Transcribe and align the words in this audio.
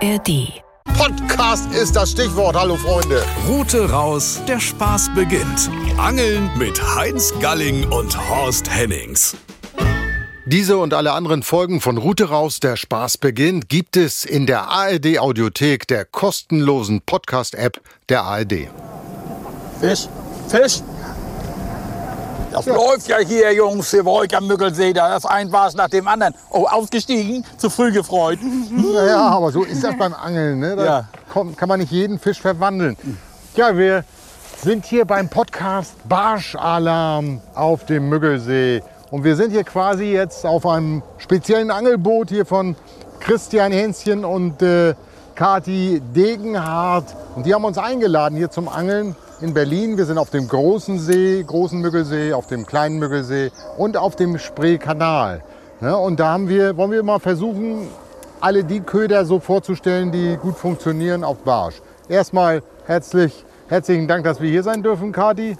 ARD. 0.00 0.62
Podcast 0.96 1.72
ist 1.72 1.96
das 1.96 2.12
Stichwort. 2.12 2.54
Hallo 2.54 2.76
Freunde. 2.76 3.24
Route 3.48 3.90
raus, 3.90 4.40
der 4.46 4.60
Spaß 4.60 5.10
beginnt. 5.14 5.70
Angeln 5.96 6.50
mit 6.56 6.80
Heinz 6.94 7.32
Galling 7.40 7.84
und 7.90 8.16
Horst 8.30 8.70
Hennings. 8.70 9.36
Diese 10.46 10.78
und 10.78 10.94
alle 10.94 11.12
anderen 11.12 11.42
Folgen 11.42 11.80
von 11.80 11.98
Route 11.98 12.28
raus, 12.28 12.60
der 12.60 12.76
Spaß 12.76 13.18
beginnt, 13.18 13.68
gibt 13.68 13.96
es 13.96 14.24
in 14.24 14.46
der 14.46 14.68
ARD 14.68 15.18
Audiothek, 15.18 15.88
der 15.88 16.04
kostenlosen 16.04 17.00
Podcast-App 17.02 17.80
der 18.08 18.22
ARD. 18.22 18.68
Fisch, 19.80 20.06
Fisch. 20.48 20.80
Das 22.50 22.64
läuft 22.66 23.08
ja 23.08 23.18
hier, 23.18 23.52
Jungs, 23.52 23.90
hier 23.90 24.02
bei 24.04 24.10
euch 24.10 24.36
am 24.36 24.46
Müggelsee. 24.46 24.92
Da 24.92 25.16
ist 25.16 25.26
ein 25.26 25.50
Barsch 25.50 25.74
nach 25.74 25.88
dem 25.88 26.08
anderen. 26.08 26.34
Oh, 26.50 26.64
ausgestiegen, 26.66 27.44
zu 27.58 27.68
früh 27.68 27.92
gefreut. 27.92 28.38
Naja, 28.70 29.28
aber 29.28 29.52
so 29.52 29.64
ist 29.64 29.84
das 29.84 29.96
beim 29.98 30.14
Angeln. 30.14 30.58
Ne? 30.58 30.76
Da 30.76 30.84
Ja. 30.84 31.04
kommt, 31.32 31.58
kann 31.58 31.68
man 31.68 31.80
nicht 31.80 31.92
jeden 31.92 32.18
Fisch 32.18 32.40
verwandeln. 32.40 32.96
Ja, 33.54 33.76
wir 33.76 34.04
sind 34.62 34.86
hier 34.86 35.04
beim 35.04 35.28
Podcast 35.28 35.92
Barschalarm 36.08 37.40
auf 37.54 37.84
dem 37.84 38.08
Müggelsee. 38.08 38.82
Und 39.10 39.24
wir 39.24 39.36
sind 39.36 39.50
hier 39.50 39.64
quasi 39.64 40.04
jetzt 40.04 40.44
auf 40.46 40.66
einem 40.66 41.02
speziellen 41.18 41.70
Angelboot 41.70 42.30
hier 42.30 42.46
von 42.46 42.76
Christian 43.20 43.72
Hänschen 43.72 44.24
und 44.24 44.62
äh, 44.62 44.94
Kati 45.34 46.00
Degenhardt. 46.14 47.14
Und 47.36 47.44
die 47.46 47.54
haben 47.54 47.64
uns 47.64 47.78
eingeladen 47.78 48.36
hier 48.36 48.50
zum 48.50 48.68
Angeln 48.68 49.16
in 49.40 49.54
Berlin. 49.54 49.96
Wir 49.96 50.04
sind 50.06 50.18
auf 50.18 50.30
dem 50.30 50.48
großen 50.48 50.98
See, 50.98 51.42
großen 51.46 51.80
Müggelsee, 51.80 52.32
auf 52.32 52.46
dem 52.46 52.66
kleinen 52.66 52.98
Müggelsee 52.98 53.50
und 53.76 53.96
auf 53.96 54.16
dem 54.16 54.38
Spreekanal. 54.38 55.42
Ne? 55.80 55.96
Und 55.96 56.18
da 56.20 56.28
haben 56.32 56.48
wir, 56.48 56.76
wollen 56.76 56.90
wir 56.90 57.02
mal 57.02 57.18
versuchen, 57.20 57.88
alle 58.40 58.64
die 58.64 58.80
Köder 58.80 59.24
so 59.24 59.40
vorzustellen, 59.40 60.12
die 60.12 60.36
gut 60.36 60.56
funktionieren 60.56 61.24
auf 61.24 61.38
Barsch. 61.38 61.80
Erstmal 62.08 62.62
herzlich, 62.86 63.44
herzlichen 63.68 64.08
Dank, 64.08 64.24
dass 64.24 64.40
wir 64.40 64.48
hier 64.50 64.62
sein 64.62 64.82
dürfen, 64.82 65.12
Kati. 65.12 65.56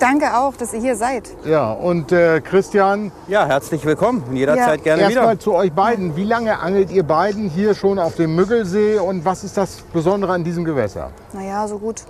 Danke 0.00 0.36
auch, 0.36 0.54
dass 0.56 0.74
ihr 0.74 0.80
hier 0.80 0.96
seid. 0.96 1.30
Ja, 1.44 1.70
und 1.72 2.10
äh, 2.10 2.40
Christian, 2.40 3.12
Ja, 3.28 3.46
herzlich 3.46 3.84
willkommen. 3.86 4.24
Jederzeit 4.34 4.78
Ja. 4.78 4.84
gerne 4.84 5.02
erstmal 5.02 5.24
wieder. 5.34 5.38
zu 5.38 5.54
euch 5.54 5.72
beiden. 5.72 6.16
Wie 6.16 6.24
lange 6.24 6.58
angelt 6.58 6.90
ihr 6.90 7.04
beiden 7.04 7.48
hier 7.48 7.74
schon 7.74 7.98
auf 8.00 8.16
dem 8.16 8.34
Müggelsee 8.34 8.98
und 8.98 9.24
was 9.24 9.44
ist 9.44 9.56
das 9.56 9.82
Besondere 9.92 10.32
an 10.32 10.42
diesem 10.42 10.64
Gewässer? 10.64 11.10
Naja, 11.32 11.66
so 11.68 11.78
gut. 11.78 12.02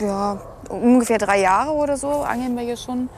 Ja, 0.00 0.40
ungefähr 0.68 1.18
drei 1.18 1.40
Jahre 1.40 1.72
oder 1.72 1.96
so 1.96 2.08
angeln 2.08 2.56
wir 2.56 2.64
hier 2.64 2.76
schon 2.76 3.08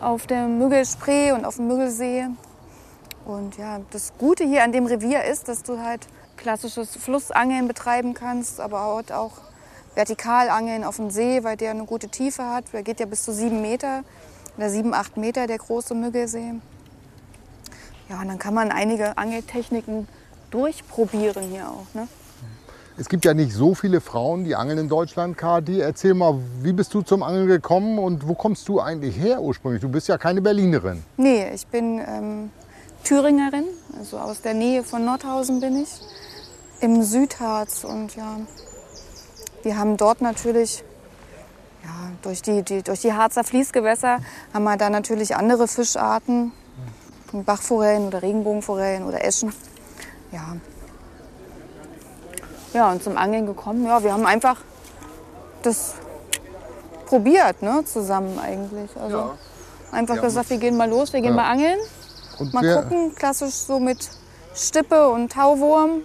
auf 0.00 0.26
dem 0.26 0.58
Müggelspree 0.58 1.32
und 1.32 1.44
auf 1.44 1.56
dem 1.56 1.68
Müggelsee. 1.68 2.26
Und 3.24 3.56
ja, 3.56 3.80
das 3.90 4.12
Gute 4.18 4.44
hier 4.44 4.62
an 4.62 4.72
dem 4.72 4.86
Revier 4.86 5.24
ist, 5.24 5.48
dass 5.48 5.62
du 5.62 5.80
halt 5.80 6.06
klassisches 6.36 6.96
Flussangeln 6.96 7.66
betreiben 7.66 8.14
kannst, 8.14 8.60
aber 8.60 8.80
halt 8.80 9.10
auch 9.10 9.32
Vertikalangeln 9.94 10.84
auf 10.84 10.96
dem 10.96 11.10
See, 11.10 11.42
weil 11.44 11.56
der 11.56 11.70
eine 11.70 11.84
gute 11.84 12.08
Tiefe 12.08 12.44
hat. 12.44 12.72
Der 12.72 12.82
geht 12.82 13.00
ja 13.00 13.06
bis 13.06 13.24
zu 13.24 13.32
sieben 13.32 13.62
Meter 13.62 14.04
oder 14.56 14.70
sieben, 14.70 14.94
acht 14.94 15.16
Meter, 15.16 15.46
der 15.46 15.58
große 15.58 15.94
Müggelsee. 15.94 16.54
Ja, 18.08 18.20
und 18.20 18.28
dann 18.28 18.38
kann 18.38 18.54
man 18.54 18.70
einige 18.70 19.16
Angeltechniken 19.18 20.08
durchprobieren 20.50 21.44
hier 21.50 21.68
auch. 21.68 21.94
Ne? 21.94 22.06
Es 23.00 23.08
gibt 23.08 23.24
ja 23.24 23.32
nicht 23.32 23.52
so 23.52 23.76
viele 23.76 24.00
Frauen, 24.00 24.42
die 24.42 24.56
angeln 24.56 24.76
in 24.76 24.88
Deutschland, 24.88 25.38
Kati. 25.38 25.78
Erzähl 25.78 26.14
mal, 26.14 26.34
wie 26.62 26.72
bist 26.72 26.92
du 26.94 27.02
zum 27.02 27.22
Angeln 27.22 27.46
gekommen 27.46 27.96
und 28.00 28.26
wo 28.26 28.34
kommst 28.34 28.68
du 28.68 28.80
eigentlich 28.80 29.16
her 29.16 29.40
ursprünglich? 29.40 29.80
Du 29.80 29.88
bist 29.88 30.08
ja 30.08 30.18
keine 30.18 30.42
Berlinerin. 30.42 31.04
Nee, 31.16 31.48
ich 31.54 31.64
bin 31.68 32.00
ähm, 32.00 32.50
Thüringerin, 33.04 33.66
also 33.96 34.18
aus 34.18 34.40
der 34.42 34.54
Nähe 34.54 34.82
von 34.82 35.04
Nordhausen 35.04 35.60
bin 35.60 35.80
ich, 35.80 36.00
im 36.80 37.04
Südharz. 37.04 37.84
Und 37.84 38.16
ja, 38.16 38.40
wir 39.62 39.78
haben 39.78 39.96
dort 39.96 40.20
natürlich, 40.20 40.82
ja, 41.84 42.10
durch 42.22 42.42
die, 42.42 42.64
die, 42.64 42.82
durch 42.82 43.02
die 43.02 43.12
Harzer 43.12 43.44
Fließgewässer 43.44 44.18
haben 44.52 44.64
wir 44.64 44.76
da 44.76 44.90
natürlich 44.90 45.36
andere 45.36 45.68
Fischarten, 45.68 46.50
Bachforellen 47.32 48.08
oder 48.08 48.22
Regenbogenforellen 48.22 49.04
oder 49.04 49.24
Eschen. 49.24 49.52
Ja. 50.32 50.56
Ja, 52.74 52.90
und 52.90 53.02
zum 53.02 53.16
Angeln 53.16 53.46
gekommen, 53.46 53.86
ja, 53.86 54.02
wir 54.02 54.12
haben 54.12 54.26
einfach 54.26 54.56
das 55.62 55.94
probiert, 57.06 57.62
ne, 57.62 57.82
zusammen 57.84 58.38
eigentlich. 58.38 58.90
Also 59.00 59.32
einfach 59.90 60.20
gesagt, 60.20 60.50
wir 60.50 60.58
gehen 60.58 60.76
mal 60.76 60.88
los, 60.88 61.12
wir 61.12 61.20
gehen 61.20 61.34
mal 61.34 61.50
angeln. 61.50 61.78
Und 62.38 62.54
Mal 62.54 62.82
gucken, 62.82 63.14
klassisch 63.14 63.54
so 63.54 63.80
mit 63.80 63.98
Stippe 64.54 65.08
und 65.08 65.32
Tauwurm. 65.32 66.02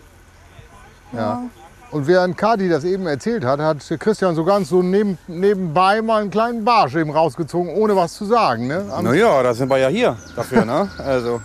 Ja. 1.11 1.43
Und 1.91 2.07
während 2.07 2.35
Kati 2.37 2.69
das 2.69 2.85
eben 2.85 3.05
erzählt 3.05 3.45
hat, 3.45 3.59
hat 3.59 3.77
Christian 3.99 4.33
so 4.33 4.43
ganz 4.43 4.69
so 4.69 4.81
neben, 4.81 5.19
nebenbei 5.27 6.01
mal 6.01 6.21
einen 6.21 6.31
kleinen 6.31 6.65
Barsch 6.65 6.95
eben 6.95 7.11
rausgezogen, 7.11 7.75
ohne 7.75 7.95
was 7.95 8.13
zu 8.13 8.25
sagen. 8.25 8.65
Ne? 8.65 8.83
Naja, 9.03 9.43
da 9.43 9.53
sind 9.53 9.69
wir 9.69 9.77
ja 9.77 9.89
hier 9.89 10.17
dafür, 10.35 10.65
ne? 10.65 10.89
Also, 10.97 11.39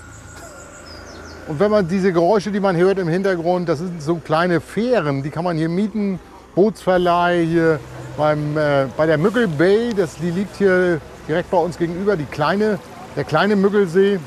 Und 1.49 1.61
wenn 1.61 1.71
man 1.71 1.89
diese 1.89 2.13
Geräusche, 2.13 2.53
die 2.53 2.61
man 2.61 2.77
hört 2.77 2.99
im 2.99 3.09
Hintergrund, 3.09 3.71
das 3.71 3.79
sind 3.79 4.03
so 4.03 4.17
kleine 4.17 4.61
Fähren, 4.61 5.23
die 5.23 5.31
kann 5.31 5.45
man 5.45 5.57
hier 5.57 5.71
mieten. 5.71 6.21
Bootsverleih 6.55 7.43
hier 7.47 7.81
beim, 8.19 8.59
äh, 8.59 8.87
bei 8.97 9.07
der 9.07 9.17
Müggel 9.17 9.49
Bay, 9.49 9.95
das, 9.97 10.17
die 10.17 10.31
liegt 10.31 10.57
hier 10.57 11.01
direkt 11.27 11.51
bei 11.51 11.57
uns 11.57 11.79
gegenüber, 11.79 12.17
die 12.17 12.27
kleine, 12.27 12.79
der 13.17 13.25
kleine 13.25 13.57
Müggelsee. 13.57 14.21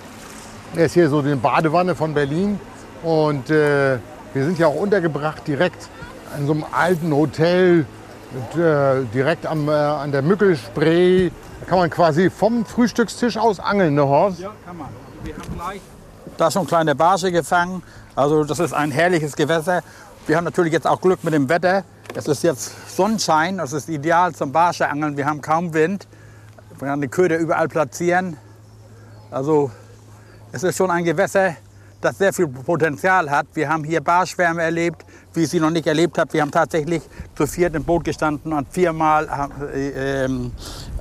Der 0.76 0.86
ist 0.86 0.94
hier 0.94 1.10
so 1.10 1.22
die 1.22 1.36
Badewanne 1.36 1.94
von 1.94 2.16
Berlin. 2.16 2.60
Und 3.04 3.52
äh, 3.52 3.98
wir 4.34 4.46
sind 4.46 4.58
ja 4.58 4.66
auch 4.66 4.76
untergebracht 4.76 5.48
direkt 5.48 5.90
in 6.40 6.48
so 6.48 6.54
einem 6.54 6.66
alten 6.72 7.14
Hotel, 7.14 7.86
mit, 8.32 8.64
äh, 8.64 9.04
direkt 9.14 9.46
am, 9.46 9.70
äh, 9.70 9.74
an 9.74 10.12
der 10.12 10.24
Müggelspree. 10.24 11.30
Da 11.60 11.66
kann 11.68 11.78
man 11.78 11.90
quasi 11.92 12.32
vom 12.32 12.66
Frühstückstisch 12.66 13.38
aus 13.38 13.60
angeln, 13.60 13.94
ne 13.94 14.08
Horst? 14.08 14.40
Ja, 14.40 14.54
kann 14.66 14.78
man. 14.78 14.88
Wir 15.24 15.36
haben 15.36 15.56
gleich 15.56 15.82
da 16.42 16.50
schon 16.50 16.66
kleine 16.66 16.96
Barsche 16.96 17.32
gefangen. 17.32 17.84
Also 18.16 18.44
das 18.44 18.58
ist 18.58 18.74
ein 18.74 18.90
herrliches 18.90 19.36
Gewässer. 19.36 19.84
Wir 20.26 20.38
haben 20.38 20.44
natürlich 20.44 20.74
jetzt 20.74 20.88
auch 20.88 21.00
Glück 21.00 21.24
mit 21.24 21.36
dem 21.36 21.48
Wetter. 21.50 21.84
Es 22.16 22.28
ist 22.28 22.42
jetzt 22.42 22.96
Sonnenschein, 22.96 23.60
das 23.60 23.74
ist 23.74 23.88
ideal 23.90 24.34
zum 24.34 24.52
Barscheangeln. 24.52 25.18
Wir 25.18 25.28
haben 25.28 25.42
kaum 25.42 25.76
Wind. 25.76 26.08
Wir 26.70 26.78
können 26.80 27.02
die 27.02 27.10
Köder 27.10 27.38
überall 27.38 27.68
platzieren. 27.68 28.38
Also 29.30 29.70
es 30.52 30.64
ist 30.64 30.78
schon 30.78 30.90
ein 30.90 31.04
Gewässer, 31.04 31.56
das 32.02 32.18
sehr 32.18 32.34
viel 32.34 32.48
Potenzial 32.48 33.30
hat. 33.30 33.48
Wir 33.54 33.70
haben 33.70 33.84
hier 33.84 34.02
Barschwärme 34.02 34.62
erlebt, 34.62 35.06
wie 35.34 35.44
ich 35.44 35.50
sie 35.50 35.60
noch 35.60 35.70
nicht 35.70 35.88
erlebt 35.88 36.18
habe. 36.18 36.34
Wir 36.34 36.42
haben 36.42 36.52
tatsächlich 36.52 37.02
zu 37.36 37.48
viert 37.48 37.76
im 37.76 37.84
Boot 37.84 38.04
gestanden 38.04 38.54
und 38.54 38.68
viermal 38.70 39.50
äh, 39.74 40.26
ähm, 40.26 40.52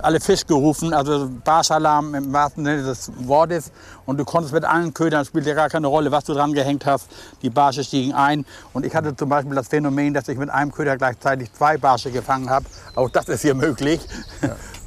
alle 0.02 0.20
Fisch 0.20 0.46
gerufen, 0.46 0.94
also 0.94 1.28
Barschalarm 1.44 2.14
im 2.14 2.32
wahrsten 2.32 2.64
Sinne 2.64 2.82
des 2.82 3.10
Wortes. 3.26 3.72
Und 4.06 4.18
du 4.18 4.24
konntest 4.24 4.54
mit 4.54 4.64
allen 4.64 4.94
Ködern, 4.94 5.24
spielt 5.24 5.46
ja 5.46 5.54
gar 5.54 5.68
keine 5.68 5.86
Rolle, 5.86 6.10
was 6.12 6.24
du 6.24 6.34
dran 6.34 6.52
gehängt 6.52 6.86
hast. 6.86 7.08
Die 7.42 7.50
Barsche 7.50 7.84
stiegen 7.84 8.12
ein. 8.12 8.44
Und 8.72 8.86
ich 8.86 8.94
hatte 8.94 9.14
zum 9.16 9.28
Beispiel 9.28 9.54
das 9.54 9.68
Phänomen, 9.68 10.14
dass 10.14 10.28
ich 10.28 10.38
mit 10.38 10.50
einem 10.50 10.72
Köder 10.72 10.96
gleichzeitig 10.96 11.52
zwei 11.52 11.76
Barsche 11.76 12.10
gefangen 12.10 12.50
habe. 12.50 12.66
Auch 12.94 13.10
das 13.10 13.28
ist 13.28 13.42
hier 13.42 13.54
möglich. 13.54 14.00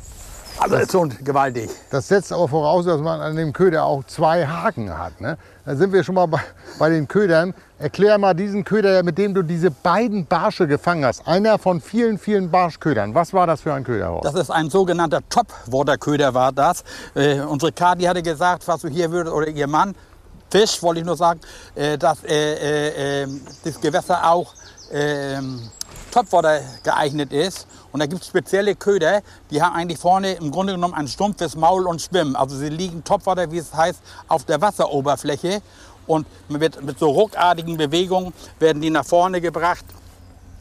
Also 0.59 0.75
ist 0.75 0.91
schon 0.91 1.09
gewaltig. 1.23 1.69
Das 1.89 2.07
setzt 2.07 2.31
aber 2.31 2.47
voraus, 2.47 2.85
dass 2.85 3.01
man 3.01 3.19
an 3.21 3.35
dem 3.35 3.53
Köder 3.53 3.85
auch 3.85 4.03
zwei 4.05 4.45
Haken 4.45 4.97
hat. 4.97 5.19
Ne? 5.19 5.37
Da 5.65 5.75
sind 5.75 5.91
wir 5.93 6.03
schon 6.03 6.15
mal 6.15 6.27
bei, 6.27 6.39
bei 6.79 6.89
den 6.89 7.07
Ködern. 7.07 7.53
Erklär 7.79 8.17
mal 8.17 8.33
diesen 8.33 8.63
Köder, 8.63 9.03
mit 9.03 9.17
dem 9.17 9.33
du 9.33 9.41
diese 9.41 9.71
beiden 9.71 10.25
Barsche 10.25 10.67
gefangen 10.67 11.05
hast. 11.05 11.27
Einer 11.27 11.57
von 11.57 11.81
vielen, 11.81 12.17
vielen 12.17 12.49
Barschködern. 12.49 13.13
Was 13.13 13.33
war 13.33 13.47
das 13.47 13.61
für 13.61 13.73
ein 13.73 13.83
Köder? 13.83 14.21
Das 14.23 14.35
ist 14.35 14.49
ein 14.49 14.69
sogenannter 14.69 15.21
Top-Water-Köder 15.29 16.33
war 16.33 16.51
das. 16.51 16.83
Äh, 17.15 17.41
unsere 17.41 17.71
Kadi 17.71 18.05
hatte 18.05 18.23
gesagt, 18.23 18.67
was 18.67 18.81
du 18.81 18.87
hier 18.87 19.11
würdest, 19.11 19.35
oder 19.35 19.47
ihr 19.47 19.67
Mann, 19.67 19.95
Fisch 20.53 20.83
wollte 20.83 20.99
ich 20.99 21.05
nur 21.05 21.17
sagen, 21.17 21.39
äh, 21.73 21.97
dass 21.97 22.23
äh, 22.23 22.35
äh, 22.35 23.23
äh, 23.23 23.27
das 23.63 23.81
Gewässer 23.81 24.23
auch 24.31 24.53
Topwater 26.13 26.61
geeignet 26.83 27.33
ist. 27.33 27.65
Und 27.91 27.99
da 27.99 28.05
gibt 28.05 28.21
es 28.21 28.27
spezielle 28.27 28.75
Köder, 28.75 29.21
die 29.49 29.61
haben 29.61 29.75
eigentlich 29.75 29.97
vorne 29.97 30.33
im 30.33 30.51
Grunde 30.51 30.73
genommen 30.73 30.93
ein 30.93 31.07
stumpfes 31.07 31.55
Maul 31.55 31.87
und 31.87 32.01
Schwimmen. 32.01 32.35
Also 32.35 32.55
sie 32.55 32.69
liegen 32.69 33.03
Topwater, 33.03 33.51
wie 33.51 33.57
es 33.57 33.73
heißt, 33.73 33.99
auf 34.27 34.43
der 34.45 34.61
Wasseroberfläche. 34.61 35.61
Und 36.05 36.27
mit, 36.49 36.83
mit 36.83 36.99
so 36.99 37.09
ruckartigen 37.09 37.77
Bewegungen 37.77 38.31
werden 38.59 38.81
die 38.81 38.91
nach 38.91 39.05
vorne 39.05 39.41
gebracht. 39.41 39.85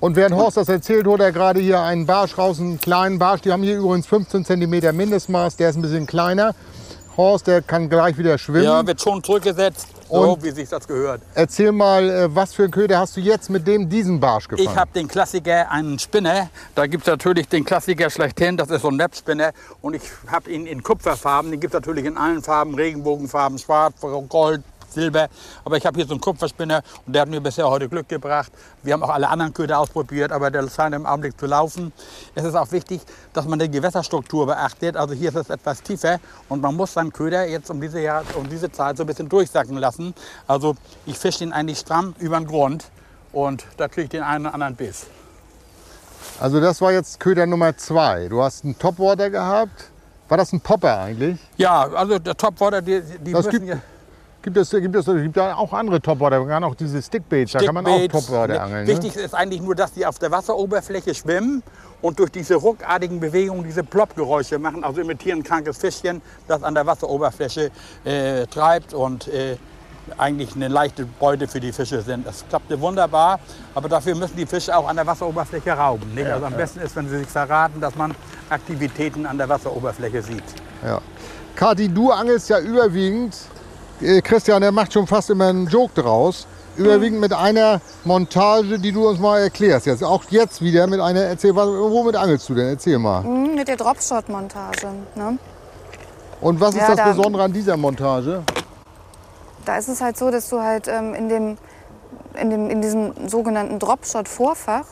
Und 0.01 0.17
während 0.17 0.35
Horst 0.35 0.57
das 0.57 0.69
erzählt, 0.69 1.07
holt 1.07 1.21
er 1.21 1.33
gerade 1.33 1.61
hier 1.61 1.81
einen 1.81 2.07
Barsch 2.07 2.39
raus, 2.39 2.59
einen 2.59 2.81
kleinen 2.81 3.19
Barsch. 3.19 3.43
Die 3.43 3.53
haben 3.53 3.63
hier 3.63 3.77
übrigens 3.77 4.07
15 4.07 4.45
cm 4.45 4.97
Mindestmaß. 4.97 5.57
Der 5.57 5.71
ist 5.71 5.77
ein 5.77 5.83
bisschen 5.83 6.07
kleiner. 6.07 6.55
Horst, 7.17 7.47
der 7.47 7.61
kann 7.61 7.91
gleich 7.91 8.17
wieder 8.17 8.39
schwimmen. 8.39 8.65
Ja, 8.65 8.87
wird 8.87 9.01
schon 9.01 9.23
zurückgesetzt, 9.23 9.87
so 10.13 10.33
Und- 10.33 10.43
wie 10.45 10.51
sich 10.51 10.69
das 10.69 10.87
gehört. 10.87 11.23
Erzähl 11.35 11.73
mal, 11.73 12.09
äh, 12.09 12.35
was 12.35 12.53
für 12.55 12.65
einen 12.65 12.73
Köder 12.73 12.99
hast 12.99 13.17
du 13.17 13.21
jetzt 13.21 13.49
mit 13.49 13.67
dem 13.67 13.89
diesen 13.89 14.21
Barsch 14.21 14.47
gefangen? 14.49 14.69
Ich 14.69 14.77
habe 14.77 14.91
den 14.95 15.09
Klassiker, 15.09 15.71
einen 15.71 15.99
Spinner. 15.99 16.51
Da 16.75 16.87
gibt 16.87 17.05
es 17.05 17.09
natürlich 17.11 17.49
den 17.49 17.65
Klassiker 17.65 18.11
schlechthin, 18.11 18.57
das 18.57 18.71
ist 18.71 18.83
so 18.83 18.89
ein 18.89 18.99
Webspinner. 18.99 19.53
Und 19.81 19.95
ich 19.95 20.03
habe 20.27 20.51
ihn 20.51 20.67
in 20.67 20.83
Kupferfarben, 20.83 21.51
den 21.51 21.61
gibt 21.61 21.73
es 21.75 21.81
natürlich 21.81 22.05
in 22.05 22.17
allen 22.17 22.43
Farben, 22.43 22.75
Regenbogenfarben, 22.75 23.59
schwarz, 23.59 23.95
gold, 24.29 24.63
Silber. 24.93 25.29
Aber 25.65 25.77
ich 25.77 25.87
habe 25.87 25.97
hier 25.97 26.07
so 26.07 26.13
einen 26.15 26.21
Kupferspinner 26.21 26.83
und 27.07 27.13
der 27.15 27.23
hat 27.23 27.29
mir 27.29 27.41
bisher 27.41 27.69
heute 27.69 27.89
Glück 27.89 28.09
gebracht. 28.09 28.53
Wir 28.83 28.93
haben 28.95 29.03
auch 29.03 29.11
alle 29.11 29.29
anderen 29.29 29.53
Köder 29.53 29.79
ausprobiert, 29.79 30.33
aber 30.33 30.51
der 30.51 30.69
scheint 30.69 30.95
im 30.95 31.07
Augenblick 31.07 31.39
zu 31.39 31.47
laufen. 31.47 31.93
Es 32.35 32.45
ist 32.45 32.55
auch 32.55 32.71
wichtig, 32.73 33.01
dass 33.33 33.47
man 33.47 33.59
die 33.59 33.71
Gewässerstruktur 33.71 34.47
beachtet. 34.47 34.97
Also 34.97 35.15
hier 35.15 35.31
ist 35.31 35.37
es 35.37 35.51
etwas 35.51 35.83
tiefer 35.83 36.19
und 36.49 36.61
man 36.63 36.75
muss 36.77 36.93
seinen 36.93 37.13
Köder 37.13 37.47
jetzt 37.49 37.71
um 37.71 37.81
diese, 37.81 38.01
Jahr, 38.01 38.23
um 38.37 38.49
diese 38.49 38.71
Zeit 38.71 38.97
so 38.97 39.03
ein 39.05 39.07
bisschen 39.07 39.29
durchsacken 39.29 39.77
lassen. 39.77 40.15
Also 40.47 40.77
ich 41.07 41.19
fische 41.19 41.45
ihn 41.45 41.53
eigentlich 41.53 41.79
stramm 41.79 42.15
über 42.19 42.39
den 42.39 42.47
Grund 42.47 42.85
und 43.33 43.65
da 43.77 43.89
kriege 43.89 44.03
ich 44.05 44.11
den 44.11 44.23
einen 44.23 44.47
oder 44.47 44.55
anderen 44.55 44.77
Biss. 44.77 45.07
Also 46.41 46.61
das 46.61 46.81
war 46.81 46.93
jetzt 46.93 47.21
Köder 47.21 47.47
Nummer 47.47 47.77
zwei. 47.77 48.29
Du 48.29 48.43
hast 48.43 48.65
einen 48.65 48.79
Topwater 48.79 49.31
gehabt. 49.31 49.91
War 50.29 50.39
das 50.39 50.53
ein 50.53 50.61
Popper 50.61 50.99
eigentlich? 50.99 51.39
Ja, 51.57 51.83
also 51.93 52.19
der 52.19 52.37
Topwater, 52.37 52.81
die, 52.81 53.03
die 53.21 53.33
Das 53.33 53.45
müssen 53.47 53.67
gibt- 53.67 53.75
ja... 53.75 53.81
Gibt 54.43 54.57
es, 54.57 54.71
gibt 54.71 54.95
es 54.95 55.07
gibt 55.07 55.37
ja 55.37 55.55
auch 55.57 55.73
andere 55.73 56.01
Topwater. 56.01 56.41
Man 56.41 56.49
kann 56.49 56.65
auch 56.65 56.75
diese 56.75 57.01
Stickbaits, 57.01 57.53
da 57.53 57.61
kann 57.61 57.75
man 57.75 57.87
auch. 57.87 58.09
Topwater 58.09 58.55
Ne, 58.55 58.61
angeln. 58.61 58.87
Ne? 58.87 58.93
Wichtig 58.93 59.15
ist 59.15 59.35
eigentlich 59.35 59.63
nur, 59.63 59.77
dass 59.77 59.93
die 59.93 60.05
auf 60.05 60.19
der 60.19 60.33
Wasseroberfläche 60.33 61.15
schwimmen 61.15 61.63
und 62.01 62.19
durch 62.19 62.31
diese 62.31 62.57
ruckartigen 62.57 63.21
Bewegungen 63.21 63.63
diese 63.63 63.85
Ploppgeräusche 63.85 64.59
machen, 64.59 64.83
also 64.83 65.01
imitieren 65.01 65.45
krankes 65.45 65.79
Fischchen, 65.79 66.21
das 66.49 66.65
an 66.65 66.75
der 66.75 66.85
Wasseroberfläche 66.87 67.71
äh, 68.05 68.47
treibt 68.47 68.95
und 68.95 69.29
äh, 69.29 69.57
eigentlich 70.19 70.57
eine 70.57 70.67
leichte 70.67 71.07
Beute 71.07 71.47
für 71.47 71.61
die 71.61 71.73
Fische 71.73 72.03
sind. 72.03 72.27
Das 72.27 72.45
klappte 72.49 72.81
wunderbar, 72.81 73.39
aber 73.75 73.89
dafür 73.89 74.17
müssen 74.17 74.37
die 74.37 74.47
Fische 74.47 74.77
auch 74.77 74.89
an 74.89 74.97
der 74.97 75.07
Wasseroberfläche 75.07 75.71
rauben. 75.71 76.13
Nicht? 76.15 76.27
also 76.27 76.47
am 76.47 76.55
besten 76.55 76.81
ist, 76.81 76.97
wenn 76.97 77.09
sie 77.09 77.19
sich 77.19 77.29
verraten, 77.29 77.81
dass 77.81 77.95
man 77.95 78.13
Aktivitäten 78.51 79.25
an 79.25 79.39
der 79.39 79.49
Wasseroberfläche 79.49 80.23
sieht. 80.23 80.43
Ja. 80.85 81.01
Kathi, 81.55 81.89
du 81.89 82.11
angelst 82.11 82.49
ja 82.51 82.59
überwiegend. 82.59 83.37
Äh, 84.03 84.21
Christian, 84.23 84.61
der 84.63 84.73
macht 84.73 84.93
schon 84.93 85.07
fast 85.07 85.31
immer 85.31 85.49
einen 85.49 85.67
Joke 85.69 86.01
draus. 86.01 86.47
Überwiegend 86.77 87.21
mit 87.21 87.35
einer 87.35 87.83
Montage, 88.05 88.79
die 88.79 88.93
du 88.93 89.07
uns 89.07 89.19
mal 89.21 89.41
erklärst. 89.41 89.85
Jetzt, 89.85 90.03
auch 90.03 90.25
jetzt 90.31 90.63
wieder 90.63 90.87
mit 90.87 91.01
einer. 91.01 91.21
Erzähl, 91.21 91.55
was- 91.55 91.69
womit 91.69 92.17
angelst 92.17 92.49
du 92.49 92.55
denn? 92.55 92.69
Erzähl 92.69 92.99
mal. 92.99 93.23
Mhm, 93.23 93.55
mit 93.57 93.69
der 93.69 93.77
Dropshot-Montage. 93.77 94.87
Ne? 95.15 95.39
Und 96.41 96.61
was 96.61 96.71
ist 96.75 96.81
Ja, 96.81 96.89
das 96.89 96.97
da- 96.97 97.13
Besondere 97.13 97.43
an 97.43 97.53
dieser 97.53 97.77
Montage? 97.77 98.43
Da 99.67 99.77
ist 99.77 99.89
es 99.89 100.01
halt 100.01 100.17
so, 100.17 100.31
dass 100.31 100.49
du 100.49 100.61
halt 100.61 100.89
ähm, 100.89 101.13
in, 101.15 101.29
dem, 101.29 101.59
in, 102.41 102.49
dem, 102.51 102.71
in 102.71 102.81
diesem 102.81 103.29
sogenannten 103.29 103.79
Dropshot-Vorfach 103.79 104.87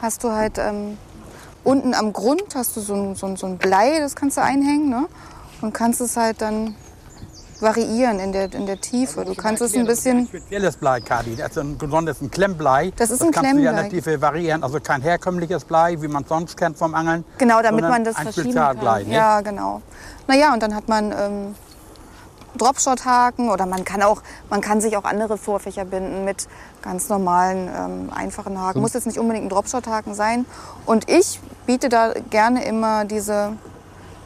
hast 0.00 0.24
du 0.24 0.32
halt 0.32 0.56
ähm, 0.58 0.96
unten 1.62 1.92
am 1.94 2.14
Grund 2.14 2.54
hast 2.54 2.74
du 2.76 2.80
so 2.80 2.94
ein, 2.94 3.14
so, 3.16 3.26
ein, 3.26 3.36
so 3.36 3.46
ein 3.46 3.58
Blei, 3.58 3.98
das 4.00 4.16
kannst 4.16 4.38
du 4.38 4.42
einhängen. 4.42 4.88
Ne? 4.88 5.06
Und 5.60 5.74
kannst 5.74 6.00
es 6.00 6.16
halt 6.16 6.40
dann 6.40 6.74
variieren 7.60 8.18
in 8.18 8.32
der, 8.32 8.52
in 8.52 8.66
der 8.66 8.80
Tiefe. 8.80 9.24
Du 9.24 9.34
kannst 9.34 9.62
es 9.62 9.74
ein 9.74 9.86
bisschen... 9.86 10.26
Spezielles 10.26 10.76
Blei, 10.76 11.00
Kadi. 11.00 11.36
Das 11.36 11.50
ist 11.50 11.58
ein 11.58 11.78
besonders 11.78 12.20
ein 12.20 12.30
Klemmblei. 12.30 12.92
Das 12.96 13.10
ist 13.10 13.22
ein 13.22 13.30
kannst 13.30 13.52
du 13.52 13.58
ja 13.58 13.70
in 13.70 13.76
der 13.76 13.84
Klemmblei. 13.86 13.88
Tiefe 13.88 14.20
variieren. 14.20 14.62
Also 14.62 14.80
kein 14.80 15.02
herkömmliches 15.02 15.64
Blei, 15.64 16.00
wie 16.00 16.08
man 16.08 16.22
es 16.22 16.28
sonst 16.28 16.56
kennt 16.56 16.76
vom 16.76 16.94
Angeln. 16.94 17.24
Genau, 17.38 17.62
damit 17.62 17.88
man 17.88 18.04
das 18.04 18.16
ein 18.16 18.24
verschieben 18.24 18.50
Spezialblei, 18.50 19.00
kann. 19.00 19.08
ne? 19.08 19.14
Ja, 19.14 19.40
genau. 19.40 19.82
Naja, 20.26 20.52
und 20.52 20.62
dann 20.62 20.74
hat 20.74 20.88
man 20.88 21.12
ähm, 21.12 21.54
Dropshot-Haken 22.56 23.50
oder 23.50 23.66
man 23.66 23.84
kann 23.84 24.02
auch, 24.02 24.22
man 24.50 24.60
kann 24.60 24.80
sich 24.80 24.96
auch 24.96 25.04
andere 25.04 25.38
Vorfächer 25.38 25.84
binden 25.84 26.24
mit 26.24 26.48
ganz 26.82 27.08
normalen, 27.08 27.68
ähm, 27.68 28.10
einfachen 28.14 28.60
Haken. 28.60 28.80
Muss 28.80 28.94
jetzt 28.94 29.06
nicht 29.06 29.18
unbedingt 29.18 29.46
ein 29.46 29.48
Dropshot-Haken 29.50 30.14
sein. 30.14 30.46
Und 30.84 31.08
ich 31.10 31.40
biete 31.66 31.88
da 31.88 32.12
gerne 32.30 32.64
immer 32.64 33.04
diese, 33.04 33.52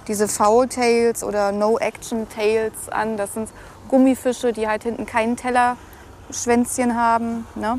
diese 0.08 0.28
Foul-Tails 0.28 1.22
oder 1.24 1.52
No-Action-Tails 1.52 2.88
an. 2.90 3.16
Das 3.16 3.34
sind 3.34 3.48
Gummifische, 3.88 4.52
die 4.52 4.68
halt 4.68 4.82
hinten 4.84 5.06
keinen 5.06 5.36
Tellerschwänzchen 5.36 6.96
haben. 6.96 7.46
Ne? 7.54 7.78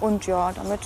Und 0.00 0.26
ja, 0.26 0.52
damit 0.54 0.80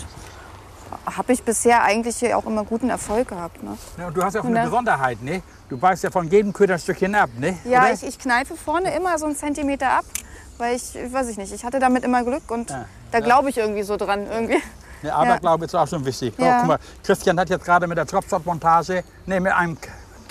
habe 1.17 1.33
ich 1.33 1.43
bisher 1.43 1.83
eigentlich 1.83 2.17
hier 2.17 2.37
auch 2.37 2.47
immer 2.47 2.65
guten 2.65 2.91
Erfolg 2.91 3.29
gehabt. 3.29 3.63
Ne? 3.63 3.77
Ja, 3.99 4.09
und 4.09 4.17
du 4.17 4.23
hast 4.23 4.35
ja 4.35 4.41
auch 4.41 4.45
eine 4.45 4.63
Besonderheit, 4.65 5.23
ne? 5.23 5.43
Du 5.69 5.79
beißt 5.79 6.03
ja 6.03 6.11
von 6.11 6.29
jedem 6.29 6.53
Köder 6.53 6.75
ein 6.75 6.81
Stückchen 6.81 7.15
ab, 7.15 7.31
ne? 7.39 7.57
Ja, 7.65 7.83
Oder? 7.85 7.93
ich, 7.93 8.03
ich 8.03 8.19
kneife 8.19 8.57
vorne 8.57 8.95
immer 8.95 9.17
so 9.19 9.27
einen 9.27 9.37
Zentimeter 9.37 9.89
ab, 9.91 10.05
weil 10.59 10.75
ich, 10.77 10.95
weiß 10.95 11.29
ich 11.29 11.37
nicht, 11.37 11.53
ich 11.53 11.65
hatte 11.65 11.79
damit 11.79 12.03
immer 12.05 12.25
Glück 12.25 12.51
und 12.51 12.71
Ja. 12.71 12.87
da 13.13 13.21
glaube 13.21 13.51
ich 13.51 13.59
irgendwie 13.59 13.83
so 13.85 13.97
dran. 13.97 14.27
Irgendwie. 14.27 14.61
Ja, 15.03 15.15
aber 15.15 15.27
Ja. 15.31 15.37
glaube 15.39 15.65
ist 15.65 15.75
auch 15.75 15.87
schon 15.89 16.05
wichtig. 16.05 16.35
Ja. 16.39 16.47
Oh, 16.47 16.59
guck 16.59 16.67
mal, 16.69 16.79
Christian 17.05 17.39
hat 17.39 17.49
jetzt 17.51 17.65
gerade 17.65 17.87
mit 17.87 17.97
der 17.97 18.05
Dropshot-Montage, 18.05 19.05
ne, 19.27 19.41
mit 19.41 19.53
einem 19.53 19.79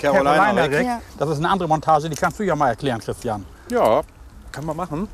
Carolina 0.00 0.36
Carolina 0.36 0.62
Rig. 0.62 0.78
Rig. 0.78 0.86
Ja. 0.86 1.02
Das 1.18 1.28
ist 1.30 1.38
eine 1.38 1.50
andere 1.50 1.68
Montage, 1.68 2.08
die 2.08 2.16
kannst 2.16 2.38
du 2.38 2.42
ja 2.42 2.56
mal 2.56 2.70
erklären, 2.70 3.00
Christian. 3.00 3.44
Ja, 3.70 4.02
kann 4.50 4.64
man 4.64 4.76
machen. 4.76 5.08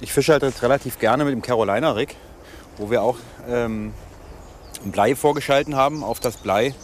Ich 0.00 0.12
fische 0.12 0.32
halt 0.32 0.42
jetzt 0.42 0.62
relativ 0.62 0.98
gerne 0.98 1.24
mit 1.24 1.32
dem 1.32 1.42
Carolina 1.42 1.92
Rig, 1.92 2.16
wo 2.76 2.90
wir 2.90 3.02
auch 3.02 3.16
ähm, 3.48 3.94
ein 4.84 4.92
Blei 4.92 5.14
vorgeschalten 5.14 5.76
haben. 5.76 6.04
Auf 6.04 6.20
das 6.20 6.36
Blei 6.36 6.74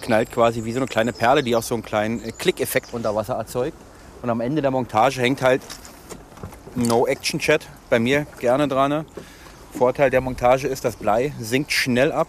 knallt 0.00 0.32
quasi 0.32 0.64
wie 0.64 0.72
so 0.72 0.78
eine 0.78 0.86
kleine 0.86 1.12
Perle, 1.12 1.42
die 1.42 1.56
auch 1.56 1.62
so 1.62 1.74
einen 1.74 1.82
kleinen 1.82 2.22
äh, 2.24 2.32
Klickeffekt 2.32 2.94
unter 2.94 3.14
Wasser 3.14 3.34
erzeugt. 3.34 3.76
Und 4.22 4.30
am 4.30 4.40
Ende 4.40 4.62
der 4.62 4.70
Montage 4.70 5.20
hängt 5.20 5.42
halt 5.42 5.60
ein 6.76 6.82
No-Action-Chat 6.82 7.66
bei 7.90 7.98
mir 7.98 8.26
gerne 8.38 8.68
dran. 8.68 9.04
Vorteil 9.76 10.10
der 10.10 10.20
Montage 10.20 10.68
ist, 10.68 10.84
das 10.84 10.96
Blei 10.96 11.32
sinkt 11.38 11.72
schnell 11.72 12.12
ab. 12.12 12.28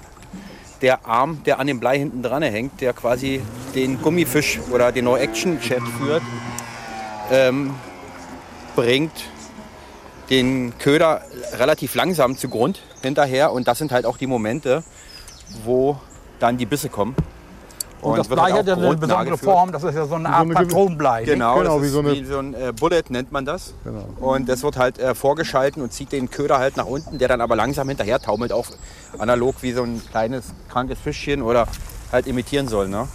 Der 0.81 1.05
Arm, 1.05 1.43
der 1.43 1.59
an 1.59 1.67
dem 1.67 1.79
Blei 1.79 1.97
hinten 1.97 2.21
dran 2.21 2.43
hängt, 2.43 2.81
der 2.81 2.93
quasi 2.93 3.41
den 3.73 4.01
Gummifisch 4.01 4.59
oder 4.71 4.91
den 4.91 5.05
No-Action-Chat 5.05 5.81
führt, 5.97 6.21
ähm, 7.31 7.73
bringt 8.75 9.11
den 10.29 10.77
Köder 10.77 11.21
relativ 11.53 11.95
langsam 11.95 12.37
zu 12.37 12.49
Grund 12.49 12.81
hinterher. 13.01 13.51
Und 13.51 13.67
das 13.67 13.77
sind 13.79 13.91
halt 13.91 14.05
auch 14.05 14.17
die 14.17 14.27
Momente, 14.27 14.83
wo 15.63 15.97
dann 16.39 16.57
die 16.57 16.65
Bisse 16.65 16.89
kommen. 16.89 17.15
Und, 18.01 18.17
das 18.17 18.29
wird 18.29 18.37
Blei 18.39 18.51
halt 18.51 18.59
hat 18.59 18.67
ja 18.67 18.73
eine 18.75 18.95
besondere. 18.95 19.37
Form, 19.37 19.71
das 19.71 19.83
ist 19.83 19.95
ja 19.95 20.05
so 20.05 20.15
eine 20.15 20.29
Art 20.29 20.41
eine 20.41 20.53
gewi- 20.53 20.57
Patronenblei. 20.65 21.19
ne? 21.21 21.25
Genau, 21.25 21.57
Genau, 21.57 21.73
das 21.75 21.81
wie 21.81 21.85
ist 21.87 21.91
so 21.93 21.99
eine- 21.99 22.11
wie 22.13 22.25
so 22.25 22.37
ein 22.39 22.53
äh, 22.53 22.71
Bullet 22.79 23.03
nennt 23.09 23.31
man 23.31 23.43
das. 23.45 23.73
Genau. 23.83 24.05
Und 24.19 24.47
das 24.47 24.61
wird 24.63 24.77
halt 24.77 24.99
äh, 24.99 25.15
vorgeschalten 25.15 25.81
und 25.81 25.91
zieht 25.91 26.11
den 26.11 26.29
Köder 26.29 26.59
halt 26.59 26.77
nach 26.77 26.85
unten, 26.85 27.17
der 27.17 27.27
dann 27.27 27.41
aber 27.41 27.55
langsam 27.55 27.87
hinterher 27.89 28.19
taumelt, 28.19 28.53
auch 28.53 28.67
analog 29.17 29.55
wie 29.61 29.71
so 29.73 29.81
ein 29.83 30.01
kleines 30.11 30.53
krankes 30.69 30.99
Fischchen 30.99 31.41
oder 31.41 31.67
halt 32.11 32.27
imitieren 32.27 32.67
soll. 32.67 32.87
Ne? 32.87 33.07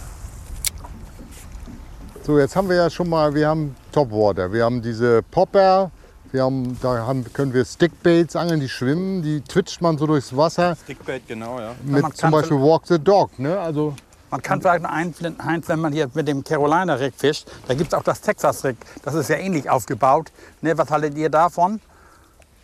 So, 2.25 2.39
jetzt 2.39 2.55
haben 2.55 2.69
wir 2.69 2.75
ja 2.77 2.89
schon 2.89 3.09
mal, 3.09 3.33
wir 3.33 3.47
haben 3.49 3.75
Topwater, 3.91 4.51
wir 4.53 4.63
haben 4.63 4.81
diese 4.81 5.21
Popper, 5.23 5.91
wir 6.31 6.43
haben, 6.43 6.77
da 6.81 7.05
haben, 7.05 7.25
können 7.33 7.53
wir 7.53 7.65
Stickbaits 7.65 8.35
angeln, 8.35 8.59
die 8.59 8.69
schwimmen, 8.69 9.21
die 9.21 9.41
twitcht 9.41 9.81
man 9.81 9.97
so 9.97 10.07
durchs 10.07 10.35
Wasser 10.35 10.75
Stickbait, 10.83 11.27
genau, 11.27 11.59
ja. 11.59 11.73
mit 11.83 12.15
zum 12.17 12.31
Beispiel 12.31 12.57
Walk 12.57 12.83
the 12.87 12.97
Dog. 12.97 13.37
Ne? 13.39 13.59
Also 13.59 13.93
Man 14.33 14.41
kann 14.41 14.61
sagen, 14.61 14.89
Heinz, 14.89 15.17
Heinz, 15.45 15.69
wenn 15.69 15.79
man 15.79 15.93
hier 15.93 16.09
mit 16.15 16.27
dem 16.27 16.43
Carolina 16.43 16.95
Rig 16.95 17.13
fischt, 17.15 17.47
da 17.67 17.75
gibt 17.75 17.93
es 17.93 17.93
auch 17.93 18.01
das 18.01 18.19
Texas 18.19 18.63
Rig. 18.63 18.77
Das 19.03 19.13
ist 19.13 19.29
ja 19.29 19.35
ähnlich 19.35 19.69
aufgebaut. 19.69 20.31
Ne, 20.61 20.75
was 20.75 20.89
haltet 20.89 21.15
ihr 21.15 21.29
davon? 21.29 21.79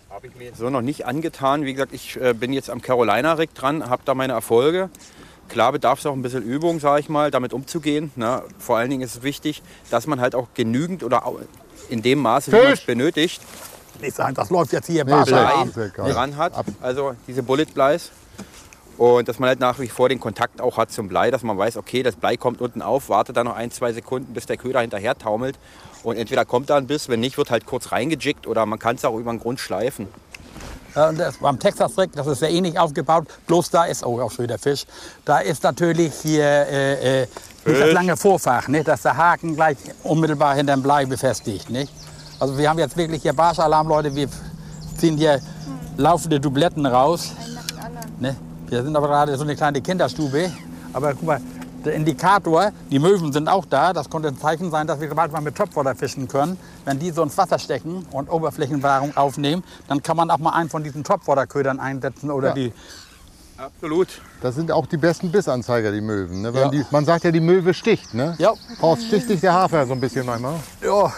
Habe 0.10 0.26
ich 0.26 0.36
mir 0.36 0.46
jetzt 0.46 0.58
so 0.58 0.72
noch 0.72 0.82
nicht 0.82 1.06
angetan. 1.06 1.66
Wie 1.66 1.74
gesagt, 1.76 1.94
ich 1.94 2.20
äh, 2.20 2.34
bin 2.34 2.54
jetzt 2.54 2.72
am 2.72 2.82
Carolina 2.82 3.34
Rig 3.34 3.54
dran, 3.54 3.88
habe 3.88 4.02
da 4.04 4.16
meine 4.16 4.34
Erfolge. 4.34 4.90
Klar 5.48 5.72
bedarf 5.72 6.00
es 6.00 6.08
auch 6.08 6.14
ein 6.14 6.24
bisschen 6.24 6.42
Übung, 6.42 6.80
sage 6.80 7.02
ich 7.02 7.10
mal, 7.10 7.30
damit 7.30 7.54
umzugehen. 7.54 8.12
Ne? 8.16 8.42
Vor 8.58 8.78
allen 8.78 8.90
Dingen 8.90 9.04
ist 9.04 9.18
es 9.18 9.22
wichtig, 9.22 9.62
dass 9.92 10.08
man 10.08 10.20
halt 10.20 10.34
auch 10.34 10.48
genügend 10.56 11.04
oder 11.04 11.22
in 11.88 12.02
dem 12.02 12.18
Maße, 12.18 12.52
wie 12.52 12.64
man 12.64 12.74
es 12.74 12.82
benötigt, 12.84 13.44
Nicht 14.02 14.16
sagen, 14.16 14.34
das 14.34 14.50
läuft 14.50 14.74
jetzt 14.74 14.88
hier 14.88 15.06
Nee, 15.06 15.14
nee, 15.14 15.24
Blei. 15.24 16.12
dran 16.12 16.36
hat. 16.36 16.54
Also 16.82 17.14
diese 17.28 17.44
Bullet 17.44 17.66
Bleis. 17.76 18.10
Und 19.00 19.30
dass 19.30 19.40
man 19.40 19.48
halt 19.48 19.62
nach 19.62 19.80
wie 19.80 19.88
vor 19.88 20.10
den 20.10 20.20
Kontakt 20.20 20.60
auch 20.60 20.76
hat 20.76 20.92
zum 20.92 21.08
Blei, 21.08 21.32
dass 21.32 21.42
man 21.42 21.58
weiß, 21.58 21.78
okay, 21.78 22.04
das 22.04 22.18
Blei 22.18 22.36
kommt 22.36 22.60
unten 22.60 22.82
auf, 22.82 23.08
wartet 23.08 23.38
dann 23.38 23.46
noch 23.46 23.56
ein, 23.56 23.72
zwei 23.72 23.94
Sekunden, 23.94 24.34
bis 24.34 24.46
der 24.46 24.58
Köder 24.58 24.82
hinterher 24.82 25.18
taumelt. 25.18 25.58
Und 26.04 26.18
entweder 26.18 26.44
kommt 26.44 26.70
da 26.70 26.76
ein 26.76 26.86
Biss, 26.86 27.08
wenn 27.08 27.22
nicht, 27.22 27.38
wird 27.38 27.50
halt 27.50 27.66
kurz 27.66 27.94
reingejickt 27.94 28.46
oder 28.46 28.66
man 28.66 28.78
kann 28.78 28.98
es 28.98 29.06
auch 29.06 29.16
über 29.18 29.32
den 29.32 29.40
Grund 29.40 29.62
schleifen. 29.62 30.10
Äh, 30.96 31.14
Das, 31.14 31.38
beim 31.38 31.58
Texas 31.58 31.98
Rig, 31.98 32.12
das 32.14 32.28
ist 32.28 32.42
ja 32.42 32.50
ähnlich 32.50 32.78
aufgebaut. 32.78 33.28
Bloß 33.48 33.70
da 33.70 33.86
ist, 33.86 34.06
oh, 34.06 34.20
auch 34.20 34.32
schon 34.32 34.44
wieder 34.44 34.58
Fisch. 34.58 34.86
Da 35.24 35.40
ist 35.40 35.64
natürlich 35.64 36.14
hier 36.16 36.44
äh, 36.44 37.22
äh, 37.22 37.28
das 37.64 37.94
lange 37.94 38.18
Vorfach, 38.18 38.68
nicht, 38.68 38.90
dass 38.90 39.04
der 39.04 39.16
Haken 39.16 39.56
gleich 39.56 39.78
unmittelbar 40.04 40.56
hinter 40.56 40.76
dem 40.76 40.84
Blei 40.84 41.06
befestigt. 41.06 41.70
Nicht? 41.70 41.94
Also 42.38 42.58
wir 42.58 42.70
haben 42.70 42.80
jetzt 42.80 42.98
wirklich 42.98 43.22
hier 43.22 43.32
Barschalarm, 43.32 43.88
Leute. 43.88 44.14
Wir 44.14 44.28
ziehen 44.98 45.16
hier 45.16 45.40
laufende 45.96 46.42
Dubletten 46.42 46.86
raus. 46.86 47.32
Ne? 48.20 48.36
Wir 48.70 48.84
sind 48.84 48.96
aber 48.96 49.08
gerade 49.08 49.36
so 49.38 49.44
eine 49.44 49.56
kleine 49.56 49.82
Kinderstube. 49.82 50.52
Aber 50.94 51.12
guck 51.14 51.24
mal, 51.24 51.42
der 51.86 51.94
Indikator, 51.94 52.72
die 52.92 53.00
Möwen 53.00 53.32
sind 53.32 53.48
auch 53.48 53.66
da. 53.66 53.94
Das 53.94 54.10
konnte 54.10 54.28
ein 54.28 54.38
Zeichen 54.38 54.70
sein, 54.70 54.86
dass 54.86 55.00
wir 55.00 55.10
bald 55.14 55.32
mal 55.32 55.42
mit 55.42 55.56
Topwater 55.56 55.96
fischen 55.96 56.28
können. 56.28 56.58
Wenn 56.86 57.00
die 57.00 57.12
so 57.12 57.24
ins 57.24 57.38
Wasser 57.38 57.58
stecken 57.58 58.06
und 58.12 58.30
Oberflächenwahrung 58.30 59.16
aufnehmen, 59.16 59.64
dann 59.88 60.04
kann 60.04 60.18
man 60.18 60.30
auch 60.30 60.40
mal 60.40 60.52
einen 60.52 60.70
von 60.70 60.84
diesen 60.84 61.04
Topwaterködern 61.04 61.80
einsetzen 61.80 62.32
oder 62.32 62.50
Ja. 62.50 62.54
die 62.56 62.74
Absolut. 63.58 64.08
das 64.42 64.56
sind 64.56 64.72
auch 64.72 64.86
die 64.86 64.96
besten 64.98 65.32
Bissanzeiger, 65.34 65.92
die 65.92 66.00
Möwen. 66.02 66.42
Ne? 66.44 66.52
Ja. 66.56 66.70
die, 66.70 66.86
man 66.92 67.04
sagt 67.04 67.26
ja, 67.26 67.32
die 67.32 67.42
Möwe 67.42 67.74
sticht. 67.74 68.14
Ne? 68.14 68.36
Ja. 68.38 68.54
Horst 68.82 69.04
sticht 69.08 69.30
dich 69.30 69.42
der 69.42 69.54
Hafer 69.54 69.86
so 69.86 69.94
ein 69.94 70.00
bisschen 70.00 70.26
manchmal. 70.26 70.56
Ja, 70.82 71.12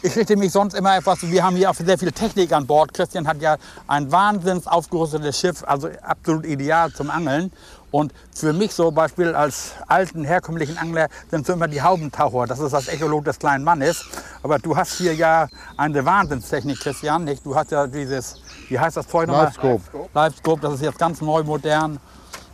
Ich 0.00 0.14
richte 0.14 0.36
mich 0.36 0.52
sonst 0.52 0.74
immer 0.74 0.96
etwas, 0.96 1.22
wir 1.22 1.42
haben 1.42 1.56
hier 1.56 1.70
auch 1.70 1.74
sehr 1.74 1.98
viel 1.98 2.12
Technik 2.12 2.52
an 2.52 2.68
Bord. 2.68 2.94
Christian 2.94 3.26
hat 3.26 3.40
ja 3.40 3.56
ein 3.88 4.12
wahnsinns 4.12 4.68
aufgerüstetes 4.68 5.40
Schiff, 5.40 5.64
also 5.66 5.88
absolut 6.02 6.46
ideal 6.46 6.92
zum 6.92 7.10
Angeln. 7.10 7.50
Und 7.90 8.12
für 8.32 8.52
mich 8.52 8.72
so 8.74 8.92
Beispiel 8.92 9.34
als 9.34 9.72
alten, 9.88 10.22
herkömmlichen 10.22 10.78
Angler 10.78 11.08
sind 11.32 11.46
so 11.46 11.54
immer 11.54 11.66
die 11.66 11.82
Haubentaucher. 11.82 12.46
Das 12.46 12.60
ist 12.60 12.72
das 12.72 12.86
Echolot 12.86 13.26
des 13.26 13.40
kleinen 13.40 13.64
Mannes. 13.64 14.04
Aber 14.44 14.60
du 14.60 14.76
hast 14.76 14.98
hier 14.98 15.14
ja 15.14 15.48
eine 15.76 16.04
Wahnsinnstechnik, 16.04 16.78
Christian. 16.78 17.24
Nicht? 17.24 17.44
Du 17.44 17.56
hast 17.56 17.72
ja 17.72 17.88
dieses, 17.88 18.36
wie 18.68 18.78
heißt 18.78 18.96
das 18.98 19.08
Zeug 19.08 19.26
nochmal? 19.26 19.46
Livescope. 19.46 20.08
Livescope, 20.14 20.60
das 20.60 20.74
ist 20.74 20.82
jetzt 20.82 20.98
ganz 20.98 21.20
neu, 21.20 21.42
modern. 21.42 21.98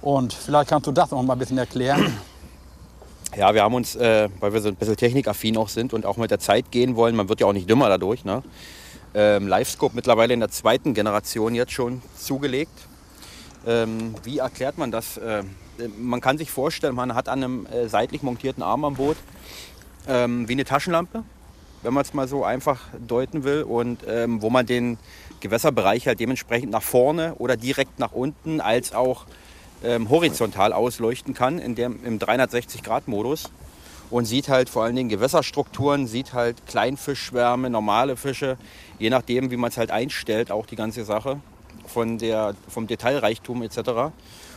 Und 0.01 0.33
vielleicht 0.33 0.71
kannst 0.71 0.87
du 0.87 0.93
das 0.93 1.11
noch 1.11 1.23
mal 1.23 1.35
ein 1.35 1.39
bisschen 1.39 1.59
erklären. 1.59 2.17
Ja, 3.37 3.53
wir 3.53 3.64
haben 3.64 3.75
uns, 3.75 3.97
äh, 3.97 4.29
weil 4.38 4.53
wir 4.53 4.61
so 4.61 4.69
ein 4.69 4.76
bisschen 4.76 4.97
technikaffin 4.97 5.57
auch 5.57 5.69
sind 5.69 5.93
und 5.93 6.07
auch 6.07 6.17
mit 6.17 6.31
der 6.31 6.38
Zeit 6.38 6.71
gehen 6.71 6.95
wollen, 6.95 7.17
man 7.17 7.29
wird 7.29 7.41
ja 7.41 7.49
auch 7.49 7.53
nicht 7.53 7.69
dümmer 7.69 7.88
dadurch, 7.88 8.25
ne? 8.25 8.45
ähm, 9.12 9.49
Livescope 9.49 9.97
mittlerweile 9.97 10.35
in 10.35 10.41
der 10.41 10.50
zweiten 10.50 10.95
Generation 10.95 11.55
jetzt 11.55 11.73
schon 11.73 12.00
zugelegt. 12.17 12.87
Ähm, 13.67 14.14
wie 14.23 14.38
erklärt 14.38 14.79
man 14.79 14.93
das? 14.93 15.17
Äh, 15.17 15.43
man 15.99 16.21
kann 16.21 16.38
sich 16.38 16.50
vorstellen, 16.50 16.95
man 16.95 17.14
hat 17.17 17.29
an 17.29 17.43
einem 17.43 17.67
äh, 17.67 17.88
seitlich 17.88 18.23
montierten 18.23 18.62
Arm 18.62 18.85
am 18.85 18.95
Boot 18.95 19.17
ähm, 20.07 20.49
wie 20.49 20.53
eine 20.53 20.64
Taschenlampe, 20.64 21.25
wenn 21.83 21.93
man 21.95 22.03
es 22.03 22.14
mal 22.14 22.29
so 22.29 22.45
einfach 22.45 22.81
deuten 23.07 23.43
will, 23.43 23.64
und 23.64 24.00
ähm, 24.07 24.43
wo 24.43 24.50
man 24.50 24.64
den 24.67 24.97
Gewässerbereich 25.41 26.07
halt 26.07 26.21
dementsprechend 26.21 26.71
nach 26.71 26.83
vorne 26.83 27.35
oder 27.37 27.57
direkt 27.57 27.99
nach 27.99 28.12
unten 28.12 28.61
als 28.61 28.95
auch 28.95 29.26
ähm, 29.85 30.11
horizontal 30.11 30.73
ausleuchten 30.73 31.35
kann 31.35 31.59
in 31.59 31.75
dem, 31.75 32.05
im 32.05 32.19
360-Grad-Modus 32.19 33.50
und 34.11 34.26
sieht 34.26 34.49
halt 34.49 34.69
vor 34.69 34.85
allen 34.85 34.97
Dingen 34.97 35.09
Gewässerstrukturen, 35.09 36.07
sieht 36.07 36.33
halt 36.33 36.67
Kleinfischschwärme, 36.67 37.71
normale 37.71 38.17
Fische, 38.17 38.57
je 38.99 39.11
nachdem, 39.11 39.50
wie 39.50 39.57
man 39.57 39.71
es 39.71 39.76
halt 39.76 39.91
einstellt, 39.91 40.50
auch 40.50 40.67
die 40.67 40.76
ganze 40.76 41.05
Sache 41.05 41.41
von 41.87 42.19
der, 42.19 42.55
vom 42.69 42.87
Detailreichtum 42.87 43.62
etc. 43.62 44.12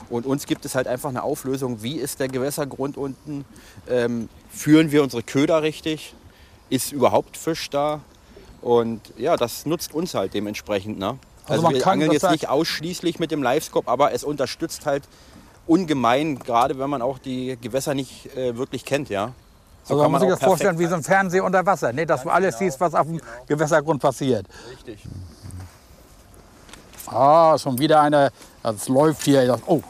Und 0.10 0.26
uns 0.26 0.46
gibt 0.46 0.66
es 0.66 0.76
halt 0.76 0.88
einfach 0.88 1.10
eine 1.10 1.24
Auflösung, 1.24 1.82
wie 1.84 1.96
ist 1.96 2.20
der 2.20 2.28
Gewässergrund 2.28 2.98
unten, 2.98 3.46
ähm, 3.90 4.30
führen 4.50 4.92
wir 4.92 5.04
unsere 5.04 5.24
Köder 5.24 5.62
richtig, 5.62 6.14
ist 6.70 6.92
überhaupt 6.92 7.38
Fisch 7.38 7.70
da 7.70 8.02
und 8.62 9.02
ja, 9.18 9.38
das 9.38 9.66
nutzt 9.66 9.94
uns 9.94 10.14
halt 10.14 10.34
dementsprechend. 10.34 11.00
Ne? 11.00 11.18
Also 11.48 11.54
Also, 11.54 11.64
man 11.64 11.74
wir 11.76 11.82
kann 11.82 11.94
angeln 11.94 12.12
jetzt 12.12 12.30
nicht 12.30 12.50
ausschließlich 12.50 13.20
mit 13.20 13.32
dem 13.32 13.42
Livescope, 13.42 13.90
aber 13.90 14.14
es 14.14 14.24
unterstützt 14.24 14.86
halt 14.86 15.04
ungemein, 15.66 16.40
gerade 16.40 16.78
wenn 16.80 16.90
man 16.90 17.02
auch 17.02 17.20
die 17.20 17.58
Gewässer 17.62 17.94
nicht 17.94 18.36
äh, 18.36 18.58
wirklich 18.58 18.86
kennt, 18.86 19.10
ja. 19.10 19.32
So 19.84 19.94
Also 19.94 20.04
man 20.04 20.12
muss 20.12 20.22
sich 20.22 20.30
das 20.30 20.40
vorstellen 20.44 20.80
wie 20.80 20.86
so 20.88 20.96
ein 20.96 21.04
Fernseher 21.04 21.44
unter 21.46 21.66
Wasser, 21.66 21.94
ne? 21.94 22.06
dass 22.06 22.24
du 22.24 22.30
alles 22.30 22.58
siehst, 22.58 22.80
was 22.82 22.94
auf 22.94 23.08
dem 23.08 23.22
Gewässergrund 23.48 24.02
passiert. 24.02 24.46
Richtig. 24.72 25.00
Ah, 27.08 27.58
schon 27.58 27.78
wieder 27.80 28.02
eine, 28.02 28.32
das 28.64 28.90
läuft 28.90 29.24
hier. 29.24 29.48
Das, 29.48 29.62
oh, 29.66 29.82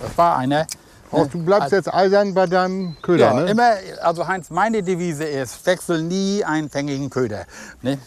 das 0.00 0.16
war 0.16 0.36
eine. 0.36 0.66
Auch 1.10 1.26
du 1.26 1.44
bleibst 1.44 1.72
jetzt 1.72 1.92
eisern 1.92 2.34
bei 2.34 2.46
deinem 2.46 2.96
Köder, 3.02 3.26
Ja, 3.26 3.34
ne? 3.34 3.50
immer, 3.50 3.72
also 4.00 4.28
Heinz, 4.28 4.50
meine 4.50 4.84
Devise 4.84 5.24
ist, 5.24 5.66
wechsel 5.66 6.02
nie 6.04 6.44
einen 6.44 6.70
fängigen 6.70 7.10
Köder. 7.10 7.46
Ne? 7.82 7.98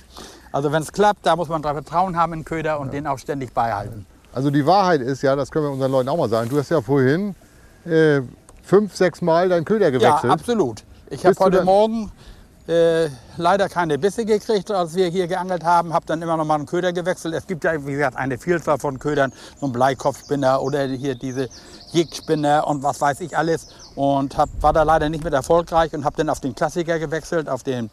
Also 0.53 0.71
wenn 0.71 0.83
es 0.83 0.91
klappt, 0.93 1.25
da 1.25 1.35
muss 1.35 1.49
man 1.49 1.61
Vertrauen 1.63 2.15
haben 2.15 2.31
in 2.33 2.39
den 2.39 2.45
Köder 2.45 2.79
und 2.79 2.93
den 2.93 3.07
auch 3.07 3.17
ständig 3.17 3.53
beibehalten. 3.53 4.05
Also 4.33 4.51
die 4.51 4.65
Wahrheit 4.65 5.01
ist 5.01 5.21
ja, 5.23 5.35
das 5.35 5.51
können 5.51 5.65
wir 5.65 5.71
unseren 5.71 5.91
Leuten 5.91 6.09
auch 6.09 6.17
mal 6.17 6.29
sagen, 6.29 6.49
du 6.49 6.57
hast 6.57 6.69
ja 6.69 6.81
vorhin 6.81 7.35
äh, 7.85 8.21
fünf, 8.63 8.95
sechs 8.95 9.21
Mal 9.21 9.49
deinen 9.49 9.65
Köder 9.65 9.89
Ja, 9.89 9.97
gewechselt. 9.97 10.31
absolut. 10.31 10.83
Ich 11.09 11.25
habe 11.25 11.35
heute 11.39 11.63
Morgen 11.63 12.11
äh, 12.67 13.07
leider 13.37 13.67
keine 13.67 13.97
Bisse 13.97 14.25
gekriegt, 14.25 14.71
als 14.71 14.95
wir 14.95 15.07
hier 15.07 15.27
geangelt 15.27 15.63
haben. 15.63 15.93
Habe 15.93 16.05
dann 16.05 16.21
immer 16.21 16.37
noch 16.37 16.45
mal 16.45 16.55
einen 16.55 16.65
Köder 16.65 16.93
gewechselt. 16.93 17.33
Es 17.33 17.45
gibt 17.45 17.63
ja, 17.63 17.85
wie 17.85 17.91
gesagt, 17.91 18.15
eine 18.15 18.37
Vielzahl 18.37 18.77
von 18.77 18.99
Ködern. 18.99 19.33
So 19.59 19.65
ein 19.67 19.71
Bleikopfspinner 19.73 20.61
oder 20.61 20.85
hier 20.85 21.15
diese 21.15 21.49
Jigspinner 21.91 22.65
und 22.67 22.81
was 22.83 23.01
weiß 23.01 23.19
ich 23.21 23.37
alles. 23.37 23.67
Und 23.95 24.37
hab, 24.37 24.49
war 24.61 24.73
da 24.73 24.83
leider 24.83 25.09
nicht 25.09 25.23
mit 25.23 25.33
erfolgreich 25.33 25.93
und 25.93 26.05
habe 26.05 26.15
dann 26.15 26.29
auf 26.29 26.39
den 26.39 26.55
Klassiker 26.55 26.99
gewechselt, 26.99 27.49
auf 27.49 27.63
den 27.63 27.89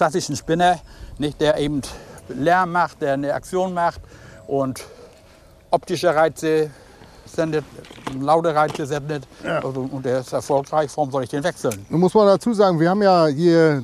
klassischen 0.00 0.34
Spinner, 0.34 0.78
nicht, 1.18 1.38
der 1.42 1.58
eben 1.58 1.82
Lärm 2.30 2.72
macht, 2.72 3.02
der 3.02 3.12
eine 3.12 3.34
Aktion 3.34 3.74
macht 3.74 4.00
und 4.46 4.82
optische 5.70 6.14
Reize 6.14 6.70
sendet, 7.26 7.66
laute 8.18 8.54
Reize 8.54 8.86
sendet. 8.86 9.24
Also, 9.44 9.86
und 9.92 10.06
der 10.06 10.20
ist 10.20 10.32
erfolgreich. 10.32 10.90
Warum 10.94 11.10
soll 11.10 11.24
ich 11.24 11.28
den 11.28 11.44
wechseln? 11.44 11.84
Nun 11.90 12.00
muss 12.00 12.14
man 12.14 12.26
dazu 12.28 12.54
sagen, 12.54 12.80
wir 12.80 12.88
haben 12.88 13.02
ja 13.02 13.26
hier 13.26 13.82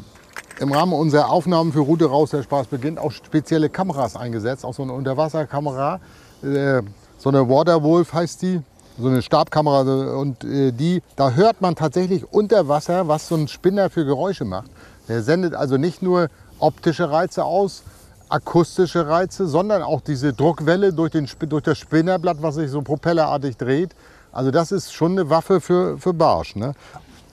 im 0.59 0.73
Rahmen 0.73 0.95
unserer 0.95 1.29
Aufnahmen 1.29 1.71
für 1.71 1.81
Route 1.81 2.07
raus, 2.07 2.31
der 2.31 2.43
Spaß 2.43 2.69
beginnt, 2.69 2.99
auch 2.99 3.13
spezielle 3.13 3.69
Kameras 3.69 4.17
eingesetzt, 4.17 4.65
auch 4.65 4.73
so 4.73 4.85
eine 4.85 4.95
Unterwasserkamera, 4.95 6.01
äh, 6.43 6.81
so 7.19 7.29
eine 7.29 7.47
Waterwolf 7.47 8.15
heißt 8.15 8.41
die, 8.41 8.63
so 8.99 9.09
eine 9.09 9.21
Stabkamera 9.21 10.17
und 10.17 10.45
äh, 10.45 10.73
die, 10.73 11.03
da 11.15 11.33
hört 11.33 11.61
man 11.61 11.75
tatsächlich 11.75 12.25
unter 12.33 12.69
Wasser, 12.69 13.07
was 13.07 13.29
so 13.29 13.35
ein 13.35 13.49
Spinner 13.49 13.91
für 13.91 14.07
Geräusche 14.07 14.47
macht. 14.47 14.71
Der 15.09 15.23
sendet 15.23 15.55
also 15.55 15.77
nicht 15.77 16.03
nur 16.03 16.29
optische 16.59 17.11
Reize 17.11 17.45
aus, 17.45 17.83
akustische 18.29 19.07
Reize, 19.07 19.47
sondern 19.47 19.83
auch 19.83 20.01
diese 20.01 20.33
Druckwelle 20.33 20.93
durch, 20.93 21.13
den, 21.13 21.29
durch 21.49 21.63
das 21.63 21.79
Spinnerblatt, 21.79 22.43
was 22.43 22.57
sich 22.57 22.71
so 22.71 22.83
propellerartig 22.83 23.57
dreht. 23.57 23.95
Also 24.33 24.51
das 24.51 24.73
ist 24.73 24.93
schon 24.93 25.13
eine 25.13 25.31
Waffe 25.31 25.61
für, 25.61 25.99
für 25.99 26.13
Barsch. 26.13 26.57
Ne? 26.57 26.75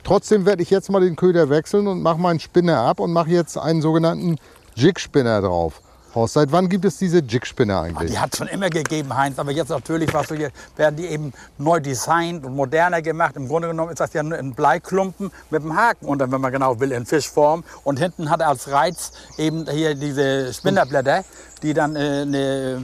Trotzdem 0.04 0.46
werde 0.46 0.62
ich 0.62 0.70
jetzt 0.70 0.90
mal 0.92 1.02
den 1.02 1.16
Köder 1.16 1.50
wechseln 1.50 1.88
und 1.88 2.02
mache 2.02 2.20
meinen 2.20 2.40
Spinner 2.40 2.80
ab 2.80 3.00
und 3.00 3.12
mache 3.12 3.30
jetzt 3.30 3.58
einen 3.58 3.82
sogenannten 3.82 4.38
Jig-Spinner 4.76 5.42
drauf. 5.42 5.82
Horst, 6.16 6.36
seit 6.36 6.52
wann 6.52 6.70
gibt 6.70 6.86
es 6.86 6.98
diese 6.98 7.20
Jig-Spinner 7.20 7.82
eigentlich? 7.82 8.12
Die 8.12 8.20
hat 8.20 8.34
es 8.34 8.38
schon 8.38 8.48
immer 8.48 8.70
gegeben, 8.70 9.16
Heinz, 9.16 9.40
aber 9.40 9.52
jetzt 9.52 9.70
natürlich 9.70 10.14
was 10.14 10.30
werden 10.30 10.96
die 10.96 11.08
eben 11.08 11.34
neu 11.58 11.80
designt 11.80 12.46
und 12.46 12.56
moderner 12.56 13.02
gemacht. 13.02 13.36
Im 13.36 13.48
Grunde 13.48 13.70
genommen 13.70 13.92
ist 13.92 14.00
das 14.00 14.14
ja 14.14 14.22
nur 14.22 14.38
ein 14.38 14.54
Bleiklumpen 14.54 15.32
mit 15.50 15.62
einem 15.64 15.76
Haken 15.76 16.06
unter, 16.06 16.32
wenn 16.32 16.42
man 16.42 16.52
genau 16.52 16.80
will, 16.80 16.92
in 16.92 17.06
Fischform. 17.06 17.64
Und 17.84 17.98
hinten 17.98 18.30
hat 18.30 18.42
er 18.42 18.50
als 18.50 18.72
Reiz 18.72 19.12
eben 19.38 19.70
hier 19.70 19.96
diese 19.96 20.54
Spinnerblätter, 20.54 21.24
die 21.64 21.74
dann 21.74 21.96
äh, 21.96 22.26
ne, 22.26 22.84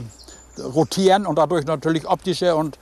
rotieren 0.58 1.26
und 1.26 1.36
dadurch 1.36 1.64
natürlich 1.66 2.08
optische 2.08 2.56
und 2.56 2.78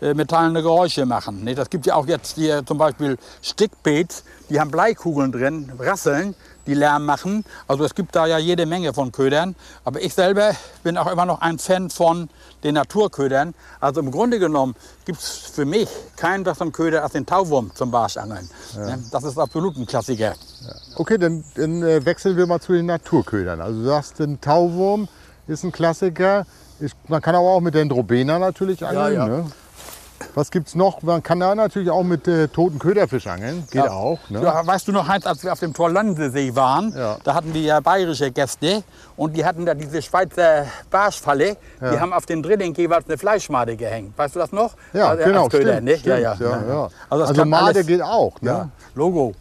äh, 0.00 0.14
metallene 0.14 0.62
Geräusche 0.62 1.04
machen. 1.04 1.44
Ne, 1.44 1.54
Das 1.54 1.68
gibt 1.68 1.84
ja 1.84 1.94
auch 1.94 2.06
jetzt 2.06 2.36
hier 2.36 2.64
zum 2.64 2.78
Beispiel 2.78 3.18
Stickbaits, 3.42 4.24
die 4.48 4.58
haben 4.58 4.70
Bleikugeln 4.70 5.30
drin, 5.30 5.70
rasseln, 5.78 6.34
die 6.66 6.74
Lärm 6.74 7.04
machen. 7.04 7.44
Also 7.68 7.84
es 7.84 7.94
gibt 7.94 8.14
da 8.16 8.26
ja 8.26 8.38
jede 8.38 8.66
Menge 8.66 8.92
von 8.92 9.12
Ködern. 9.12 9.54
Aber 9.84 10.00
ich 10.02 10.14
selber 10.14 10.52
bin 10.82 10.96
auch 10.98 11.10
immer 11.10 11.26
noch 11.26 11.40
ein 11.40 11.58
Fan 11.58 11.90
von 11.90 12.28
den 12.62 12.74
Naturködern. 12.74 13.54
Also 13.80 14.00
im 14.00 14.10
Grunde 14.10 14.38
genommen 14.38 14.74
gibt 15.04 15.20
es 15.20 15.28
für 15.28 15.64
mich 15.64 15.88
keinen 16.16 16.44
besseren 16.44 16.72
Köder 16.72 17.02
als 17.02 17.12
den 17.12 17.26
Tauwurm 17.26 17.70
zum 17.74 17.90
Barschangeln. 17.90 18.48
Ne, 18.76 18.98
Das 19.10 19.24
ist 19.24 19.38
absolut 19.38 19.76
ein 19.76 19.86
Klassiker. 19.86 20.34
Okay, 20.96 21.18
dann, 21.18 21.44
dann 21.54 21.82
äh, 21.82 22.04
wechseln 22.04 22.36
wir 22.36 22.46
mal 22.46 22.60
zu 22.60 22.72
den 22.72 22.86
Naturködern. 22.86 23.60
Also 23.60 23.80
du 23.80 23.86
sagst, 23.86 24.20
ein 24.20 24.40
Tauwurm 24.40 25.08
ist 25.46 25.64
ein 25.64 25.72
Klassiker. 25.72 26.46
Ist, 26.78 26.94
man 27.08 27.20
kann 27.20 27.34
aber 27.34 27.48
auch 27.48 27.60
mit 27.60 27.74
Dendrobena 27.74 28.38
natürlich 28.38 28.84
angeln. 28.86 29.14
ja. 29.14 29.26
Ne? 29.26 29.46
Was 30.34 30.50
gibt's 30.50 30.74
noch? 30.74 31.02
Man 31.02 31.22
kann 31.22 31.40
da 31.40 31.54
natürlich 31.54 31.90
auch 31.90 32.02
mit 32.02 32.28
äh, 32.28 32.48
toten 32.48 32.78
Köderfisch 32.78 33.26
angeln. 33.26 33.64
Geht 33.70 33.84
Ja. 33.84 33.90
auch. 33.90 34.18
Ne? 34.28 34.42
Ja, 34.42 34.66
weißt 34.66 34.86
du 34.88 34.92
noch, 34.92 35.08
Heinz, 35.08 35.26
als 35.26 35.42
wir 35.42 35.52
auf 35.52 35.60
dem 35.60 35.72
Torlandesee 35.74 36.54
waren, 36.54 36.92
Ja. 36.96 37.16
da 37.24 37.34
hatten 37.34 37.52
die 37.52 37.64
ja 37.64 37.80
bayerische 37.80 38.30
Gäste 38.30 38.82
und 39.16 39.36
die 39.36 39.44
hatten 39.44 39.64
da 39.66 39.74
diese 39.74 40.02
Schweizer 40.02 40.66
Barschfalle. 40.90 41.56
Die 41.80 41.98
haben 42.00 42.12
auf 42.12 42.26
den 42.26 42.42
Drilling 42.42 42.74
jeweils 42.74 43.06
eine 43.06 43.16
Fleischmade 43.18 43.76
gehängt. 43.76 44.16
Weißt 44.16 44.34
du 44.34 44.38
das 44.40 44.52
noch? 44.52 44.74
Ja, 44.92 45.08
Also, 45.10 45.24
genau. 45.24 45.48
Köder, 45.48 45.72
stimmt, 45.72 45.84
ne? 45.84 45.96
stimmt, 45.98 46.20
ja, 46.20 46.34
ja. 46.34 46.88
Also, 47.08 47.24
Also, 47.24 47.44
Made 47.44 47.84
geht 47.84 48.02
auch. 48.02 48.40
Ne? 48.42 48.70
Logo. 48.94 49.34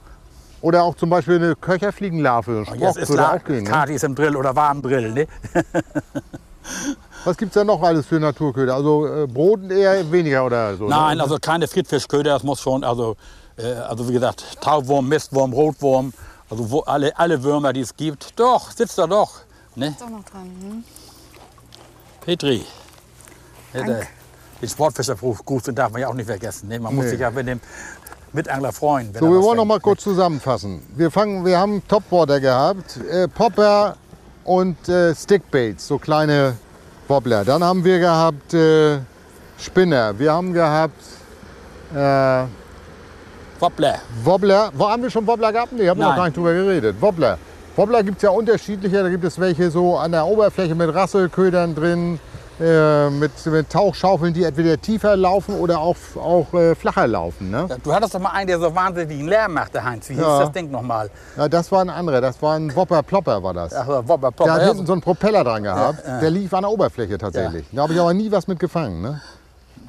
Oder 0.62 0.83
auch 0.83 0.95
zum 0.95 1.09
Beispiel 1.09 1.36
eine 1.36 1.55
Köcherfliegenlarve. 1.55 2.65
Sprock 2.65 2.79
Jetzt 2.79 2.98
ist 2.98 3.09
würde 3.09 3.29
auch 3.29 3.43
gehen. 3.43 3.63
Ne? 3.63 3.69
Kati 3.69 3.93
ist 3.93 4.03
im 4.03 4.13
Drill 4.15 4.36
oder 4.36 4.55
war 4.55 4.71
im 4.71 4.81
Drill. 4.81 5.12
Ne? 5.12 5.27
Was 7.25 7.38
gibt 7.38 7.51
es 7.51 7.55
da 7.55 7.63
noch 7.63 7.81
alles 7.81 8.05
für 8.05 8.19
Naturköder? 8.19 8.75
Also 8.75 9.05
äh, 9.07 9.27
Brot 9.27 9.69
eher 9.69 10.09
weniger 10.11 10.45
oder 10.45 10.75
so? 10.77 10.88
Nein, 10.88 11.17
ne? 11.17 11.23
also 11.23 11.38
keine 11.39 11.67
Friedfischköder, 11.67 12.31
das 12.33 12.43
muss 12.43 12.61
schon, 12.61 12.83
also, 12.83 13.15
äh, 13.57 13.73
also 13.73 14.07
wie 14.07 14.13
gesagt, 14.13 14.61
Tauwurm, 14.61 15.07
Mistwurm, 15.07 15.51
Rotwurm, 15.53 16.13
also 16.49 16.71
wo 16.71 16.79
alle, 16.81 17.17
alle 17.17 17.43
Würmer, 17.43 17.73
die 17.73 17.81
es 17.81 17.95
gibt. 17.95 18.39
Doch, 18.39 18.71
sitzt 18.71 18.97
da 18.97 19.05
doch. 19.05 19.41
Ne? 19.75 19.89
Ist 19.89 20.01
auch 20.01 20.09
noch 20.09 20.23
dran. 20.23 20.49
Hm? 20.61 20.83
Petri. 22.21 22.65
Ja, 23.73 23.83
der, 23.83 24.01
den 24.61 24.69
Sportfischergruß 24.69 25.63
den 25.63 25.75
darf 25.75 25.91
man 25.91 26.01
ja 26.01 26.07
auch 26.07 26.13
nicht 26.13 26.25
vergessen. 26.25 26.69
Ne? 26.69 26.79
Man 26.79 26.95
muss 26.95 27.05
Nee. 27.05 27.11
sich 27.11 27.19
ja 27.19 27.29
mit 27.31 27.47
dem 27.47 27.59
Mitangler 28.33 28.71
freuen. 28.71 29.13
wenn 29.13 29.21
So, 29.21 29.31
wir 29.31 29.41
wollen 29.41 29.57
noch 29.57 29.65
mal 29.65 29.79
kurz 29.79 30.03
zusammenfassen. 30.03 30.81
Wir, 30.95 31.11
fangen, 31.11 31.45
wir 31.45 31.59
haben 31.59 31.81
Topwater 31.88 32.39
gehabt, 32.39 32.97
äh, 32.97 33.27
Popper 33.27 33.95
und 34.43 34.88
äh, 34.89 35.13
Stickbaits, 35.15 35.88
so 35.88 35.97
kleine 35.97 36.55
Wobbler. 37.09 37.43
Dann 37.43 37.63
haben 37.63 37.83
wir 37.83 37.99
gehabt 37.99 38.53
äh, 38.53 38.99
Spinner. 39.57 40.17
Wir 40.17 40.31
haben 40.31 40.53
gehabt 40.53 41.01
äh, 41.93 42.43
Wobbler. 43.59 43.99
Wobbler. 44.23 44.71
Wo 44.73 44.87
haben 44.87 45.01
wir 45.01 45.09
schon 45.09 45.25
Wobbler 45.25 45.51
gehabt? 45.51 45.73
Nee, 45.73 45.89
haben 45.89 45.99
wir 45.99 46.07
noch 46.07 46.15
gar 46.15 46.25
nicht 46.25 46.37
drüber 46.37 46.53
geredet. 46.53 46.95
Wobbler. 47.01 47.39
Wobbler 47.75 48.03
gibt 48.03 48.17
es 48.17 48.23
ja 48.23 48.29
unterschiedliche. 48.29 49.01
Da 49.01 49.09
gibt 49.09 49.23
es 49.23 49.39
welche 49.39 49.71
so 49.71 49.97
an 49.97 50.11
der 50.11 50.25
Oberfläche 50.25 50.75
mit 50.75 50.93
Rasselködern 50.93 51.73
drin, 51.73 52.19
äh, 52.59 53.09
mit, 53.09 53.31
mit 53.45 53.69
Tauchschaufeln, 53.69 54.33
die 54.33 54.43
entweder 54.43 54.79
tiefer 54.79 55.15
laufen 55.15 55.55
oder 55.59 55.79
auch, 55.79 55.95
auch 56.15 56.53
äh, 56.53 56.75
flacher 56.75 57.07
laufen. 57.07 57.49
Ne? 57.51 57.65
Ja, 57.69 57.77
Du 57.83 57.93
hattest 57.93 58.13
doch 58.15 58.19
mal 58.19 58.31
einen, 58.31 58.47
der 58.47 58.59
so 58.59 58.73
wahnsinnigen 58.75 59.27
Lärm 59.27 59.53
machte, 59.53 59.83
Heinz. 59.83 60.09
Wie 60.09 60.13
hieß 60.13 60.21
Ja. 60.21 60.39
das 60.39 60.51
Ding 60.51 60.69
nochmal? 60.71 61.09
Ja, 61.37 61.47
das 61.47 61.71
war 61.71 61.81
ein 61.81 61.89
anderer. 61.89 62.21
Das 62.21 62.41
war 62.41 62.55
ein 62.55 62.75
Wopper 62.75 63.03
Plopper, 63.03 63.41
war 63.43 63.53
das. 63.53 63.73
Ach, 63.73 63.85
so, 63.85 64.07
Wobber, 64.07 64.31
Der 64.31 64.53
hat 64.53 64.61
hinten 64.63 64.85
so 64.85 64.93
einen 64.93 65.01
Propeller 65.01 65.43
dran 65.43 65.63
gehabt. 65.63 66.03
Der 66.05 66.29
lief 66.29 66.53
an 66.53 66.61
der 66.63 66.71
Oberfläche 66.71 67.17
tatsächlich. 67.17 67.65
Da 67.71 67.83
habe 67.83 67.93
ich 67.93 67.99
aber 67.99 68.13
nie 68.13 68.31
was 68.31 68.47
mit 68.47 68.59
gefangen. 68.59 69.01
Ne? 69.01 69.21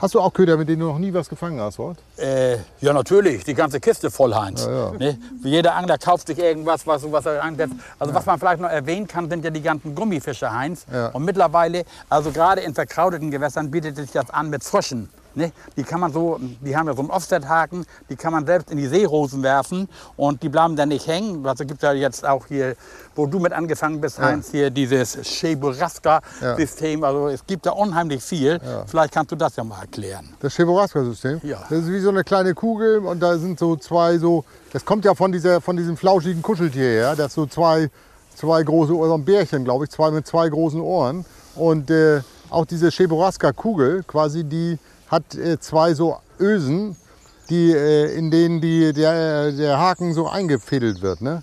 Hast 0.00 0.14
du 0.14 0.20
auch 0.20 0.32
Köder, 0.32 0.56
mit 0.56 0.68
denen 0.68 0.80
du 0.80 0.86
noch 0.86 0.98
nie 0.98 1.12
was 1.12 1.28
gefangen 1.28 1.60
hast, 1.60 1.78
Wort? 1.78 1.98
Äh, 2.16 2.56
ja, 2.80 2.94
natürlich, 2.94 3.44
die 3.44 3.52
ganze 3.52 3.80
Kiste 3.80 4.10
voll, 4.10 4.34
Heinz. 4.34 4.66
Ne? 4.66 5.18
Jeder 5.42 5.74
Angler 5.74 5.98
kauft 5.98 6.28
sich 6.28 6.38
irgendwas, 6.38 6.86
was, 6.86 7.10
was 7.12 7.26
er 7.26 7.42
einsetzt. 7.42 7.74
Also 7.98 8.14
was 8.14 8.24
man 8.24 8.38
vielleicht 8.38 8.60
noch 8.60 8.70
erwähnen 8.70 9.06
kann, 9.06 9.28
sind 9.28 9.44
ja 9.44 9.50
die 9.50 9.60
ganzen 9.60 9.94
Gummifische, 9.94 10.50
Heinz. 10.50 10.86
Ja. 10.90 11.08
Und 11.08 11.26
mittlerweile, 11.26 11.84
also 12.08 12.30
gerade 12.30 12.62
in 12.62 12.72
verkrauteten 12.72 13.30
Gewässern, 13.30 13.70
bietet 13.70 13.96
sich 13.96 14.10
das 14.10 14.30
an 14.30 14.48
mit 14.48 14.64
Fröschen. 14.64 15.10
Ne? 15.34 15.52
Die 15.76 15.82
kann 15.82 16.00
man 16.00 16.12
so, 16.12 16.38
die 16.40 16.76
haben 16.76 16.86
ja 16.86 16.94
so 16.94 17.00
einen 17.00 17.10
Offset-Haken, 17.10 17.86
die 18.08 18.16
kann 18.16 18.32
man 18.32 18.46
selbst 18.46 18.70
in 18.70 18.78
die 18.78 18.86
Seerosen 18.86 19.42
werfen 19.42 19.88
und 20.16 20.42
die 20.42 20.48
bleiben 20.48 20.76
dann 20.76 20.88
nicht 20.88 21.06
hängen. 21.06 21.46
Also 21.46 21.64
gibt 21.64 21.82
ja 21.82 21.92
jetzt 21.92 22.26
auch 22.26 22.46
hier, 22.46 22.74
wo 23.14 23.26
du 23.26 23.38
mit 23.38 23.52
angefangen 23.52 24.00
bist, 24.00 24.18
Heinz, 24.18 24.50
hier 24.50 24.70
dieses 24.70 25.18
Cheburaska-System. 25.22 27.04
Also 27.04 27.28
es 27.28 27.46
gibt 27.46 27.66
da 27.66 27.72
unheimlich 27.72 28.22
viel. 28.22 28.60
Vielleicht 28.86 29.12
kannst 29.12 29.32
du 29.32 29.36
das 29.36 29.56
ja 29.56 29.64
mal 29.64 29.80
erklären. 29.80 30.28
Das 30.40 30.54
Cheboraska-System? 30.54 31.40
Ja. 31.42 31.60
Das 31.68 31.80
ist 31.80 31.90
wie 31.90 32.00
so 32.00 32.10
eine 32.10 32.24
kleine 32.24 32.54
Kugel 32.54 32.98
und 32.98 33.20
da 33.20 33.38
sind 33.38 33.58
so 33.58 33.76
zwei 33.76 34.18
so. 34.18 34.44
Das 34.72 34.84
kommt 34.84 35.04
ja 35.04 35.14
von, 35.14 35.32
dieser, 35.32 35.60
von 35.60 35.76
diesem 35.76 35.96
flauschigen 35.96 36.42
Kuscheltier 36.42 36.84
her. 36.84 37.16
Das 37.16 37.34
so 37.34 37.46
zwei, 37.46 37.90
zwei 38.34 38.62
große 38.62 38.94
Ohren, 38.94 39.08
so 39.08 39.14
ein 39.14 39.24
Bärchen, 39.24 39.64
glaube 39.64 39.84
ich, 39.84 39.90
zwei 39.90 40.10
mit 40.10 40.26
zwei 40.26 40.48
großen 40.48 40.80
Ohren. 40.80 41.24
Und 41.54 41.90
äh, 41.90 42.20
auch 42.48 42.64
diese 42.64 42.90
Cheboraska-Kugel, 42.90 44.04
quasi, 44.04 44.44
die 44.44 44.78
hat 45.10 45.34
äh, 45.34 45.58
zwei 45.58 45.94
so 45.94 46.18
Ösen, 46.38 46.96
die, 47.48 47.72
äh, 47.72 48.14
in 48.14 48.30
denen 48.30 48.60
die, 48.60 48.92
der, 48.92 49.52
der 49.52 49.78
Haken 49.78 50.14
so 50.14 50.28
eingefädelt 50.28 51.02
wird. 51.02 51.20
Ne? 51.20 51.42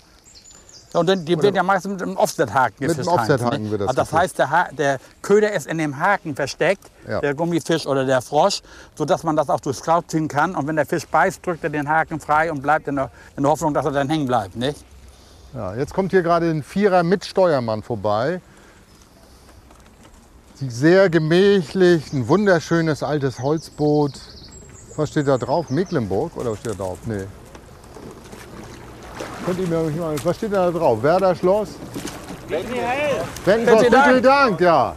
Und 0.94 1.06
dann, 1.06 1.24
die 1.26 1.40
werden 1.40 1.54
ja 1.54 1.62
meistens 1.62 1.92
mit 1.92 2.02
einem 2.02 2.16
Offset-Haken 2.16 2.76
Mit 2.78 2.88
gefischt. 2.88 3.08
einem 3.08 3.18
Offset-Haken 3.18 3.58
Heinz, 3.58 3.70
wird 3.70 3.80
das 3.82 3.88
also 3.88 4.00
das 4.00 4.12
heißt, 4.12 4.38
der, 4.38 4.50
ha 4.50 4.68
der 4.72 4.98
Köder 5.20 5.52
ist 5.52 5.66
in 5.66 5.76
dem 5.76 5.98
Haken 5.98 6.34
versteckt, 6.34 6.90
Ja. 7.06 7.20
der 7.20 7.34
Gummifisch 7.34 7.86
oder 7.86 8.06
der 8.06 8.22
Frosch, 8.22 8.62
sodass 8.94 9.22
man 9.22 9.36
das 9.36 9.50
auch 9.50 9.60
durchs 9.60 9.82
Kraut 9.82 10.10
ziehen 10.10 10.28
kann. 10.28 10.54
Und 10.56 10.66
wenn 10.66 10.76
der 10.76 10.86
Fisch 10.86 11.06
beißt, 11.06 11.44
drückt 11.44 11.62
er 11.62 11.70
den 11.70 11.88
Haken 11.88 12.20
frei 12.20 12.50
und 12.50 12.62
bleibt 12.62 12.88
in 12.88 12.96
der, 12.96 13.10
in 13.36 13.42
der 13.42 13.52
Hoffnung, 13.52 13.74
dass 13.74 13.84
er 13.84 13.92
dann 13.92 14.08
hängen 14.08 14.26
bleibt. 14.26 14.56
Nicht? 14.56 14.82
Ja, 15.54 15.74
jetzt 15.74 15.92
kommt 15.92 16.10
hier 16.10 16.22
gerade 16.22 16.48
ein 16.48 16.62
Vierer 16.62 17.02
mit 17.02 17.24
Steuermann 17.26 17.82
vorbei. 17.82 18.40
Sehr 20.66 21.08
gemächlich, 21.08 22.12
ein 22.12 22.26
wunderschönes 22.28 23.02
altes 23.02 23.38
Holzboot. 23.40 24.12
Was 24.96 25.10
steht 25.10 25.28
da 25.28 25.38
drauf? 25.38 25.70
Mecklenburg 25.70 26.36
oder 26.36 26.50
was 26.52 26.58
steht 26.58 26.72
da 26.72 26.76
drauf? 26.84 26.98
Nee. 27.06 27.24
Könnt 29.46 29.60
ihr 29.60 29.68
mir 29.68 29.82
nicht 29.84 29.98
mal, 30.00 30.16
was 30.24 30.36
steht 30.36 30.52
da 30.52 30.70
drauf? 30.70 31.00
Werder 31.02 31.34
Schloss? 31.36 31.68
Wenkenschloss, 32.48 33.82
Bitte 33.84 34.22
Dank. 34.22 34.60
ja. 34.60 34.94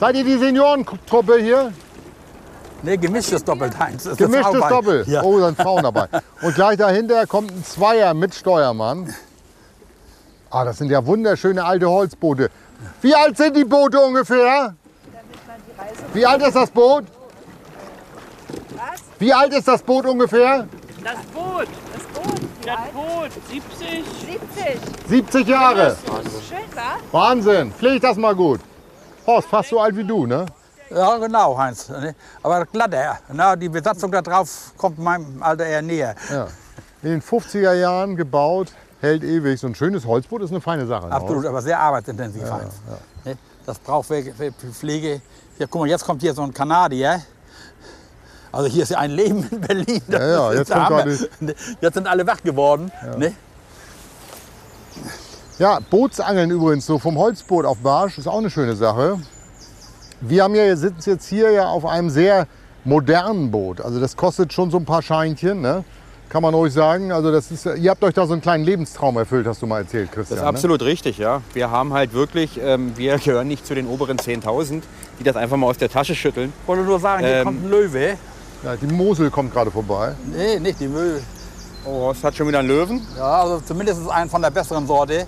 Seid 0.00 0.16
ihr 0.16 0.24
die 0.24 0.38
Seniorentruppe 0.38 1.38
hier? 1.40 1.72
Nee, 2.82 2.96
gemischtes 2.96 3.44
Doppelt, 3.44 3.78
Heinz. 3.78 4.04
Das 4.04 4.12
ist 4.14 4.18
Gemischtes 4.18 4.46
Frau 4.56 4.60
bei- 4.60 4.68
Doppel. 4.70 5.04
Ja. 5.06 5.22
Oh, 5.22 5.38
da 5.38 5.46
sind 5.46 5.56
Frauen 5.60 5.82
dabei. 5.82 6.08
Und 6.40 6.54
gleich 6.54 6.78
dahinter 6.78 7.26
kommt 7.26 7.50
ein 7.52 7.62
Zweier 7.64 8.14
mit 8.14 8.34
Steuermann. 8.34 9.14
Ah, 10.50 10.64
das 10.64 10.78
sind 10.78 10.90
ja 10.90 11.04
wunderschöne 11.06 11.62
alte 11.64 11.88
Holzboote. 11.88 12.50
Wie 13.02 13.14
alt 13.14 13.36
sind 13.36 13.56
die 13.56 13.64
Boote 13.64 14.00
ungefähr? 14.00 14.74
Wie 16.14 16.26
alt 16.26 16.42
ist 16.42 16.54
das 16.56 16.70
Boot? 16.70 17.04
Wie 19.18 19.32
alt 19.32 19.52
ist 19.54 19.68
das 19.68 19.82
Boot 19.82 20.04
ungefähr? 20.06 20.66
Das 21.04 21.14
Boot. 21.32 21.68
Das 21.92 22.02
Boot, 22.22 22.40
wie 22.60 22.66
Das 22.66 22.76
alt? 22.76 22.92
Boot. 22.92 23.30
70. 23.48 24.04
70. 25.06 25.08
70 25.08 25.48
Jahre. 25.48 25.96
Schön, 26.48 26.58
wa? 26.74 26.96
Wahnsinn. 27.18 27.72
Pfleg 27.72 28.02
das 28.02 28.16
mal 28.16 28.34
gut. 28.34 28.60
Horst, 29.26 29.48
fast 29.48 29.70
so 29.70 29.80
alt 29.80 29.96
wie 29.96 30.04
du, 30.04 30.26
ne? 30.26 30.46
Ja, 30.90 31.16
genau, 31.18 31.56
Heinz. 31.56 31.90
Aber 32.42 32.66
glatter. 32.66 33.18
Na, 33.32 33.56
die 33.56 33.68
Besatzung 33.68 34.10
da 34.10 34.20
drauf 34.20 34.72
kommt 34.76 34.98
meinem 34.98 35.42
Alter 35.42 35.64
eher 35.66 35.82
näher. 35.82 36.14
Ja. 36.30 36.48
In 37.02 37.10
den 37.10 37.22
50er 37.22 37.72
Jahren 37.74 38.16
gebaut, 38.16 38.72
hält 39.00 39.22
ewig. 39.24 39.58
So 39.60 39.68
ein 39.68 39.74
schönes 39.74 40.04
Holzboot 40.04 40.42
ist 40.42 40.50
eine 40.50 40.60
feine 40.60 40.86
Sache. 40.86 41.06
ne? 41.06 41.12
Absolut, 41.12 41.46
aber 41.46 41.62
sehr 41.62 41.78
arbeitsintensiv, 41.80 42.42
Heinz. 42.50 42.74
Ne? 43.24 43.36
Das 43.66 43.78
braucht 43.78 44.08
Pflege- 44.08 44.34
Pflege. 44.72 45.20
Ja, 45.58 45.66
guck 45.68 45.82
mal, 45.82 45.88
jetzt 45.88 46.04
kommt 46.04 46.22
hier 46.22 46.34
so 46.34 46.42
ein 46.42 46.52
Kanadier. 46.52 47.22
Also 48.50 48.68
hier 48.68 48.82
ist 48.82 48.90
ja 48.90 48.98
ein 48.98 49.12
Leben 49.12 49.48
in 49.50 49.60
Berlin. 49.60 50.02
Das 50.08 50.20
Ja, 50.20 50.52
ja, 50.52 50.52
jetzt 50.58 50.74
Hammer. 50.74 51.06
Jetzt 51.80 51.94
sind 51.94 52.06
alle 52.06 52.26
wach 52.26 52.42
geworden. 52.42 52.90
Ne? 53.18 53.32
Ja, 55.58 55.78
Bootsangeln 55.90 56.50
übrigens, 56.50 56.86
so 56.86 56.98
vom 56.98 57.16
Holzboot 57.16 57.64
auf 57.64 57.78
Barsch, 57.78 58.18
ist 58.18 58.26
auch 58.26 58.38
eine 58.38 58.50
schöne 58.50 58.74
Sache. 58.74 59.18
Wir 60.20 60.42
haben 60.44 60.54
ja, 60.54 60.74
sitzen 60.76 61.10
jetzt 61.10 61.28
hier 61.28 61.50
ja 61.50 61.68
auf 61.68 61.86
einem 61.86 62.10
sehr 62.10 62.46
modernen 62.84 63.50
Boot. 63.50 63.80
Also 63.80 64.00
das 64.00 64.16
kostet 64.16 64.52
schon 64.52 64.70
so 64.70 64.76
ein 64.76 64.84
paar 64.84 65.02
Scheinchen, 65.02 65.60
ne? 65.60 65.84
Kann 66.32 66.42
man 66.42 66.54
ruhig 66.54 66.72
sagen. 66.72 67.12
Also 67.12 67.30
das 67.30 67.50
ist, 67.50 67.66
ihr 67.66 67.90
habt 67.90 68.02
euch 68.02 68.14
da 68.14 68.26
so 68.26 68.32
einen 68.32 68.40
kleinen 68.40 68.64
Lebenstraum 68.64 69.18
erfüllt, 69.18 69.46
hast 69.46 69.60
du 69.60 69.66
mal 69.66 69.80
erzählt, 69.82 70.10
Christian. 70.10 70.38
Das 70.38 70.44
ist 70.44 70.48
absolut 70.48 70.80
richtig, 70.80 71.18
ja. 71.18 71.42
Wir 71.52 71.70
haben 71.70 71.92
halt 71.92 72.14
wirklich, 72.14 72.58
ähm, 72.58 72.92
wir 72.96 73.18
gehören 73.18 73.48
nicht 73.48 73.66
zu 73.66 73.74
den 73.74 73.86
oberen 73.86 74.16
10.000, 74.16 74.80
die 75.18 75.24
das 75.24 75.36
einfach 75.36 75.58
mal 75.58 75.66
aus 75.66 75.76
der 75.76 75.90
Tasche 75.90 76.14
schütteln. 76.14 76.50
Ich 76.62 76.68
wollte 76.68 76.84
nur 76.84 76.98
sagen, 76.98 77.22
hier 77.22 77.34
Ähm. 77.36 77.44
kommt 77.44 77.64
ein 77.64 77.70
Löwe. 77.70 77.98
Ne? 77.98 78.18
Ja, 78.64 78.76
die 78.76 78.86
Mosel 78.86 79.30
kommt 79.30 79.52
gerade 79.52 79.70
vorbei. 79.70 80.14
Nee, 80.34 80.58
nicht 80.58 80.80
die 80.80 80.88
Möwe. 80.88 81.20
Oh, 81.84 82.06
Horst 82.06 82.24
hat 82.24 82.34
schon 82.34 82.48
wieder 82.48 82.60
einen 82.60 82.68
Löwen. 82.68 83.06
Ja, 83.18 83.42
also 83.42 83.60
zumindest 83.60 84.00
ist 84.00 84.08
ein 84.08 84.30
von 84.30 84.40
der 84.40 84.50
besseren 84.50 84.86
Sorte. 84.86 85.26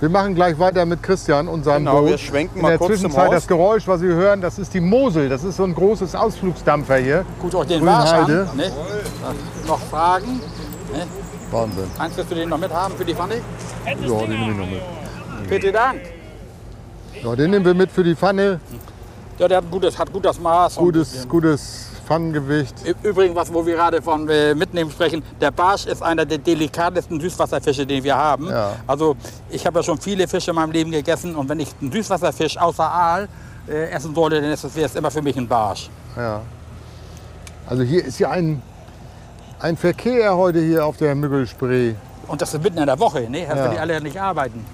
Wir 0.00 0.08
machen 0.08 0.34
gleich 0.34 0.56
weiter 0.58 0.86
mit 0.86 1.02
Christian 1.02 1.48
und 1.48 1.64
seinem 1.64 1.86
Genau, 1.86 2.00
Boot. 2.02 2.10
wir 2.10 2.18
schwenken 2.18 2.56
In 2.56 2.62
mal 2.62 2.68
der 2.68 2.78
kurz 2.78 2.90
Zwischenzeit 2.92 3.32
das 3.32 3.46
Geräusch, 3.48 3.88
was 3.88 4.00
Sie 4.00 4.06
hören, 4.06 4.40
das 4.40 4.58
ist 4.58 4.72
die 4.72 4.80
Mosel. 4.80 5.28
Das 5.28 5.42
ist 5.42 5.56
so 5.56 5.64
ein 5.64 5.74
großes 5.74 6.14
Ausflugsdampfer 6.14 6.96
hier. 6.98 7.24
Guckt 7.40 7.54
euch 7.56 7.66
den 7.66 7.80
Grünheide. 7.80 8.48
an. 8.50 8.56
Ne? 8.56 8.70
Noch 9.66 9.80
Fragen? 9.80 10.40
Wahnsinn. 11.50 11.84
Eins 11.98 12.16
wirst 12.16 12.30
du 12.30 12.34
den 12.36 12.48
noch 12.48 12.58
mit 12.58 12.72
haben 12.72 12.94
für 12.94 13.04
die 13.04 13.14
Pfanne? 13.14 13.36
Ja, 13.86 13.94
den 13.94 14.30
nehme 14.30 14.50
ich 14.52 14.56
noch 14.56 14.66
mit. 14.66 15.48
Bitte 15.48 15.72
Dank. 15.72 16.00
Ja, 17.22 17.34
den 17.34 17.50
nehmen 17.50 17.64
wir 17.64 17.74
mit 17.74 17.90
für 17.90 18.04
die 18.04 18.14
Pfanne. 18.14 18.60
Ja, 19.38 19.48
der 19.48 19.56
hat, 19.58 19.70
gutes, 19.70 19.98
hat 19.98 20.12
gutes 20.12 20.38
Maß. 20.38 20.76
und- 20.78 20.84
Gutes, 20.84 21.26
gutes 21.28 21.88
Pfannengewicht. 22.08 22.74
Übrigens, 23.02 23.36
was, 23.36 23.52
wo 23.52 23.66
wir 23.66 23.74
gerade 23.74 24.00
von 24.00 24.26
äh, 24.30 24.54
Mitnehmen 24.54 24.90
sprechen, 24.90 25.22
der 25.42 25.50
Barsch 25.50 25.84
ist 25.84 26.02
einer 26.02 26.24
der 26.24 26.38
delikatesten 26.38 27.20
Süßwasserfische, 27.20 27.86
den 27.86 28.02
wir 28.02 28.16
haben. 28.16 28.48
Ja. 28.48 28.76
Also 28.86 29.14
ich 29.50 29.66
habe 29.66 29.80
ja 29.80 29.82
schon 29.82 29.98
viele 30.00 30.26
Fische 30.26 30.52
in 30.52 30.54
meinem 30.54 30.72
Leben 30.72 30.90
gegessen 30.90 31.36
und 31.36 31.50
wenn 31.50 31.60
ich 31.60 31.68
einen 31.82 31.92
Süßwasserfisch 31.92 32.56
außer 32.56 32.90
Aal 32.90 33.28
äh, 33.68 33.90
essen 33.90 34.14
sollte, 34.14 34.40
dann 34.40 34.50
ist 34.50 34.64
es, 34.64 34.74
wäre 34.74 34.86
es 34.86 34.94
immer 34.94 35.10
für 35.10 35.20
mich 35.20 35.36
ein 35.36 35.46
Barsch. 35.46 35.90
Ja. 36.16 36.40
Also 37.66 37.82
hier 37.82 38.02
ist 38.02 38.18
ja 38.18 38.30
ein, 38.30 38.62
ein 39.60 39.76
Verkehr 39.76 40.34
heute 40.34 40.60
hier 40.60 40.86
auf 40.86 40.96
der 40.96 41.14
Müggelspree. 41.14 41.92
Und 42.26 42.40
das 42.40 42.54
ist 42.54 42.62
mitten 42.62 42.78
in 42.78 42.86
der 42.86 42.98
Woche, 42.98 43.28
ne? 43.28 43.44
Das 43.46 43.58
Ja. 43.58 43.64
ja. 43.66 43.70
die 43.72 43.78
alle 43.78 44.00
nicht 44.00 44.18
arbeiten. 44.18 44.64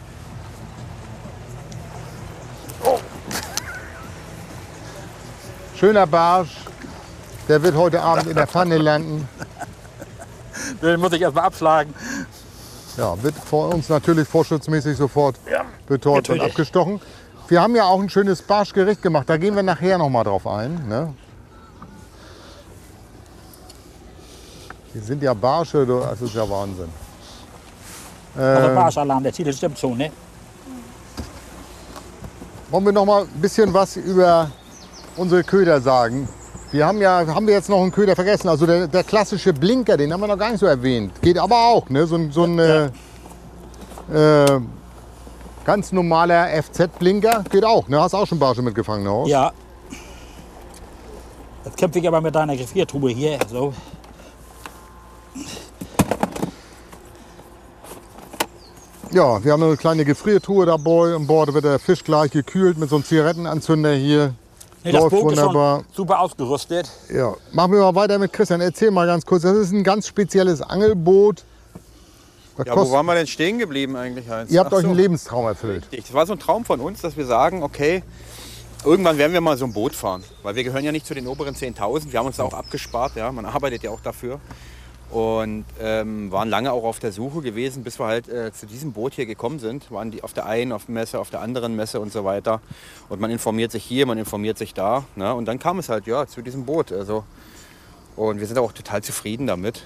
Schöner 5.75 6.07
Barsch. 6.07 6.65
Der 7.49 7.63
wird 7.63 7.77
heute 7.77 8.01
Abend 8.01 8.27
in 8.27 8.35
der 8.35 8.47
Pfanne 8.47 8.79
landen. 8.79 9.29
Den 10.83 11.01
muss 11.01 11.13
ich 11.13 11.21
erst 11.21 11.35
mal 11.35 11.43
abschlagen. 11.43 11.95
Ja, 12.97 13.21
wird 13.23 13.35
vor 13.35 13.75
uns 13.75 13.89
natürlich 13.89 14.27
vorschutzmäßig 14.29 14.97
sofort 14.97 15.37
betäubt 15.87 16.31
und 16.31 16.41
abgestochen. 16.41 17.01
Wir 17.49 17.61
haben 17.61 17.77
ja 17.77 17.85
auch 17.85 18.01
ein 18.01 18.09
schönes 18.09 18.41
Barschgericht 18.41 19.03
gemacht. 19.03 19.29
Da 19.29 19.37
gehen 19.37 19.55
wir 19.55 19.63
nachher 19.63 19.99
noch 19.99 20.09
mal 20.09 20.25
drauf 20.25 20.47
ein. 20.47 20.89
Ne? 20.89 21.13
Hier 24.93 25.03
sind 25.03 25.23
ja 25.23 25.35
Barsche, 25.35 25.85
das 25.85 26.23
ist 26.23 26.35
ja 26.35 26.49
Wahnsinn. 26.49 26.89
Also 28.37 28.69
Ähm, 28.69 28.75
Barschalarm, 28.75 29.23
der 29.23 29.33
Titel 29.33 29.53
stimmt 29.53 29.79
schon, 29.79 29.99
ne? 29.99 30.11
Wollen 32.71 32.85
wir 32.87 32.93
noch 32.93 33.05
mal 33.05 33.23
ein 33.23 33.41
bisschen 33.41 33.73
was 33.75 33.97
über 33.97 34.51
unsere 35.17 35.45
Köder 35.45 35.81
sagen? 35.81 36.29
Wir 36.75 36.85
haben 36.87 37.01
ja, 37.01 37.25
haben 37.29 37.47
wir 37.47 37.55
jetzt 37.55 37.69
noch 37.69 37.81
einen 37.81 37.93
Köder 37.93 38.17
vergessen? 38.17 38.49
Also 38.49 38.67
der, 38.67 38.89
der 38.89 39.05
klassische 39.05 39.53
Blinker, 39.53 39.97
den 39.97 40.13
haben 40.13 40.21
wir 40.21 40.27
noch 40.27 40.37
gar 40.37 40.51
nicht 40.51 40.59
so 40.59 40.67
erwähnt. 40.67 41.13
Geht 41.23 41.39
aber 41.39 41.69
auch, 41.69 41.89
ne? 41.89 42.05
So 42.05 42.17
ein, 42.17 42.33
so 42.33 42.43
ein 42.43 42.59
äh, 42.59 42.87
äh, 44.13 44.61
ganz 45.65 45.93
normaler 45.93 46.49
FZ-Blinker 46.61 47.45
geht 47.49 47.65
auch. 47.65 47.87
Ne? 47.87 48.01
Hast 48.01 48.13
auch 48.15 48.27
schon 48.27 48.41
Barsche 48.41 48.61
mitgefangen, 48.61 49.05
ne? 49.05 49.23
Ja. 49.29 49.53
Jetzt 51.65 51.77
kämpfe 51.77 52.01
ich 52.01 52.09
aber 52.09 52.21
mit 52.21 52.35
deiner 52.35 52.57
Gefriertruhe 52.57 53.13
hier. 53.13 53.39
So. 53.49 53.73
Ja, 59.13 59.45
wir 59.45 59.53
haben 59.53 59.63
eine 59.63 59.77
kleine 59.77 60.05
Gefriertruhe 60.05 60.67
dabei. 60.67 61.15
An 61.15 61.29
Bord 61.29 61.55
wird 61.55 61.67
der 61.67 61.79
Fisch 61.79 62.03
gleich 62.03 62.33
gekühlt 62.33 62.79
mit 62.79 62.91
so 62.91 62.97
einem 62.97 63.05
Zigarettenanzünder 63.05 63.93
hier. 63.93 64.35
Nee, 64.85 64.93
das 64.93 65.01
Läuft 65.01 65.17
Boot 65.17 65.33
ist 65.33 65.39
wunderbar. 65.39 65.79
schon 65.79 65.87
super 65.95 66.21
ausgerüstet. 66.21 66.91
Ja, 67.09 67.35
machen 67.53 67.73
wir 67.73 67.81
mal 67.81 67.95
weiter 67.95 68.19
mit 68.19 68.35
Christian. 68.35 68.61
Erzähl 68.61 68.91
mal 68.91 69.07
ganz 69.07 69.25
kurz. 69.25 69.43
Das 69.43 69.57
ist 69.57 69.73
ein 69.73 69.83
ganz 69.83 70.07
spezielles 70.07 70.61
Angelboot. 70.61 71.43
Ja, 72.67 72.77
wo 72.77 72.93
waren 72.93 73.07
wir 73.07 73.15
denn 73.15 73.27
stehen 73.27 73.59
geblieben 73.59 73.97
eigentlich, 73.97 74.29
Heinz? 74.29 74.51
Ihr 74.51 74.61
habt 74.61 74.73
Ach 74.73 74.77
euch 74.77 74.83
so. 74.83 74.89
einen 74.89 74.97
Lebenstraum 74.97 75.47
erfüllt. 75.47 75.85
Richtig. 75.85 76.05
Das 76.05 76.13
war 76.13 76.27
so 76.27 76.35
ein 76.35 76.39
Traum 76.39 76.67
von 76.67 76.81
uns, 76.81 77.01
dass 77.01 77.17
wir 77.17 77.25
sagen, 77.25 77.63
okay, 77.63 78.03
irgendwann 78.85 79.17
werden 79.17 79.33
wir 79.33 79.41
mal 79.41 79.57
so 79.57 79.65
ein 79.65 79.73
Boot 79.73 79.95
fahren. 79.95 80.23
Weil 80.43 80.55
wir 80.55 80.65
gehören 80.65 80.85
ja 80.85 80.93
nicht 80.93 81.07
zu 81.07 81.15
den 81.15 81.27
oberen 81.27 81.55
10.000. 81.55 82.13
Wir 82.13 82.19
haben 82.19 82.27
uns 82.27 82.37
da 82.37 82.43
auch 82.43 82.53
abgespart. 82.53 83.17
Ja? 83.17 83.33
Man 83.33 83.47
arbeitet 83.47 83.83
ja 83.83 83.91
auch 83.91 84.01
dafür. 84.01 84.39
Und 85.11 85.65
ähm, 85.81 86.33
waren 86.33 86.49
lange 86.49 86.73
auch 86.73 86.85
auf 86.85 86.99
der 86.99 87.13
Suche 87.13 87.41
gewesen, 87.41 87.85
bis 87.85 88.01
wir 88.01 88.07
halt 88.07 88.29
äh, 88.29 88.53
zu 88.53 88.67
diesem 88.67 88.93
Boot 88.93 89.15
hier 89.15 89.27
gekommen 89.27 89.61
sind. 89.61 89.91
Waren 89.93 90.11
die 90.11 90.25
auf 90.25 90.33
der 90.33 90.47
einen 90.47 90.73
auf 90.73 90.87
der 90.87 90.95
Messe, 90.95 91.21
auf 91.21 91.31
der 91.31 91.41
anderen 91.41 91.77
Messe 91.77 92.01
und 92.01 92.13
so 92.13 92.25
weiter. 92.25 92.61
Und 93.09 93.21
man 93.21 93.31
informiert 93.31 93.71
sich 93.71 93.85
hier, 93.85 94.07
man 94.07 94.19
informiert 94.19 94.59
sich 94.59 94.75
da. 94.75 95.05
Ne? 95.15 95.33
Und 95.33 95.47
dann 95.47 95.59
kam 95.59 95.79
es 95.79 95.89
halt 95.89 96.07
ja 96.07 96.27
zu 96.27 96.43
diesem 96.43 96.65
Boot. 96.65 96.91
Also, 96.91 97.25
und 98.17 98.41
wir 98.41 98.47
sind 98.47 98.59
auch 98.59 98.73
total 98.73 99.03
zufrieden 99.03 99.47
damit. 99.47 99.85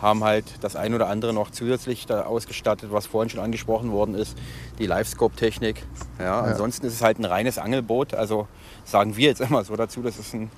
Haben 0.00 0.24
halt 0.24 0.46
das 0.62 0.76
ein 0.76 0.94
oder 0.94 1.08
andere 1.08 1.34
noch 1.34 1.50
zusätzlich 1.50 2.06
da 2.06 2.22
ausgestattet, 2.22 2.90
was 2.90 3.06
vorhin 3.06 3.28
schon 3.28 3.40
angesprochen 3.40 3.92
worden 3.92 4.14
ist, 4.14 4.34
die 4.78 4.86
Livescope-Technik. 4.86 5.82
Ja, 6.18 6.40
Ansonsten 6.40 6.86
ist 6.86 6.94
es 6.94 7.02
halt 7.02 7.18
ein 7.18 7.26
reines 7.26 7.58
Angelboot. 7.58 8.14
Also 8.14 8.48
sagen 8.86 9.16
wir 9.16 9.28
jetzt 9.28 9.40
immer 9.46 9.62
so 9.62 9.76
dazu, 9.76 10.00
das 10.00 10.18
ist 10.18 10.32
ein 10.32 10.50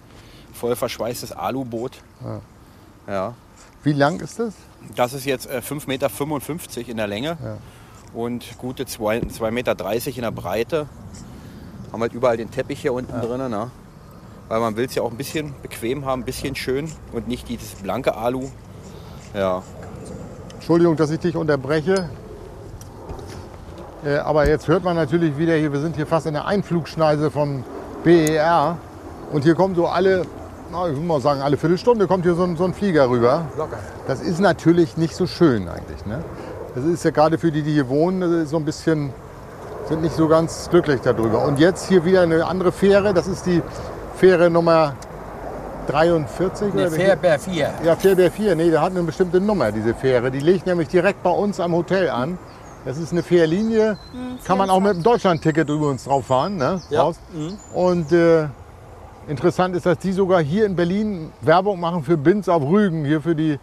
voll 0.52 0.76
verschweißtes 0.76 1.32
Aluboot. 1.32 1.98
Ja. 3.08 3.34
Wie 3.82 3.92
lang 3.92 4.20
ist 4.20 4.38
das? 4.38 4.54
Das 4.94 5.12
ist 5.12 5.24
jetzt 5.24 5.46
äh, 5.46 5.58
5,55 5.58 5.86
Meter 5.86 6.90
in 6.90 6.96
der 6.96 7.06
Länge 7.06 7.36
und 8.14 8.58
gute 8.58 8.84
2,30 8.84 9.50
Meter 9.50 9.76
in 10.06 10.22
der 10.22 10.30
Breite. 10.30 10.86
Haben 11.92 12.00
halt 12.00 12.12
überall 12.12 12.36
den 12.36 12.50
Teppich 12.50 12.80
hier 12.80 12.92
unten 12.92 13.12
drin. 13.20 13.50
Ne? 13.50 13.70
Weil 14.48 14.60
man 14.60 14.76
will 14.76 14.84
es 14.84 14.94
ja 14.94 15.02
auch 15.02 15.10
ein 15.10 15.16
bisschen 15.16 15.54
bequem 15.62 16.04
haben, 16.04 16.22
ein 16.22 16.24
bisschen 16.24 16.54
schön 16.54 16.90
und 17.12 17.26
nicht 17.26 17.48
dieses 17.48 17.74
blanke 17.74 18.14
Alu. 18.14 18.48
Ja, 19.34 19.62
Entschuldigung, 20.54 20.96
dass 20.96 21.10
ich 21.10 21.18
dich 21.18 21.36
unterbreche. 21.36 22.08
Äh, 24.04 24.16
aber 24.18 24.48
jetzt 24.48 24.68
hört 24.68 24.84
man 24.84 24.94
natürlich 24.94 25.36
wieder 25.38 25.56
hier, 25.56 25.72
wir 25.72 25.80
sind 25.80 25.96
hier 25.96 26.06
fast 26.06 26.26
in 26.26 26.34
der 26.34 26.46
Einflugschneise 26.46 27.30
vom 27.30 27.64
BER. 28.04 28.78
Und 29.32 29.42
hier 29.42 29.54
kommt 29.54 29.76
so 29.76 29.86
alle, 29.88 30.24
na, 30.72 30.88
ich 30.88 30.94
würde 30.94 31.06
mal 31.06 31.20
sagen, 31.20 31.42
alle 31.42 31.56
Viertelstunde 31.56 32.06
kommt 32.06 32.24
hier 32.24 32.34
so 32.34 32.44
ein, 32.44 32.56
so 32.56 32.64
ein 32.64 32.72
Flieger 32.72 33.08
rüber. 33.08 33.46
Locker. 33.56 33.78
Das 34.06 34.20
ist 34.20 34.40
natürlich 34.40 34.96
nicht 34.96 35.14
so 35.14 35.26
schön 35.26 35.68
eigentlich. 35.68 36.04
Ne? 36.06 36.24
Das 36.74 36.84
ist 36.84 37.04
ja 37.04 37.10
gerade 37.10 37.36
für 37.38 37.52
die, 37.52 37.62
die 37.62 37.72
hier 37.72 37.88
wohnen, 37.88 38.22
das 38.22 38.30
ist 38.30 38.50
so 38.50 38.56
ein 38.56 38.64
bisschen, 38.64 39.12
sind 39.88 40.02
nicht 40.02 40.16
so 40.16 40.26
ganz 40.28 40.70
glücklich 40.70 41.00
darüber. 41.02 41.44
Und 41.44 41.58
jetzt 41.58 41.88
hier 41.88 42.04
wieder 42.04 42.22
eine 42.22 42.46
andere 42.46 42.72
Fähre. 42.72 43.12
Das 43.12 43.28
ist 43.28 43.44
die 43.44 43.62
Fähre 44.16 44.48
Nummer 44.48 44.94
43. 45.88 46.72
Nee, 46.72 46.82
oder 46.82 46.92
wie? 46.92 46.96
Fairbear 46.96 47.38
4. 47.38 47.70
Ja, 47.84 47.96
Fährbeer 47.96 48.30
4, 48.30 48.54
nee, 48.54 48.70
der 48.70 48.80
hat 48.80 48.92
eine 48.92 49.02
bestimmte 49.02 49.40
Nummer, 49.40 49.72
diese 49.72 49.94
Fähre. 49.94 50.30
Die 50.30 50.40
liegt 50.40 50.66
nämlich 50.66 50.88
direkt 50.88 51.22
bei 51.22 51.30
uns 51.30 51.60
am 51.60 51.74
Hotel 51.74 52.08
an. 52.08 52.38
Das 52.84 52.98
ist 52.98 53.12
eine 53.12 53.22
Fährlinie, 53.22 53.96
kann 54.44 54.58
man 54.58 54.68
auch 54.68 54.80
mit 54.80 54.94
dem 54.94 55.04
Deutschland-Ticket 55.04 55.68
übrigens 55.68 56.02
drauf 56.02 56.26
fahren. 56.26 56.56
Ne? 56.56 56.80
Ja. 56.90 57.02
Raus. 57.02 57.16
Und 57.74 58.10
äh, 58.10 58.46
interessant 59.28 59.76
ist, 59.76 59.86
dass 59.86 59.98
die 59.98 60.12
sogar 60.12 60.42
hier 60.42 60.66
in 60.66 60.76
Berlin 60.76 61.32
Werbung 61.40 61.80
machen 61.80 62.02
für 62.04 62.16
Binz 62.16 62.48
auf 62.48 62.62
Rügen, 62.62 63.04
hier 63.04 63.20
für, 63.20 63.34
die, 63.34 63.58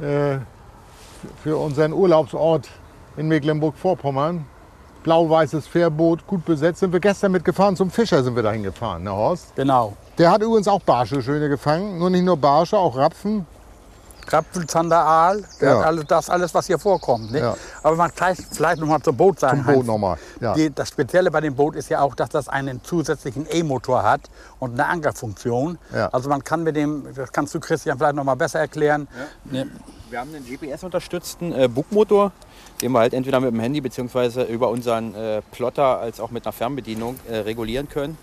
äh, 0.00 0.38
für 1.42 1.56
unseren 1.56 1.92
Urlaubsort 1.92 2.68
in 3.16 3.28
Mecklenburg-Vorpommern. 3.28 4.44
Blau-weißes 5.04 5.66
Fährboot, 5.66 6.26
gut 6.26 6.44
besetzt. 6.44 6.80
Sind 6.80 6.92
wir 6.92 7.00
gestern 7.00 7.32
mitgefahren, 7.32 7.76
zum 7.76 7.90
Fischer 7.90 8.22
sind 8.22 8.34
wir 8.36 8.42
dahin 8.42 8.62
gefahren, 8.62 9.04
ne 9.04 9.12
Horst? 9.12 9.54
Genau. 9.56 9.96
Der 10.18 10.30
hat 10.30 10.42
übrigens 10.42 10.68
auch 10.68 10.80
Barsche 10.80 11.22
schöne 11.22 11.48
gefangen. 11.48 11.98
Nur 11.98 12.10
nicht 12.10 12.24
nur 12.24 12.36
Barsche, 12.36 12.76
auch 12.76 12.96
Rapfen. 12.96 13.46
Krapfen, 14.28 14.68
Zander, 14.68 14.98
Aal, 14.98 15.42
der 15.60 15.70
Ja. 15.70 15.80
alles, 15.80 16.04
das 16.06 16.28
alles, 16.30 16.52
was 16.54 16.66
hier 16.66 16.78
vorkommt. 16.78 17.32
Ne? 17.32 17.40
Ja. 17.40 17.56
Aber 17.82 17.96
man 17.96 18.14
kann 18.14 18.36
vielleicht 18.36 18.78
noch 18.80 18.86
mal 18.86 19.00
zum 19.02 19.16
Boot 19.16 19.40
sagen. 19.40 19.64
Zum 19.64 19.74
Boot 19.74 19.86
nochmal. 19.86 20.18
Ja. 20.40 20.52
Die, 20.54 20.68
das 20.72 20.88
Spezielle 20.88 21.30
bei 21.30 21.40
dem 21.40 21.54
Boot 21.54 21.74
ist 21.76 21.88
ja 21.88 22.00
auch, 22.00 22.14
dass 22.14 22.28
das 22.28 22.48
einen 22.48 22.84
zusätzlichen 22.84 23.46
E-Motor 23.50 24.02
hat 24.02 24.20
und 24.58 24.72
eine 24.74 24.86
Ankerfunktion. 24.86 25.78
Ja. 25.94 26.08
Also 26.08 26.28
man 26.28 26.44
kann 26.44 26.62
mit 26.62 26.76
dem, 26.76 27.06
das 27.14 27.32
kannst 27.32 27.54
du 27.54 27.60
Christian 27.60 27.96
vielleicht 27.96 28.16
noch 28.16 28.24
mal 28.24 28.34
besser 28.34 28.58
erklären. 28.60 29.08
Ne? 29.44 29.66
Wir 30.10 30.20
haben 30.20 30.34
einen 30.34 30.44
GPS-unterstützten 30.44 31.52
äh, 31.52 31.68
Bugmotor, 31.68 32.32
den 32.82 32.92
wir 32.92 32.98
halt 33.00 33.14
entweder 33.14 33.40
mit 33.40 33.50
dem 33.50 33.60
Handy 33.60 33.80
bzw. 33.80 34.44
über 34.44 34.68
unseren 34.68 35.14
äh, 35.14 35.42
Plotter 35.52 35.98
als 36.00 36.20
auch 36.20 36.30
mit 36.30 36.44
einer 36.46 36.52
Fernbedienung 36.52 37.16
äh, 37.30 37.38
regulieren 37.38 37.88
können. 37.88 38.16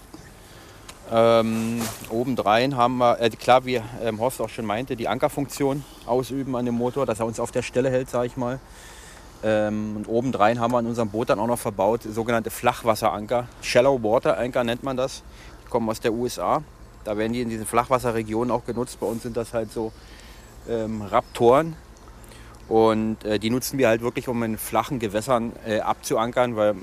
Ähm, 1.12 1.82
obendrein 2.10 2.76
haben 2.76 2.98
wir, 2.98 3.22
äh, 3.22 3.30
klar, 3.30 3.66
wie 3.66 3.80
ähm, 4.02 4.20
Horst 4.20 4.42
auch 4.42 4.50
schon 4.50 4.66
meinte, 4.66 4.96
die 4.96 5.08
Ankerfunktion 5.08 5.84
ausüben 6.08 6.56
an 6.56 6.66
dem 6.66 6.76
Motor, 6.76 7.06
dass 7.06 7.20
er 7.20 7.28
uns 7.28 7.40
auf 7.40 7.52
der 7.52 7.62
Stelle 7.62 7.92
hält, 7.92 8.10
sage 8.10 8.28
ich 8.28 8.38
mal. 8.38 8.60
Ähm, 9.44 9.98
und 9.98 10.08
obendrein 10.08 10.60
haben 10.60 10.72
wir 10.74 10.80
in 10.80 10.88
unserem 10.88 11.10
Boot 11.10 11.30
dann 11.30 11.40
auch 11.40 11.48
noch 11.48 11.60
verbaut 11.60 12.02
sogenannte 12.04 12.50
Flachwasseranker. 12.50 13.48
Shallow 13.62 14.02
Water 14.02 14.38
Anker 14.40 14.64
nennt 14.64 14.84
man 14.84 14.98
das. 14.98 15.22
Die 15.64 15.70
kommen 15.70 15.88
aus 15.90 16.00
der 16.00 16.14
USA. 16.14 16.64
Da 17.04 17.18
werden 17.18 17.34
die 17.34 17.42
in 17.42 17.50
diesen 17.50 17.68
Flachwasserregionen 17.68 18.50
auch 18.50 18.66
genutzt. 18.66 19.00
Bei 19.00 19.06
uns 19.06 19.22
sind 19.22 19.38
das 19.38 19.54
halt 19.54 19.72
so 19.72 19.92
ähm, 20.68 21.04
Raptoren. 21.04 21.76
Und 22.68 23.24
äh, 23.24 23.38
die 23.38 23.52
nutzen 23.52 23.78
wir 23.78 23.90
halt 23.90 24.02
wirklich, 24.02 24.28
um 24.28 24.42
in 24.42 24.58
flachen 24.58 24.98
Gewässern 24.98 25.52
äh, 25.68 25.82
abzuankern, 25.82 26.56
weil 26.56 26.74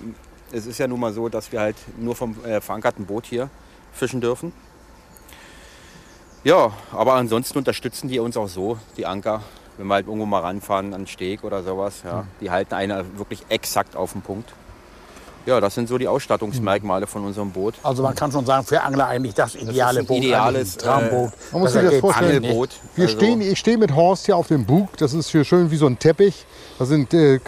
es 0.52 0.66
ist 0.66 0.78
ja 0.78 0.87
nun 0.87 1.00
mal 1.00 1.12
so, 1.12 1.28
dass 1.28 1.50
wir 1.50 1.58
halt 1.58 1.76
nur 1.98 2.14
vom 2.14 2.37
äh, 2.44 2.61
verankerten 2.61 3.06
Boot 3.06 3.26
hier 3.26 3.50
fischen 3.92 4.20
dürfen. 4.20 4.52
Ja, 6.44 6.72
aber 6.92 7.14
ansonsten 7.14 7.59
unterstützen 7.59 8.09
die 8.09 8.18
uns 8.18 8.37
auch 8.37 8.48
so, 8.48 8.76
die 8.96 9.07
Anker, 9.07 9.42
wenn 9.78 9.87
wir 9.87 9.94
halt 9.94 10.07
irgendwo 10.07 10.26
mal 10.26 10.40
ranfahren 10.40 10.92
an 10.92 11.02
den 11.02 11.07
Steg 11.07 11.44
oder 11.44 11.62
sowas. 11.62 12.02
Ja. 12.05 12.26
Die 12.40 12.50
halten 12.50 12.74
einer 12.74 13.05
wirklich 13.16 13.44
exakt 13.48 13.94
auf 13.94 14.12
den 14.12 14.22
Punkt. 14.22 14.52
Ja, 15.44 15.61
das 15.61 15.74
sind 15.74 15.88
so 15.88 15.98
die 15.98 16.07
Ausstattungsmerkmale 16.07 17.09
von 17.09 17.24
unserem 17.24 17.50
Boot. 17.50 17.74
Also 17.83 18.05
man 18.05 18.14
kann 18.14 18.31
schon 18.31 18.46
sagen, 18.46 18.64
für 18.64 18.81
Angler 18.81 19.09
eigentlich 19.09 19.35
das 19.35 19.57
ideale 19.57 20.00
ein 20.00 20.07
Boot, 20.07 20.18
ideales, 20.18 20.76
Traumboot. 20.76 21.33
Man 21.50 21.62
muss 21.62 21.72
Das 21.72 21.83
sich 21.83 21.90
das 21.90 22.00
vorstellen. 22.00 22.37
Angelboot. 22.37 22.70
Wir 22.94 23.05
Also- 23.07 23.16
stehen, 23.16 23.40
ich 23.40 23.59
stehe 23.59 23.76
mit 23.76 23.92
Horst 23.94 24.26
hier 24.26 24.37
auf 24.37 24.46
dem 24.46 24.64
Bug. 24.66 24.96
Das 24.98 25.14
ist 25.14 25.31
hier 25.31 25.42
schön 25.44 25.70
wie 25.72 25.76
so 25.76 25.87
ein 25.87 25.98
Teppich. 25.98 26.46
Da 26.78 26.85
sind 26.85 27.12
äh, 27.12 27.40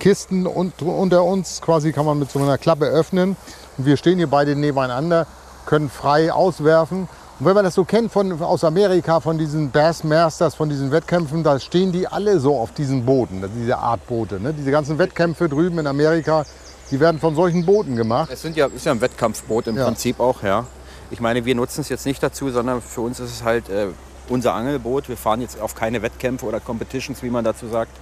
Kisten 0.00 0.44
und, 0.48 0.82
unter 0.82 1.22
uns. 1.22 1.60
Quasi 1.60 1.92
kann 1.92 2.04
man 2.04 2.18
mit 2.18 2.32
so 2.32 2.40
einer 2.40 2.58
Klappe 2.58 2.86
öffnen. 2.86 3.36
Und 3.78 3.86
wir 3.86 3.96
stehen 3.96 4.18
hier 4.18 4.26
beide 4.28 4.56
nebeneinander, 4.56 5.28
können 5.66 5.88
frei 5.90 6.32
auswerfen. 6.32 7.08
Und 7.38 7.46
wenn 7.46 7.54
man 7.54 7.64
das 7.64 7.74
so 7.74 7.84
kennt 7.84 8.12
von, 8.12 8.40
aus 8.42 8.64
Amerika, 8.64 9.20
von 9.20 9.38
diesen 9.38 9.70
Bassmasters, 9.70 10.54
von 10.54 10.68
diesen 10.68 10.90
Wettkämpfen, 10.90 11.42
da 11.42 11.58
stehen 11.58 11.90
die 11.90 12.06
alle 12.06 12.38
so 12.38 12.58
auf 12.58 12.72
diesen 12.72 13.06
Booten, 13.06 13.42
diese 13.56 13.78
Art 13.78 14.06
Boote. 14.06 14.38
Ne? 14.40 14.52
Diese 14.52 14.70
ganzen 14.70 14.98
Wettkämpfe 14.98 15.48
drüben 15.48 15.78
in 15.78 15.86
Amerika, 15.86 16.44
die 16.90 17.00
werden 17.00 17.18
von 17.18 17.34
solchen 17.34 17.64
Booten 17.64 17.96
gemacht. 17.96 18.30
Es 18.30 18.42
sind 18.42 18.56
ja, 18.56 18.66
ist 18.66 18.84
ja 18.84 18.92
ein 18.92 19.00
Wettkampfboot 19.00 19.68
im 19.68 19.76
Ja. 19.76 19.86
Prinzip 19.86 20.20
auch, 20.20 20.42
ja. 20.42 20.66
Ich 21.10 21.20
meine, 21.20 21.44
wir 21.44 21.54
nutzen 21.54 21.80
es 21.80 21.88
jetzt 21.88 22.04
nicht 22.04 22.22
dazu, 22.22 22.50
sondern 22.50 22.82
für 22.82 23.00
uns 23.00 23.18
ist 23.20 23.30
es 23.30 23.42
halt 23.42 23.68
äh, 23.70 23.86
unser 24.28 24.54
Angelboot. 24.54 25.08
Wir 25.08 25.16
fahren 25.16 25.40
jetzt 25.40 25.60
auf 25.60 25.74
keine 25.74 26.02
Wettkämpfe 26.02 26.44
oder 26.46 26.60
Competitions, 26.60 27.22
wie 27.22 27.30
man 27.30 27.44
dazu 27.44 27.68
sagt. 27.68 27.92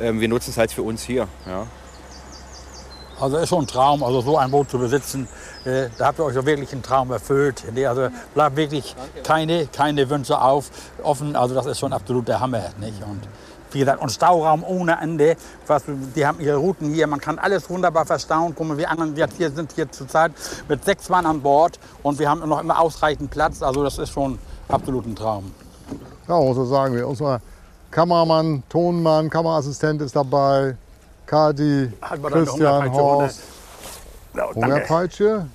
Ähm, 0.00 0.20
wir 0.20 0.28
nutzen 0.28 0.50
es 0.50 0.56
halt 0.56 0.72
für 0.72 0.82
uns 0.82 1.02
hier. 1.02 1.28
Ja. 1.46 1.66
Also 3.20 3.36
ist 3.36 3.48
schon 3.48 3.64
ein 3.64 3.66
Traum, 3.66 4.02
also 4.02 4.20
so 4.20 4.36
ein 4.38 4.50
Boot 4.50 4.70
zu 4.70 4.78
besitzen. 4.78 5.28
Äh, 5.64 5.88
da 5.98 6.06
habt 6.06 6.18
ihr 6.18 6.24
euch 6.24 6.34
doch 6.34 6.44
wirklich 6.44 6.72
einen 6.72 6.82
Traum 6.82 7.10
erfüllt. 7.10 7.64
Nee, 7.72 7.86
also 7.86 8.08
bleibt 8.34 8.56
wirklich 8.56 8.94
keine, 9.22 9.66
keine 9.66 10.08
Wünsche 10.10 10.40
auf, 10.40 10.70
offen. 11.02 11.36
Also 11.36 11.54
das 11.54 11.66
ist 11.66 11.78
schon 11.78 11.92
absolut 11.92 12.28
der 12.28 12.40
Hammer. 12.40 12.62
Nicht? 12.80 13.02
Und 13.02 13.20
wie 13.70 13.80
gesagt, 13.80 14.00
und 14.00 14.10
Stauraum 14.10 14.64
ohne 14.64 14.98
Ende. 15.00 15.36
Was, 15.66 15.84
die 15.86 16.26
haben 16.26 16.40
ihre 16.40 16.56
Routen 16.56 16.92
hier, 16.92 17.06
man 17.06 17.20
kann 17.20 17.38
alles 17.38 17.68
wunderbar 17.68 18.06
verstauen. 18.06 18.54
Guck 18.56 18.68
mal, 18.68 18.78
wir 18.78 18.90
anderen 18.90 19.16
jetzt 19.16 19.36
hier 19.36 19.50
sind 19.50 19.72
hier 19.72 19.90
zurzeit 19.90 20.32
mit 20.68 20.84
sechs 20.84 21.08
Mann 21.08 21.26
an 21.26 21.40
Bord 21.40 21.78
und 22.02 22.18
wir 22.18 22.28
haben 22.28 22.48
noch 22.48 22.60
immer 22.60 22.80
ausreichend 22.80 23.30
Platz. 23.30 23.62
Also 23.62 23.82
das 23.82 23.98
ist 23.98 24.10
schon 24.10 24.38
absolut 24.68 25.06
ein 25.06 25.16
Traum. 25.16 25.52
Ja, 26.28 26.40
so 26.54 26.64
sagen 26.64 26.94
wir. 26.94 27.06
Unser 27.06 27.40
Kameramann, 27.90 28.62
Tonmann, 28.68 29.28
Kameraassistent 29.28 30.02
ist 30.02 30.16
dabei. 30.16 30.76
Deine 31.26 31.90
Christian, 32.30 32.84
Hungerpeitsche 32.84 32.92
Horst. 33.00 33.40
Hungerpeitsche. 34.54 35.46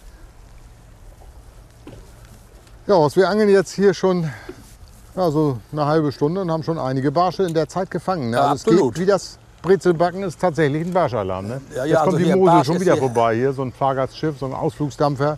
Ja, 2.88 2.96
Horst, 2.96 3.16
wir 3.16 3.30
angeln 3.30 3.50
jetzt 3.50 3.72
hier 3.74 3.94
schon 3.94 4.30
ja, 5.16 5.30
so 5.32 5.60
eine 5.72 5.86
halbe 5.86 6.12
Stunde 6.12 6.42
und 6.42 6.52
haben 6.52 6.64
schon 6.64 6.80
einige 6.80 7.12
Barsche 7.12 7.44
in 7.44 7.54
der 7.54 7.68
Zeit 7.70 7.92
gefangen. 7.92 8.32
Ne? 8.32 8.38
Ja, 8.38 8.44
Also 8.50 8.56
es 8.56 8.62
absolut. 8.74 8.96
geht 8.96 9.04
wie 9.04 9.06
das 9.08 9.38
Brezelbacken 9.62 10.24
ist 10.24 10.40
tatsächlich 10.40 10.88
ein 10.88 10.94
Barschalarm. 10.94 11.48
Ne? 11.48 11.62
Ja, 11.72 11.78
ja, 11.78 11.86
jetzt 11.86 11.96
kommt 12.04 12.14
also 12.14 12.18
die 12.26 12.34
Mosel 12.36 12.46
Barsch 12.46 12.68
schon 12.68 12.80
wieder 12.80 12.94
hier- 12.94 13.02
vorbei. 13.02 13.36
Hier 13.36 13.54
so 13.54 13.62
ein 13.62 13.72
Fahrgastschiff, 13.74 14.40
so 14.40 14.46
ein 14.46 14.54
Ausflugsdampfer. 14.54 15.38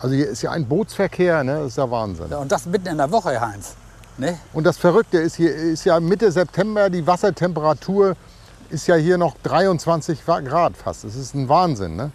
Also 0.00 0.14
hier 0.14 0.28
ist 0.28 0.42
ja 0.42 0.50
ein 0.50 0.66
Bootsverkehr, 0.66 1.42
ne? 1.44 1.58
das 1.60 1.66
ist 1.68 1.78
ja 1.78 1.90
Wahnsinn. 1.90 2.26
Ja, 2.30 2.38
und 2.38 2.50
das 2.52 2.66
mitten 2.66 2.88
in 2.88 2.98
der 2.98 3.10
Woche, 3.10 3.40
Heinz. 3.40 3.74
Ne? 4.16 4.38
Und 4.52 4.64
das 4.64 4.76
Verrückte 4.76 5.18
ist, 5.18 5.36
hier 5.36 5.54
ist 5.54 5.84
ja 5.84 6.00
Mitte 6.00 6.30
September 6.32 6.90
die 6.90 7.06
Wassertemperatur 7.06 8.16
ist 8.70 8.86
ja 8.86 8.96
hier 8.96 9.18
noch 9.18 9.36
23 9.42 10.24
Grad 10.24 10.76
fast. 10.76 11.04
Das 11.04 11.14
ist 11.14 11.34
ein 11.34 11.48
Wahnsinn, 11.48 11.96
ne? 11.96 12.10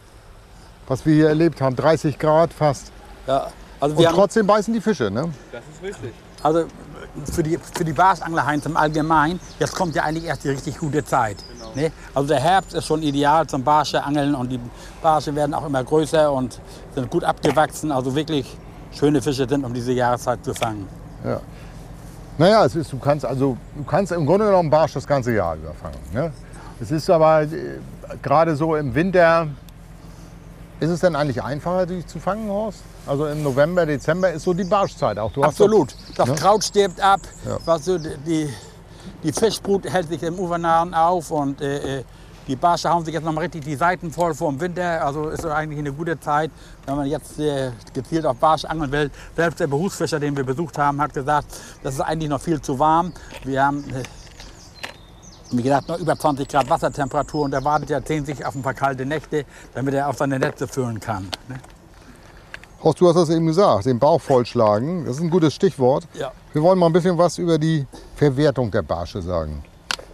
Was 0.87 1.05
wir 1.05 1.13
hier 1.13 1.29
erlebt 1.29 1.61
haben, 1.61 1.75
30 1.75 2.19
Grad 2.19 2.53
fast. 2.53 2.91
Ja, 3.25 3.47
also 3.79 3.95
Und 3.95 4.05
trotzdem 4.05 4.45
beißen 4.45 4.73
die 4.73 4.81
Fische, 4.81 5.09
ne? 5.09 5.29
also 6.43 6.65
für 7.31 7.43
die, 7.43 7.57
für 7.57 7.85
die 7.85 7.93
Barschangler 7.93 8.45
Heinz 8.45 8.65
im 8.65 8.75
Allgemeinen, 8.75 9.39
jetzt 9.59 9.75
kommt 9.75 9.95
ja 9.95 10.03
eigentlich 10.03 10.25
erst 10.25 10.43
die 10.43 10.49
richtig 10.49 10.77
gute 10.77 11.03
Zeit. 11.05 11.37
Ne? 11.75 11.91
Also 12.13 12.27
der 12.27 12.39
Herbst 12.39 12.73
ist 12.73 12.85
schon 12.85 13.01
ideal 13.01 13.47
zum 13.47 13.63
Barscheangeln 13.63 14.35
und 14.35 14.49
die 14.51 14.59
Barsche 15.01 15.33
werden 15.35 15.53
auch 15.53 15.65
immer 15.65 15.83
größer 15.83 16.31
und 16.31 16.59
sind 16.93 17.09
gut 17.09 17.23
abgewachsen. 17.23 17.91
Also 17.91 18.13
wirklich 18.13 18.57
schöne 18.91 19.21
Fische 19.21 19.47
sind 19.47 19.63
um 19.63 19.73
diese 19.73 19.93
Jahreszeit 19.93 20.43
zu 20.43 20.53
fangen. 20.53 20.87
Naja, 22.37 22.65
es 22.65 22.75
ist, 22.75 22.91
du 22.91 22.97
kannst 22.97 23.25
also, 23.25 23.57
du 23.75 23.83
kannst 23.83 24.11
im 24.11 24.25
Grunde 24.25 24.45
genommen 24.45 24.69
Barsch 24.69 24.93
das 24.93 25.05
ganze 25.05 25.33
Jahr 25.33 25.55
über 25.55 25.73
fangen. 25.73 25.99
Ne? 26.11 26.33
Es 26.79 26.91
ist 26.91 27.09
aber 27.09 27.43
äh, 27.43 27.79
gerade 28.21 28.55
so 28.55 28.75
im 28.75 28.93
Winter, 28.93 29.47
ist 30.79 30.89
es 30.89 30.99
denn 30.99 31.15
eigentlich 31.15 31.41
einfacher, 31.41 31.85
die 31.85 32.05
zu 32.05 32.19
fangen, 32.19 32.49
Horst? 32.49 32.79
Also 33.05 33.27
im 33.27 33.43
November, 33.43 33.85
Dezember 33.85 34.31
ist 34.31 34.43
so 34.43 34.53
die 34.53 34.63
Barschzeit 34.63 35.17
auch. 35.17 35.31
Du 35.31 35.43
Absolut. 35.43 35.95
Das 36.15 36.29
ne? 36.29 36.35
Kraut 36.35 36.63
stirbt 36.63 37.01
ab. 37.01 37.21
Ja. 37.45 37.57
Was 37.65 37.85
so, 37.85 37.97
die, 37.97 38.49
die 39.23 39.31
Fischbrut 39.31 39.85
hält 39.89 40.09
sich 40.09 40.23
im 40.23 40.39
Ufernahen 40.39 40.93
auf 40.93 41.31
und 41.31 41.61
äh, 41.61 41.99
äh, 41.99 42.03
die 42.47 42.57
Barsche 42.57 42.89
hauen 42.89 43.05
sich 43.05 43.13
jetzt 43.13 43.23
noch 43.23 43.31
mal 43.31 43.41
richtig 43.41 43.63
die 43.63 43.75
Seiten 43.75 44.11
voll 44.11 44.33
vor 44.33 44.51
dem 44.51 44.59
Winter. 44.59 45.05
Also 45.05 45.29
ist 45.29 45.45
es 45.45 45.51
eigentlich 45.51 45.79
eine 45.79 45.93
gute 45.93 46.19
Zeit, 46.19 46.51
wenn 46.85 46.95
man 46.95 47.07
jetzt 47.07 47.39
äh, 47.39 47.71
gezielt 47.93 48.25
auf 48.25 48.37
Barsch 48.37 48.65
angeln 48.65 48.91
will. 48.91 49.11
Selbst 49.35 49.61
der 49.61 49.67
Berufsfischer, 49.67 50.19
den 50.19 50.35
wir 50.35 50.43
besucht 50.43 50.77
haben, 50.77 50.99
hat 51.01 51.13
gesagt, 51.13 51.47
das 51.83 51.95
ist 51.95 52.01
eigentlich 52.01 52.29
noch 52.29 52.41
viel 52.41 52.61
zu 52.61 52.77
warm. 52.79 53.13
Wir 53.45 53.63
haben 53.63 53.85
äh, 53.89 54.03
wie 55.57 55.63
gesagt, 55.63 55.87
noch 55.87 55.99
über 55.99 56.17
20 56.17 56.47
Grad 56.47 56.69
Wassertemperatur 56.69 57.43
und 57.43 57.53
er 57.53 57.63
wartet 57.63 57.89
ja 57.89 58.01
sehnsüchtig 58.01 58.45
auf 58.45 58.55
ein 58.55 58.61
paar 58.61 58.73
kalte 58.73 59.05
Nächte, 59.05 59.45
damit 59.73 59.93
er 59.93 60.09
auf 60.09 60.17
seine 60.17 60.39
Netze 60.39 60.67
füllen 60.67 60.99
kann. 60.99 61.29
Ne? 61.47 61.59
Horst, 62.83 62.99
du 62.99 63.07
hast 63.07 63.15
das 63.15 63.29
eben 63.29 63.45
gesagt, 63.45 63.85
den 63.85 63.97
Bauch 63.97 64.19
vollschlagen. 64.19 65.05
Das 65.05 65.15
ist 65.15 65.21
ein 65.21 65.29
gutes 65.29 65.53
Stichwort. 65.53 66.05
Ja. 66.15 66.31
Wir 66.51 66.61
wollen 66.61 66.77
mal 66.77 66.87
ein 66.87 66.93
bisschen 66.93 67.17
was 67.17 67.37
über 67.37 67.57
die 67.57 67.85
Verwertung 68.15 68.69
der 68.71 68.81
Barsche 68.81 69.21
sagen. 69.21 69.63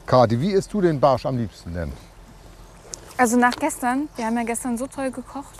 Kati, 0.06 0.40
wie 0.40 0.52
isst 0.52 0.72
du 0.74 0.82
den 0.82 1.00
Barsch 1.00 1.26
am 1.26 1.38
liebsten 1.38 1.74
denn? 1.74 1.92
Also 3.18 3.38
nach 3.38 3.56
gestern, 3.56 4.08
wir 4.16 4.26
haben 4.26 4.38
ja 4.38 4.44
gestern 4.44 4.78
so 4.78 4.88
toll 4.88 5.12
gekocht, 5.12 5.56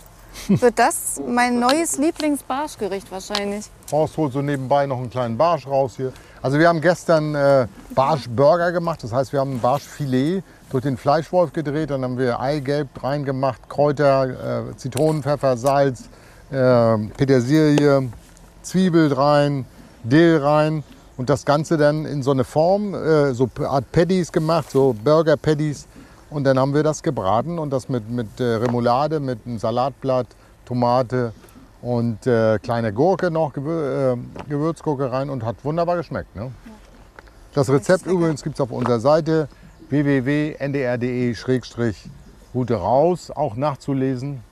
wird 0.48 0.78
das 0.78 1.20
mein 1.26 1.58
neues 1.58 1.98
Lieblingsbarschgericht 1.98 3.10
wahrscheinlich. 3.10 3.66
Horst 3.92 4.16
holt 4.16 4.32
so 4.32 4.42
nebenbei 4.42 4.86
noch 4.86 4.98
einen 4.98 5.10
kleinen 5.10 5.36
Barsch 5.36 5.66
raus 5.66 5.94
hier. 5.96 6.12
Also 6.42 6.58
wir 6.58 6.68
haben 6.68 6.80
gestern 6.80 7.34
äh, 7.34 7.66
Barschburger 7.94 8.72
gemacht. 8.72 9.02
Das 9.02 9.12
heißt, 9.12 9.32
wir 9.32 9.40
haben 9.40 9.56
ein 9.56 9.60
Barschfilet 9.60 10.42
durch 10.70 10.82
den 10.82 10.96
Fleischwolf 10.96 11.52
gedreht. 11.52 11.90
Dann 11.90 12.02
haben 12.02 12.18
wir 12.18 12.40
Eigelb 12.40 12.88
reingemacht, 13.02 13.68
Kräuter, 13.68 14.70
äh, 14.70 14.76
Zitronenpfeffer, 14.76 15.56
Salz, 15.56 16.08
äh, 16.50 16.96
Petersilie, 17.16 18.08
Zwiebel 18.62 19.12
rein, 19.12 19.66
Dill 20.04 20.38
rein. 20.38 20.82
Und 21.16 21.28
das 21.28 21.44
Ganze 21.44 21.76
dann 21.76 22.06
in 22.06 22.22
so 22.22 22.30
eine 22.30 22.44
Form, 22.44 22.94
äh, 22.94 23.34
so 23.34 23.50
Art 23.62 23.92
Patties 23.92 24.32
gemacht, 24.32 24.70
so 24.70 24.94
Burger 25.04 25.36
Patties. 25.36 25.86
Und 26.30 26.44
dann 26.44 26.58
haben 26.58 26.72
wir 26.72 26.82
das 26.82 27.02
gebraten 27.02 27.58
und 27.58 27.70
das 27.70 27.88
mit, 27.88 28.08
mit 28.08 28.40
äh, 28.40 28.44
Remoulade, 28.54 29.20
mit 29.20 29.40
einem 29.44 29.58
Salatblatt, 29.58 30.28
Tomate 30.64 31.32
und 31.82 32.26
äh, 32.26 32.58
kleine 32.58 32.92
Gurke 32.92 33.30
noch, 33.30 33.52
Gewür 33.52 34.14
äh, 34.14 34.16
Gewürzgurke 34.48 35.12
rein 35.12 35.30
und 35.30 35.44
hat 35.44 35.64
wunderbar 35.64 35.96
geschmeckt. 35.96 36.34
Ne? 36.36 36.50
Das 37.54 37.70
Rezept 37.70 38.06
übrigens 38.06 38.42
gibt 38.42 38.56
es 38.56 38.60
auf 38.60 38.70
unserer 38.70 39.00
Seite 39.00 39.48
www.ndr.de-route 39.88 42.74
raus, 42.74 43.30
auch 43.30 43.56
nachzulesen. 43.56 44.42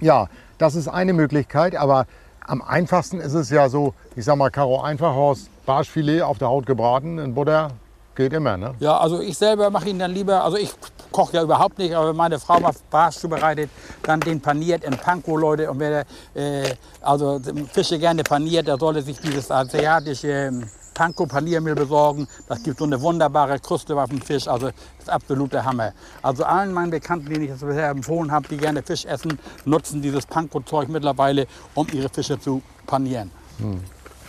Ja, 0.00 0.28
das 0.58 0.74
ist 0.74 0.88
eine 0.88 1.12
Möglichkeit, 1.12 1.76
aber 1.76 2.06
am 2.46 2.62
einfachsten 2.62 3.20
ist 3.20 3.34
es 3.34 3.50
ja 3.50 3.68
so, 3.68 3.94
ich 4.16 4.24
sag 4.24 4.36
mal, 4.36 4.50
Karo 4.50 4.80
Einfachhaus, 4.80 5.48
Barschfilet 5.66 6.22
auf 6.22 6.38
der 6.38 6.48
Haut 6.48 6.64
gebraten 6.66 7.18
in 7.18 7.34
Butter, 7.34 7.70
geht 8.14 8.32
immer. 8.32 8.56
Ne? 8.56 8.74
Ja, 8.80 8.98
also 8.98 9.20
ich 9.20 9.36
selber 9.36 9.70
mache 9.70 9.88
ihn 9.88 9.98
dann 9.98 10.12
lieber, 10.12 10.44
also 10.44 10.56
ich 10.56 10.72
koche 11.10 11.36
ja 11.36 11.42
überhaupt 11.42 11.78
nicht, 11.78 11.94
aber 11.94 12.08
wenn 12.08 12.16
meine 12.16 12.38
Frau 12.38 12.60
mal 12.60 12.72
Barsch 12.90 13.16
zubereitet, 13.16 13.70
dann 14.02 14.20
den 14.20 14.40
paniert 14.40 14.84
in 14.84 14.96
Panko, 14.96 15.36
Leute. 15.36 15.70
Und 15.70 15.80
wer 15.80 16.04
äh, 16.34 16.74
also 17.00 17.40
Fische 17.72 17.98
gerne 17.98 18.22
paniert, 18.22 18.66
der 18.66 18.78
sollte 18.78 19.02
sich 19.02 19.20
dieses 19.20 19.50
asiatische 19.50 20.28
ähm, 20.28 20.68
Panko-Paniermehl 20.94 21.74
besorgen. 21.74 22.28
Das 22.48 22.62
gibt 22.62 22.78
so 22.78 22.84
eine 22.84 23.00
wunderbare 23.00 23.58
Kruste 23.58 23.96
auf 23.96 24.10
dem 24.10 24.20
Fisch, 24.20 24.46
also 24.46 24.66
das 24.66 24.74
ist 25.00 25.10
absoluter 25.10 25.64
Hammer. 25.64 25.92
Also 26.22 26.44
allen 26.44 26.72
meinen 26.72 26.90
Bekannten, 26.90 27.28
denen 27.28 27.44
ich 27.44 27.50
das 27.50 27.60
bisher 27.60 27.90
empfohlen 27.90 28.30
habe, 28.30 28.48
die 28.48 28.56
gerne 28.56 28.82
Fisch 28.82 29.04
essen, 29.06 29.38
nutzen 29.64 30.02
dieses 30.02 30.26
Panko-Zeug 30.26 30.88
mittlerweile, 30.88 31.46
um 31.74 31.86
ihre 31.92 32.08
Fische 32.08 32.38
zu 32.38 32.62
panieren. 32.86 33.30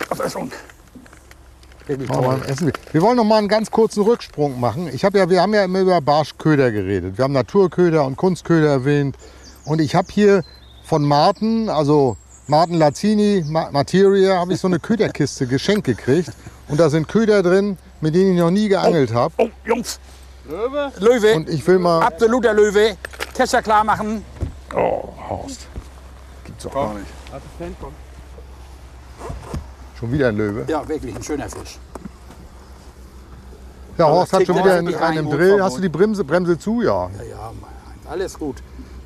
Das 0.08 0.20
ist 0.20 0.32
schon 0.32 0.50
beim 1.86 2.42
Essen. 2.42 2.72
Wir 2.92 3.02
wollen 3.02 3.16
noch 3.16 3.24
mal 3.24 3.38
einen 3.38 3.48
ganz 3.48 3.70
kurzen 3.70 4.02
Rücksprung 4.02 4.58
machen. 4.58 4.88
Ich 4.92 5.04
habe 5.04 5.18
ja, 5.18 5.28
wir 5.28 5.42
haben 5.42 5.54
ja 5.54 5.64
immer 5.64 5.80
über 5.80 6.00
Barschköder 6.00 6.70
geredet. 6.70 7.18
Wir 7.18 7.24
haben 7.24 7.32
Naturköder 7.32 8.04
und 8.04 8.16
Kunstköder 8.16 8.68
erwähnt. 8.68 9.16
Und 9.64 9.80
ich 9.80 9.94
habe 9.94 10.08
hier 10.10 10.44
von 10.84 11.04
Martin, 11.04 11.68
also 11.68 12.16
Martin 12.46 12.76
Lazzini, 12.76 13.44
Ma 13.46 13.70
Materia, 13.70 14.38
habe 14.38 14.52
ich 14.52 14.60
so 14.60 14.68
eine 14.68 14.78
Köderkiste 14.78 15.46
geschenkt 15.46 15.84
gekriegt. 15.86 16.30
Und 16.68 16.80
da 16.80 16.88
sind 16.90 17.08
Köder 17.08 17.42
drin, 17.42 17.78
mit 18.00 18.14
denen 18.14 18.34
ich 18.34 18.38
noch 18.38 18.50
nie 18.50 18.68
geangelt 18.68 19.12
habe. 19.12 19.34
Oh, 19.38 19.48
Jungs! 19.64 19.98
Löwe? 20.48 20.92
Löwe! 20.98 21.34
Und 21.36 21.48
ich 21.48 21.66
will 21.66 21.78
mal. 21.78 22.02
Absoluter 22.02 22.52
Löwe. 22.52 22.96
Kescher 23.34 23.62
klar 23.62 23.84
machen. 23.84 24.24
Oh, 24.74 25.08
Horst. 25.28 25.66
Gibt's 26.44 26.64
doch 26.64 26.74
gar 26.74 26.94
nicht. 26.94 27.06
Schon 30.04 30.12
wieder 30.12 30.28
ein 30.28 30.36
Löwe. 30.36 30.64
Ja, 30.68 30.86
wirklich 30.86 31.16
ein 31.16 31.22
schöner 31.22 31.48
Fisch. 31.48 31.78
Ja, 33.96 34.06
Horst 34.06 34.32
hat 34.34 34.40
kriegt 34.40 34.48
schon 34.48 34.56
der 34.56 34.64
wieder 34.64 34.78
in 34.80 34.94
einem 34.96 35.30
Drill. 35.30 35.62
Hast 35.62 35.78
du 35.78 35.80
die 35.80 35.88
Bremse, 35.88 36.22
Bremse 36.24 36.58
zu? 36.58 36.82
Ja. 36.82 37.08
Ja, 37.16 37.22
ja, 37.30 37.52
alles 38.10 38.38
gut. 38.38 38.56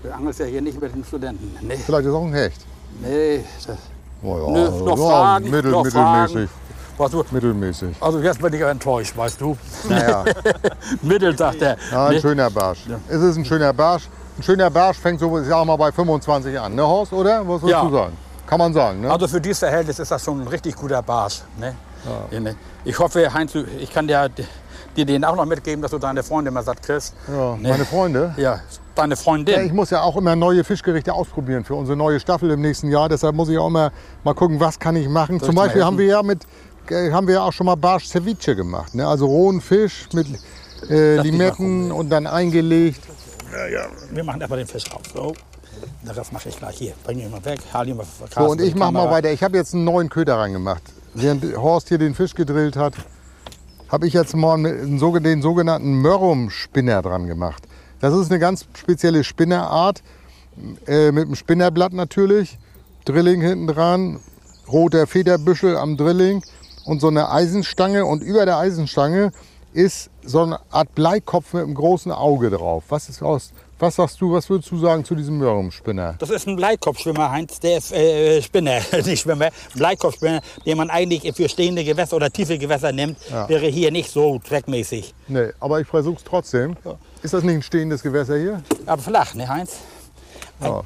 Du 0.03 0.11
angelst 0.13 0.41
ja 0.41 0.47
hier 0.47 0.61
nicht 0.61 0.81
mit 0.81 0.93
den 0.93 1.05
Studenten. 1.05 1.57
Nee, 1.61 1.77
Vielleicht 1.77 2.07
ist 2.09 2.13
auch 2.15 2.25
ein 2.25 2.33
Hecht. 2.33 2.61
nee. 3.03 3.45
Das, 3.65 3.77
Oh, 4.21 4.37
ja. 4.37 4.51
nö, 4.51 4.71
noch 4.85 4.99
ja, 4.99 5.05
Fragen. 5.09 5.51
Mittel, 5.51 5.71
noch 5.71 5.85
mittelmäßig. 5.85 6.51
Fragen. 6.97 7.13
Du, 7.13 7.25
Mittelmäßig. 7.31 7.97
also 8.01 8.19
jetzt 8.19 8.43
bin 8.43 8.53
ich 8.53 8.61
enttäuscht, 8.61 9.17
weißt 9.17 9.41
du. 9.41 9.57
Naja. 9.89 10.25
Mittel, 11.03 11.39
sagt 11.39 11.63
er. 11.63 11.77
Ja, 11.93 12.07
ein 12.07 12.21
schöner 12.21 12.51
Barsch. 12.51 12.81
Es 13.09 13.23
ist 13.23 13.37
ein 13.37 13.45
schöner 13.45 13.73
Barsch. 13.73 14.09
Ein 14.37 14.43
schöner 14.43 14.69
Barsch 14.71 14.99
fängt 14.99 15.21
so, 15.21 15.39
ich 15.39 15.47
sag 15.47 15.65
mal, 15.65 15.77
bei 15.77 15.93
25 15.93 16.59
an, 16.59 16.75
ne 16.75 16.83
Horst, 16.85 17.13
oder? 17.13 17.39
Was 17.43 17.63
würdest 17.63 17.69
Ja. 17.71 17.85
du 17.85 17.91
sagen? 17.93 18.17
Kann 18.49 18.59
man 18.59 18.73
sagen, 18.73 19.03
ne? 19.03 19.11
Also 19.11 19.29
für 19.29 19.41
dieses 19.41 19.59
Verhältnis 19.59 19.99
ist 19.99 20.11
das 20.11 20.25
schon 20.25 20.41
ein 20.41 20.49
richtig 20.49 20.75
guter 20.75 21.03
Barsch. 21.03 21.43
Ne? 21.59 21.75
Ja, 22.31 22.41
ne? 22.41 22.57
Ich 22.85 22.99
hoffe, 22.99 23.33
Heinz, 23.33 23.55
ich 23.55 23.93
kann 23.93 24.09
dir, 24.09 24.31
dir 24.97 25.05
den 25.05 25.23
auch 25.25 25.37
noch 25.37 25.45
mitgeben, 25.45 25.83
dass 25.83 25.91
du 25.91 25.99
deine 25.99 26.23
Freunde 26.23 26.51
mal 26.51 26.63
satt 26.63 26.83
kriegst. 26.83 27.15
ja, 27.29 27.57
ne? 27.57 27.69
Meine 27.69 27.85
Freunde. 27.85 28.33
Ja, 28.39 28.61
deine 28.95 29.17
Freundin. 29.17 29.55
Ja, 29.55 29.63
ich 29.63 29.73
muss 29.73 29.91
ja 29.91 30.01
auch 30.01 30.17
immer 30.17 30.35
neue 30.35 30.65
Fischgerichte 30.65 31.13
ausprobieren 31.13 31.65
für 31.65 31.75
unsere 31.75 31.97
neue 31.97 32.19
Staffel 32.21 32.51
im 32.51 32.63
nächsten 32.63 32.91
Jahr. 32.91 33.11
Deshalb 33.11 33.35
muss 33.35 33.51
ich 33.51 33.59
auch 33.59 33.67
immer 33.67 33.93
mal 34.25 34.35
gucken, 34.35 34.59
was 34.59 34.79
kann 34.79 34.97
ich 34.97 35.11
machen. 35.11 35.41
Zum 35.41 35.51
ich 35.51 35.57
Beispiel 35.57 35.85
haben 35.85 35.99
wir 35.99 36.07
ja 36.07 36.23
mit 36.23 36.47
äh, 36.91 37.11
haben 37.13 37.27
wir 37.27 37.35
ja 37.35 37.43
auch 37.43 37.53
schon 37.53 37.67
mal 37.67 37.75
Barsch 37.75 38.07
Ceviche 38.07 38.57
gemacht. 38.57 38.95
Ne? 38.95 39.07
Also 39.07 39.27
rohen 39.27 39.61
Fisch 39.61 40.09
mit 40.15 40.27
äh, 40.89 41.21
Limetten 41.21 41.93
und 41.93 42.09
dann 42.09 42.27
eingelegt. 42.27 43.03
Wir 44.11 44.25
machen 44.25 44.41
erstmal 44.41 44.59
den 44.59 44.69
Fisch 44.69 44.85
raus. 44.93 45.03
So. 45.13 45.35
Rest 46.07 46.33
mache 46.33 46.49
ich 46.49 46.59
gleich 46.59 46.77
hier. 46.79 46.93
Bring 47.05 47.19
ihn 47.21 47.31
mal 47.31 47.45
weg. 47.45 47.61
Hal 47.73 47.89
ihn 47.89 47.97
mal 47.97 48.07
So, 48.35 48.51
und 48.51 48.61
ich 48.61 48.75
mache 48.75 48.93
mal 48.93 49.11
weiter. 49.11 49.31
Ich 49.33 49.43
habe 49.43 49.57
jetzt 49.57 49.75
einen 49.75 49.85
neuen 49.85 50.09
Köder 50.09 50.37
reingemacht. 50.39 50.83
Während 51.15 51.45
Horst 51.57 51.89
hier 51.89 51.99
den 51.99 52.15
Fisch 52.15 52.35
gedrillt 52.35 52.77
hat, 52.77 52.95
habe 53.89 54.07
ich 54.07 54.13
jetzt 54.13 54.35
mal 54.37 54.59
sogen- 54.99 55.23
den 55.25 55.43
sogenannten 55.43 56.01
Mörrum-Spinner 56.03 57.03
dran 57.03 57.27
gemacht. 57.27 57.63
Das 58.01 58.15
ist 58.15 58.31
eine 58.31 58.39
ganz 58.39 58.67
spezielle 58.77 59.25
Spinnerart, 59.25 60.03
äh, 60.87 61.11
mit 61.13 61.25
einem 61.27 61.35
Spinnerblatt 61.35 61.93
natürlich, 61.93 62.59
Drilling 63.05 63.41
hinten 63.41 63.67
dran, 63.67 64.21
roter 64.71 65.07
Federbüschel 65.07 65.77
am 65.77 65.97
Drilling 65.97 66.43
und 66.85 67.01
so 67.01 67.09
eine 67.09 67.31
Eisenstange. 67.31 68.05
Und 68.05 68.23
über 68.23 68.45
der 68.45 68.59
Eisenstange 68.59 69.33
ist 69.73 70.11
so 70.23 70.43
eine 70.43 70.61
Art 70.71 70.95
Bleikopf 70.95 71.55
mit 71.55 71.65
einem 71.65 71.75
großen 71.75 72.13
Auge 72.13 72.51
drauf. 72.51 72.85
Was 72.91 73.09
ist 73.09 73.23
aus? 73.23 73.53
Was 73.81 73.95
sagst 73.95 74.21
du, 74.21 74.33
was 74.33 74.51
würdest 74.51 74.73
du 74.73 74.79
sagen 74.79 75.05
zu 75.05 75.15
diesem 75.15 75.39
Mörrum-Spinner? 75.39 76.17
Das 76.19 76.31
ist 76.31 76.49
ein 76.49 76.57
Bleikopfschwimmer, 76.57 77.31
Heinz. 77.31 77.61
Der 77.61 77.79
ist 77.79 77.93
äh, 77.93 78.43
Spinner, 78.43 78.81
nicht 79.05 79.21
Schwimmer. 79.21 79.51
Bleikopfspinner, 79.75 80.41
den 80.67 80.77
man 80.77 80.91
eigentlich 80.91 81.33
für 81.37 81.49
stehende 81.49 81.85
Gewässer 81.85 82.17
oder 82.17 82.29
tiefe 82.29 82.59
Gewässer 82.59 82.91
nimmt, 82.91 83.19
wäre 83.47 83.67
hier 83.67 83.93
nicht 83.93 84.11
so 84.11 84.41
zweckmäßig. 84.41 85.15
Nee, 85.29 85.51
aber 85.61 85.81
ich 85.81 85.87
versuche 85.87 86.17
es 86.17 86.25
trotzdem. 86.25 86.77
Ist 87.23 87.35
das 87.35 87.45
nicht 87.45 87.55
ein 87.55 87.63
stehendes 87.63 88.03
Gewässer 88.03 88.37
hier? 88.37 88.63
Aber 88.85 89.01
flach, 89.01 89.35
ne, 89.35 89.49
Heinz? 89.49 89.77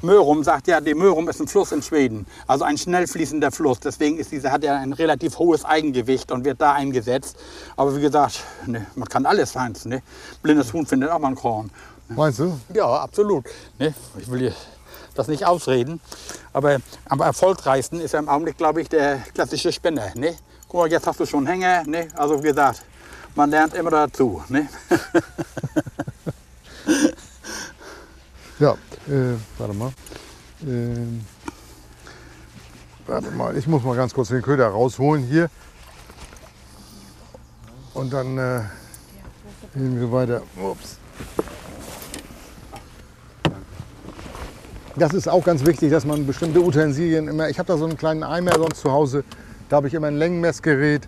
Mörum 0.03 0.43
sagt 0.43 0.67
ja, 0.67 0.79
die 0.79 0.93
Mörum 0.93 1.27
ist 1.29 1.39
ein 1.39 1.47
Fluss 1.47 1.71
in 1.71 1.81
Schweden, 1.81 2.27
also 2.45 2.63
ein 2.63 2.77
schnell 2.77 3.07
fließender 3.07 3.51
Fluss. 3.51 3.79
Deswegen 3.79 4.19
ist 4.19 4.31
diese, 4.31 4.51
hat 4.51 4.63
er 4.63 4.77
ein 4.77 4.93
relativ 4.93 5.39
hohes 5.39 5.65
Eigengewicht 5.65 6.31
und 6.31 6.45
wird 6.45 6.61
da 6.61 6.73
eingesetzt. 6.73 7.37
Aber 7.75 7.95
wie 7.95 8.01
gesagt, 8.01 8.43
ne, 8.67 8.85
man 8.93 9.07
kann 9.09 9.25
alles 9.25 9.55
Heinz. 9.55 9.85
Ne? 9.85 10.03
Blindes 10.43 10.73
Huhn 10.73 10.85
findet 10.85 11.09
auch 11.09 11.17
mal 11.17 11.29
ein 11.29 11.35
Korn. 11.35 11.71
Meinst 12.09 12.39
du? 12.39 12.59
Ja, 12.73 12.85
absolut. 12.85 13.45
Ne? 13.79 13.93
Ich 14.17 14.29
will 14.29 14.53
das 15.15 15.27
nicht 15.27 15.45
ausreden. 15.45 15.99
Aber 16.51 16.77
am 17.05 17.21
erfolgreichsten 17.21 17.99
ist 17.99 18.13
ja 18.13 18.19
im 18.19 18.29
Augenblick, 18.29 18.57
glaube 18.57 18.81
ich, 18.81 18.89
der 18.89 19.17
klassische 19.33 19.71
Spinner. 19.71 20.11
Ne? 20.15 20.35
Guck 20.67 20.81
mal, 20.81 20.91
jetzt 20.91 21.07
hast 21.07 21.19
du 21.19 21.25
schon 21.25 21.45
Hänger. 21.47 21.83
Ne? 21.85 22.07
Also 22.15 22.39
wie 22.39 22.47
gesagt, 22.47 22.83
man 23.35 23.49
lernt 23.49 23.73
immer 23.73 23.91
dazu. 23.91 24.43
Ne? 24.49 24.67
Ja, 28.59 28.77
äh, 29.07 29.35
warte 29.57 29.73
mal. 29.73 29.91
Ähm, 30.65 31.25
warte 33.07 33.31
mal, 33.31 33.57
ich 33.57 33.67
muss 33.67 33.83
mal 33.83 33.95
ganz 33.95 34.13
kurz 34.13 34.29
den 34.29 34.41
Köder 34.41 34.67
rausholen 34.67 35.25
hier. 35.25 35.49
Und 37.93 38.13
dann 38.13 38.37
äh, 38.37 38.61
gehen 39.73 39.99
wir 39.99 40.11
weiter. 40.11 40.43
Ups. 40.55 40.97
Das 44.95 45.11
ist 45.15 45.27
auch 45.27 45.43
ganz 45.43 45.65
wichtig, 45.65 45.89
dass 45.89 46.05
man 46.05 46.27
bestimmte 46.27 46.61
Utensilien 46.61 47.27
immer. 47.27 47.49
Ich 47.49 47.57
habe 47.57 47.65
da 47.65 47.77
so 47.77 47.85
einen 47.85 47.97
kleinen 47.97 48.21
Eimer 48.21 48.51
sonst 48.55 48.79
zu 48.79 48.91
Hause. 48.91 49.23
Da 49.67 49.77
habe 49.77 49.87
ich 49.87 49.95
immer 49.95 50.05
ein 50.05 50.17
Längenmessgerät, 50.17 51.07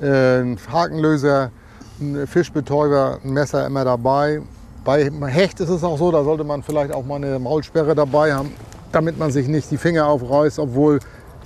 äh, 0.00 0.06
einen 0.06 0.58
Hakenlöser, 0.72 1.52
einen 2.00 2.26
Fischbetäuber, 2.26 3.20
ein 3.22 3.32
Messer 3.32 3.64
immer 3.64 3.84
dabei. 3.84 4.42
Bei 4.84 5.08
Hecht 5.28 5.60
ist 5.60 5.68
es 5.68 5.84
auch 5.84 5.98
so, 5.98 6.10
da 6.10 6.24
sollte 6.24 6.42
man 6.42 6.64
vielleicht 6.64 6.92
auch 6.92 7.04
mal 7.04 7.14
eine 7.14 7.38
Maulsperre 7.38 7.94
dabei 7.94 8.34
haben, 8.34 8.50
damit 8.90 9.20
man 9.20 9.30
sich 9.30 9.46
nicht 9.46 9.70
die 9.70 9.78
Finger 9.78 10.08
aufreißt. 10.08 10.58
Obwohl, 10.58 10.98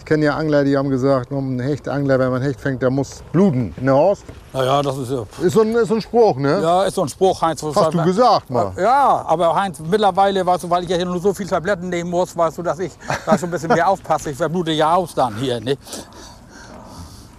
kenne 0.06 0.24
ja 0.24 0.36
Angler, 0.36 0.64
die 0.64 0.76
haben 0.76 0.88
gesagt, 0.88 1.30
ein 1.30 1.60
Hechtangler, 1.60 2.18
wenn 2.18 2.30
man 2.30 2.40
Hecht 2.40 2.60
fängt, 2.60 2.80
der 2.80 2.90
muss 2.90 3.22
bluten. 3.32 3.74
Ne 3.78 3.92
Horst? 3.92 4.24
Naja, 4.52 4.80
das 4.80 4.96
ist 4.96 5.10
ja. 5.10 5.24
Ist 5.42 5.52
so 5.52 5.60
ein, 5.60 5.74
ist 5.74 5.88
so 5.88 5.96
ein 5.96 6.00
Spruch, 6.00 6.36
ne? 6.36 6.62
Ja, 6.62 6.84
ist 6.84 6.94
so 6.94 7.02
ein 7.02 7.08
Spruch, 7.08 7.42
Heinz. 7.42 7.62
was 7.62 7.76
Hast 7.76 7.92
du 7.92 8.02
gesagt 8.02 8.48
mal. 8.48 8.72
Ja, 8.78 9.24
aber 9.26 9.54
Heinz, 9.54 9.78
mittlerweile, 9.80 10.46
weißt 10.46 10.64
du, 10.64 10.70
weil 10.70 10.84
ich 10.84 10.88
ja 10.88 10.96
hier 10.96 11.04
nur 11.04 11.20
so 11.20 11.34
viel 11.34 11.46
Tabletten 11.46 11.88
nehmen 11.90 12.08
muss, 12.08 12.34
weißt 12.34 12.56
du, 12.56 12.62
dass 12.62 12.78
ich 12.78 12.92
da 13.26 13.36
schon 13.36 13.48
ein 13.48 13.52
bisschen 13.52 13.72
mehr 13.72 13.88
aufpasse. 13.88 14.30
Ich 14.30 14.36
verblute 14.36 14.70
ja 14.70 14.94
aus 14.94 15.14
dann 15.14 15.34
hier, 15.36 15.60
ne? 15.60 15.76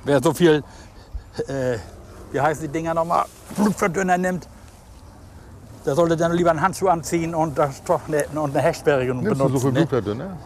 Wer 0.03 0.21
so 0.21 0.33
viel, 0.33 0.63
äh, 1.47 1.77
wie 2.31 2.39
heißen 2.39 2.63
die 2.63 2.71
Dinger 2.71 2.93
nochmal, 2.93 3.25
Blutverdünner 3.55 4.17
nimmt, 4.17 4.47
der 5.85 5.95
sollte 5.95 6.17
dann 6.17 6.33
lieber 6.33 6.51
einen 6.51 6.61
Handschuh 6.61 6.89
anziehen 6.89 7.33
und, 7.33 7.57
das, 7.57 7.81
und 8.35 8.55
eine 8.55 8.61
Hechtsperre 8.61 9.05
Nimmst 9.05 9.23
du 9.23 9.29
benutzen. 9.29 9.53
so 9.53 9.59
viel 9.59 9.71
ne? 9.71 9.79
Blutverdünner? 9.79 10.37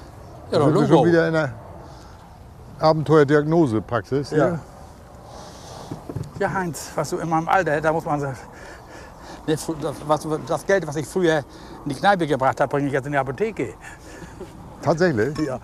Ja, 0.52 0.60
doch, 0.60 0.68
Logo. 0.68 0.88
schon 0.88 1.06
wieder 1.08 1.28
in 1.28 1.34
der 1.34 1.54
Abenteuerdiagnosepraxis. 2.82 4.32
Ja. 4.32 4.38
hier. 4.38 4.60
Ja, 6.40 6.54
Heinz, 6.54 6.90
was 6.96 7.10
du 7.12 7.18
in 7.18 7.30
meinem 7.30 7.48
Alter, 7.48 7.80
da 7.80 7.94
muss 7.94 8.04
man 8.04 8.20
sagen, 8.20 8.38
ne, 9.46 9.56
das, 9.82 9.96
was, 10.08 10.28
das 10.48 10.66
Geld, 10.66 10.88
was 10.88 10.96
ich 10.96 11.06
früher 11.06 11.44
in 11.86 11.90
die 11.90 11.96
Kneipe 11.96 12.26
gebracht 12.26 12.60
habe, 12.60 12.70
bringe 12.70 12.88
ich 12.88 12.94
jetzt 12.94 13.06
in 13.06 13.12
die 13.12 13.18
Apotheke. 13.18 13.74
Tatsächlich? 14.82 15.38
Ja. 15.40 15.60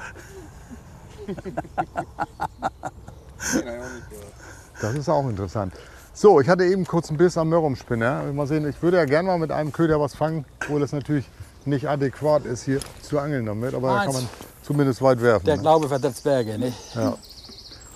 Das 4.80 4.94
ist 4.94 5.10
auch 5.10 5.28
interessant. 5.28 5.74
So, 6.14 6.40
ich 6.40 6.50
hatte 6.50 6.66
eben 6.66 6.86
kurz 6.86 7.10
einen 7.10 7.18
Biss 7.18 7.38
am 7.38 7.50
Mörrumspinner. 7.50 8.32
Mal 8.34 8.48
sehen, 8.48 8.68
ich 8.68 8.82
würde 8.82 8.98
ja 8.98 9.06
gerne 9.06 9.28
mal 9.28 9.40
mit 9.40 9.52
einem 9.52 9.72
Köder 9.72 10.00
was 10.00 10.16
fangen, 10.16 10.46
obwohl 10.62 10.82
es 10.84 10.92
natürlich 10.92 11.30
nicht 11.66 11.88
adäquat 11.88 12.46
ist, 12.46 12.64
hier 12.64 12.80
zu 13.02 13.20
angeln 13.20 13.46
damit. 13.46 13.74
Aber 13.74 13.88
da 13.90 13.98
kann 14.06 14.08
Eins. 14.08 14.16
man 14.16 14.30
zumindest 14.68 15.02
weit 15.02 15.22
werfen. 15.22 15.46
Der 15.46 15.56
ne? 15.56 15.62
Glaube 15.62 15.88
versetzt 15.88 16.24
Berge. 16.24 16.58
Ne? 16.60 16.74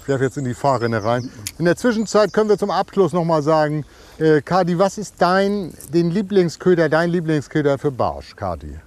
Ich 0.01 0.07
werfe 0.07 0.23
jetzt 0.23 0.37
in 0.37 0.45
die 0.45 0.53
Fahrrinne 0.53 1.03
rein. 1.03 1.29
In 1.59 1.65
der 1.65 1.75
Zwischenzeit 1.75 2.31
können 2.31 2.49
wir 2.49 2.57
zum 2.57 2.71
Abschluss 2.71 3.11
noch 3.11 3.25
mal 3.25 3.43
sagen, 3.43 3.85
äh, 4.17 4.41
Kadi, 4.41 4.79
was 4.79 4.97
ist 4.97 5.15
dein 5.19 5.73
den 5.93 6.09
Lieblingsköder, 6.11 6.87
dein 6.87 7.09
Lieblingsköder 7.09 7.77
für 7.77 7.91
Barsch, 7.91 8.35
Kadi? 8.35 8.79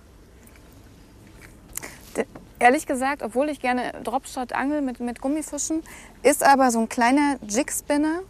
Ehrlich 2.59 2.87
gesagt, 2.87 3.23
obwohl 3.23 3.51
ich 3.51 3.61
gerne 3.61 3.93
Dropshot 4.03 4.55
angel 4.55 4.81
mit, 4.81 4.99
mit 5.01 5.21
Gummifischen, 5.21 5.83
ist 6.23 6.43
aber 6.43 6.71
so 6.71 6.79
ein 6.79 6.89
kleiner 6.89 7.37
Jigspinner 7.47 8.21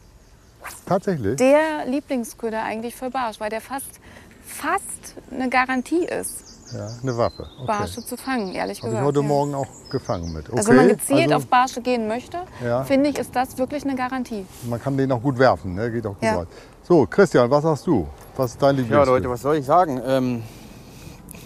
Tatsächlich? 0.86 1.36
der 1.36 1.86
Lieblingsköder 1.86 2.62
eigentlich 2.62 2.96
für 2.96 3.10
Barsch, 3.10 3.38
weil 3.38 3.50
der 3.50 3.60
fast, 3.60 4.00
fast 4.44 5.14
eine 5.30 5.48
Garantie 5.48 6.04
ist, 6.06 6.53
Ja, 6.74 6.88
eine 7.02 7.16
Waffe. 7.16 7.46
Okay. 7.56 7.66
Barsche 7.66 8.04
zu 8.04 8.16
fangen, 8.16 8.52
ehrlich 8.52 8.78
Habe 8.82 8.88
gesagt. 8.90 9.02
ich 9.02 9.06
heute 9.06 9.20
ja. 9.20 9.26
Morgen 9.26 9.54
auch 9.54 9.66
gefangen 9.90 10.32
mit. 10.32 10.48
Okay. 10.48 10.58
Also 10.58 10.70
wenn 10.70 10.76
man 10.76 10.88
gezielt 10.88 11.22
also 11.24 11.36
auf 11.36 11.46
Barsche 11.46 11.80
gehen 11.80 12.08
möchte, 12.08 12.38
Ja. 12.64 12.82
finde 12.84 13.10
ich, 13.10 13.18
ist 13.18 13.34
das 13.36 13.56
wirklich 13.58 13.84
eine 13.84 13.94
Garantie. 13.94 14.44
man 14.68 14.82
kann 14.82 14.96
den 14.96 15.12
auch 15.12 15.22
gut 15.22 15.38
werfen, 15.38 15.74
ne? 15.74 15.90
geht 15.90 16.04
auch 16.06 16.14
gut 16.14 16.22
Ja. 16.22 16.38
weit. 16.38 16.48
So, 16.82 17.06
Christian, 17.06 17.48
was 17.50 17.62
sagst 17.62 17.86
du? 17.86 18.06
Was 18.36 18.50
ist 18.52 18.60
dein 18.62 18.74
Ja, 18.76 18.82
Lieblingsköder? 18.82 19.12
Leute, 19.12 19.30
was 19.30 19.42
soll 19.42 19.56
ich 19.56 19.64
sagen? 19.64 20.00
Ähm, 20.04 20.42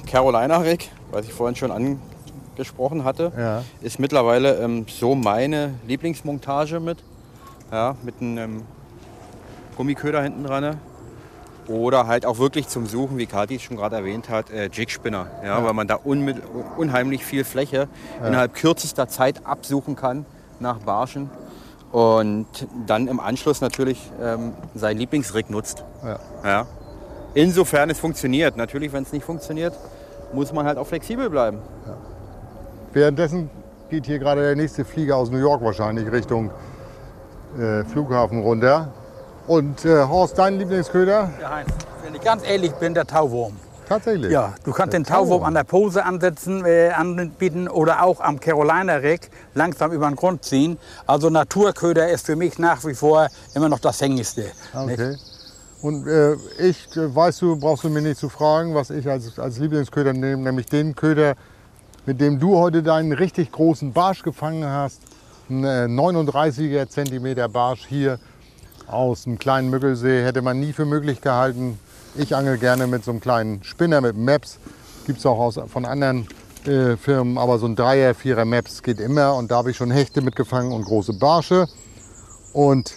Carolina 0.06 0.56
Rick, 0.58 0.90
was 1.10 1.26
ich 1.26 1.32
vorhin 1.32 1.54
schon 1.54 1.70
angesprochen 1.70 3.04
hatte, 3.04 3.30
Ja. 3.36 3.62
ist 3.82 3.98
mittlerweile 3.98 4.56
ähm, 4.60 4.86
so 4.88 5.14
meine 5.14 5.74
Lieblingsmontage 5.86 6.80
mit. 6.80 6.98
Ja, 7.70 7.96
mit 8.02 8.14
einem 8.22 8.62
Gummiköder 9.76 10.22
hinten 10.22 10.44
dran. 10.44 10.80
Oder 11.68 12.06
halt 12.06 12.24
auch 12.24 12.38
wirklich 12.38 12.68
zum 12.68 12.86
Suchen, 12.86 13.18
wie 13.18 13.26
Kathi 13.26 13.56
es 13.56 13.62
schon 13.62 13.76
gerade 13.76 13.96
erwähnt 13.96 14.28
hat, 14.28 14.50
äh, 14.50 14.70
Jigspinner. 14.72 15.26
Ja, 15.44 15.62
Weil 15.62 15.74
man 15.74 15.86
da 15.86 15.96
unheimlich 15.96 17.24
viel 17.24 17.44
Fläche 17.44 17.88
innerhalb 18.26 18.54
kürzester 18.54 19.06
Zeit 19.08 19.46
absuchen 19.46 19.94
kann 19.94 20.24
nach 20.60 20.78
Barschen. 20.78 21.30
Und 21.92 22.46
dann 22.86 23.06
im 23.08 23.20
Anschluss 23.20 23.60
natürlich 23.60 24.10
ähm, 24.20 24.52
sein 24.74 24.98
Lieblingsrig 24.98 25.48
nutzt. 25.48 25.84
Ja. 26.04 26.18
Ja. 26.44 26.66
Insofern 27.34 27.90
es 27.90 27.98
funktioniert. 27.98 28.56
Natürlich, 28.56 28.92
wenn 28.92 29.02
es 29.02 29.12
nicht 29.12 29.24
funktioniert, 29.24 29.74
muss 30.32 30.52
man 30.52 30.66
halt 30.66 30.78
auch 30.78 30.86
flexibel 30.86 31.30
bleiben. 31.30 31.58
Währenddessen 32.92 33.50
geht 33.90 34.06
hier 34.06 34.18
gerade 34.18 34.42
der 34.42 34.56
nächste 34.56 34.84
Flieger 34.84 35.16
aus 35.16 35.30
New 35.30 35.38
York 35.38 35.62
wahrscheinlich 35.62 36.10
Richtung 36.10 36.50
äh, 37.58 37.84
Flughafen 37.84 38.42
runter. 38.42 38.92
Und 39.48 39.84
äh, 39.86 40.04
Horst, 40.04 40.38
dein 40.38 40.58
Lieblingsköder? 40.58 41.30
Ja, 41.40 41.50
Heinz, 41.50 41.70
wenn 42.04 42.14
ich 42.14 42.20
ganz 42.20 42.42
ehrlich 42.46 42.72
bin, 42.74 42.92
der 42.92 43.06
Tauwurm. 43.06 43.54
Tatsächlich. 43.88 44.30
Ja, 44.30 44.52
du 44.64 44.72
kannst 44.72 44.92
Der 44.92 45.00
den 45.00 45.06
Tauwurm 45.06 45.28
Tauwurm. 45.28 45.44
an 45.44 45.54
der 45.54 45.64
Pose 45.64 46.04
ansetzen, 46.04 46.66
äh, 46.66 46.90
anbieten 46.90 47.66
oder 47.68 48.02
auch 48.02 48.20
am 48.20 48.38
Carolina 48.38 48.96
Rick 48.96 49.30
langsam 49.54 49.92
über 49.92 50.06
den 50.06 50.16
Grund 50.16 50.44
ziehen. 50.44 50.76
Also 51.06 51.30
Naturköder 51.30 52.10
ist 52.10 52.26
für 52.26 52.36
mich 52.36 52.58
nach 52.58 52.84
wie 52.84 52.92
vor 52.92 53.28
immer 53.54 53.70
noch 53.70 53.78
das 53.78 53.98
Hängigste. 54.02 54.42
nicht? 54.42 54.54
Okay. 54.74 55.16
Und 55.80 56.06
äh, 56.06 56.34
ich, 56.58 56.94
äh, 56.96 57.14
weißt 57.14 57.40
du, 57.40 57.56
brauchst 57.58 57.84
du 57.84 57.88
mir 57.88 58.02
nicht 58.02 58.18
zu 58.18 58.28
fragen, 58.28 58.74
was 58.74 58.90
ich 58.90 59.08
als, 59.08 59.38
als 59.38 59.58
Lieblingsköder 59.58 60.12
nehme, 60.12 60.42
nämlich 60.42 60.66
den 60.66 60.94
Köder, 60.94 61.34
mit 62.04 62.20
dem 62.20 62.38
du 62.38 62.58
heute 62.58 62.82
deinen 62.82 63.12
richtig 63.12 63.50
großen 63.50 63.94
Barsch 63.94 64.22
gefangen 64.22 64.66
hast. 64.68 65.00
Ein 65.48 65.64
äh, 65.64 65.86
39er 65.86 66.86
Zentimeter 66.88 67.48
Barsch 67.48 67.86
hier 67.88 68.18
aus 68.90 69.24
dem 69.24 69.38
kleinen 69.38 69.70
Müggelsee 69.70 70.24
hätte 70.24 70.42
man 70.42 70.58
nie 70.58 70.72
für 70.72 70.84
möglich 70.84 71.20
gehalten. 71.20 71.78
Ich 72.16 72.34
angel 72.34 72.58
gerne 72.58 72.86
mit 72.86 73.04
so 73.04 73.10
einem 73.10 73.20
kleinen 73.20 73.62
Spinner 73.62 74.00
mit 74.00 74.16
Maps. 74.16 74.58
Gibt 75.06 75.18
es 75.18 75.26
auch 75.26 75.38
aus, 75.38 75.58
von 75.68 75.84
anderen 75.84 76.26
äh, 76.66 76.96
Firmen, 76.96 77.38
aber 77.38 77.58
so 77.58 77.66
ein 77.66 77.76
Dreier, 77.76 78.14
Vierer 78.14 78.44
Maps 78.44 78.82
geht 78.82 79.00
immer. 79.00 79.34
Und 79.34 79.50
da 79.50 79.56
habe 79.56 79.70
ich 79.70 79.76
schon 79.76 79.90
Hechte 79.90 80.20
mitgefangen 80.20 80.72
und 80.72 80.84
große 80.84 81.12
Barsche. 81.14 81.66
Und 82.52 82.94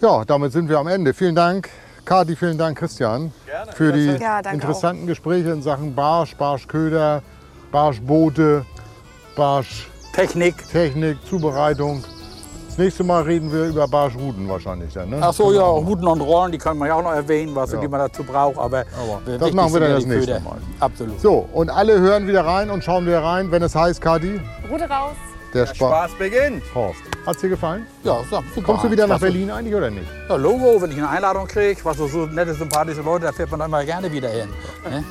ja, 0.00 0.24
damit 0.24 0.52
sind 0.52 0.68
wir 0.68 0.78
am 0.78 0.86
Ende. 0.86 1.14
Vielen 1.14 1.34
Dank, 1.34 1.68
Kati, 2.04 2.36
vielen 2.36 2.58
Dank, 2.58 2.78
Christian, 2.78 3.32
für 3.74 3.92
die 3.92 4.06
Ja, 4.20 4.40
interessanten 4.40 5.06
Gespräche 5.06 5.50
in 5.50 5.62
Sachen 5.62 5.94
Barsch, 5.94 6.36
Barschköder, 6.36 7.22
Barschboote, 7.70 8.66
Barschtechnik, 9.36 10.68
Technik. 10.70 11.18
Zubereitung. 11.28 12.04
Das 12.72 12.78
nächste 12.78 13.04
Mal 13.04 13.22
reden 13.24 13.52
wir 13.52 13.64
über 13.66 13.86
Barschruten 13.86 14.48
wahrscheinlich 14.48 14.94
dann. 14.94 15.10
Ne? 15.10 15.18
Ach 15.20 15.34
so, 15.34 15.52
ja, 15.52 15.62
Huten 15.62 16.06
und 16.06 16.22
Rollen, 16.22 16.52
die 16.52 16.56
kann 16.56 16.78
man 16.78 16.88
ja 16.88 16.94
auch 16.94 17.02
noch 17.02 17.12
erwähnen, 17.12 17.54
was 17.54 17.70
Ja. 17.70 17.78
die 17.78 17.86
man 17.86 18.00
dazu 18.00 18.24
braucht. 18.24 18.56
Aber, 18.56 18.84
Aber 18.98 19.38
das 19.38 19.52
machen 19.52 19.74
wir 19.74 19.80
dann 19.80 19.90
das 19.92 20.06
nächste. 20.06 20.40
Mal. 20.40 20.56
Absolut. 20.80 21.20
So, 21.20 21.46
und 21.52 21.68
alle 21.68 22.00
hören 22.00 22.26
wieder 22.26 22.46
rein 22.46 22.70
und 22.70 22.82
schauen 22.82 23.04
wieder 23.06 23.22
rein, 23.22 23.50
wenn 23.50 23.62
es 23.62 23.74
heißt, 23.74 24.00
Kati, 24.00 24.40
Rute 24.70 24.84
raus. 24.88 25.12
der 25.52 25.66
Spaß. 25.66 25.76
Spaß 25.76 26.10
beginnt. 26.18 26.62
Horst. 26.74 27.00
Hat's 27.26 27.42
dir 27.42 27.50
gefallen? 27.50 27.86
Ja, 28.04 28.20
so, 28.30 28.42
super. 28.54 28.62
Kommst 28.66 28.84
du 28.86 28.90
wieder 28.90 29.06
nach 29.06 29.20
Berlin 29.20 29.50
eigentlich 29.50 29.74
oder 29.74 29.90
nicht? 29.90 30.06
Ja, 30.30 30.36
Logo, 30.36 30.80
wenn 30.80 30.92
ich 30.92 30.96
eine 30.96 31.10
Einladung 31.10 31.46
kriege, 31.46 31.78
was 31.84 31.98
so, 31.98 32.06
so 32.06 32.24
nette, 32.24 32.54
sympathische 32.54 33.02
Leute, 33.02 33.26
da 33.26 33.32
fährt 33.32 33.50
man 33.50 33.60
dann 33.60 33.70
mal 33.70 33.84
gerne 33.84 34.10
wieder 34.10 34.30
hin. 34.30 34.48
Ne? 34.88 35.04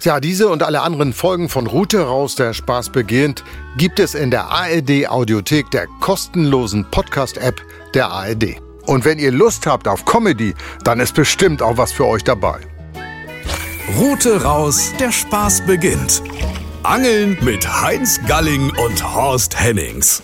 Tja, 0.00 0.20
diese 0.20 0.48
und 0.48 0.62
alle 0.62 0.82
anderen 0.82 1.12
Folgen 1.12 1.48
von 1.48 1.66
Route 1.66 2.00
raus, 2.02 2.36
der 2.36 2.54
Spaß 2.54 2.90
beginnt, 2.90 3.42
gibt 3.76 3.98
es 3.98 4.14
in 4.14 4.30
der 4.30 4.44
ARD 4.44 5.08
Audiothek, 5.08 5.72
der 5.72 5.88
kostenlosen 6.00 6.86
Podcast-App 6.88 7.60
der 7.94 8.08
ARD. 8.08 8.60
Und 8.86 9.04
wenn 9.04 9.18
ihr 9.18 9.32
Lust 9.32 9.66
habt 9.66 9.88
auf 9.88 10.04
Comedy, 10.04 10.54
dann 10.84 11.00
ist 11.00 11.14
bestimmt 11.14 11.62
auch 11.62 11.78
was 11.78 11.90
für 11.90 12.06
euch 12.06 12.22
dabei. 12.22 12.60
Route 13.98 14.44
raus, 14.44 14.92
der 15.00 15.10
Spaß 15.10 15.66
beginnt. 15.66 16.22
Angeln 16.84 17.36
mit 17.40 17.66
Heinz 17.82 18.20
Galling 18.28 18.70
und 18.70 19.14
Horst 19.14 19.58
Hennings. 19.58 20.22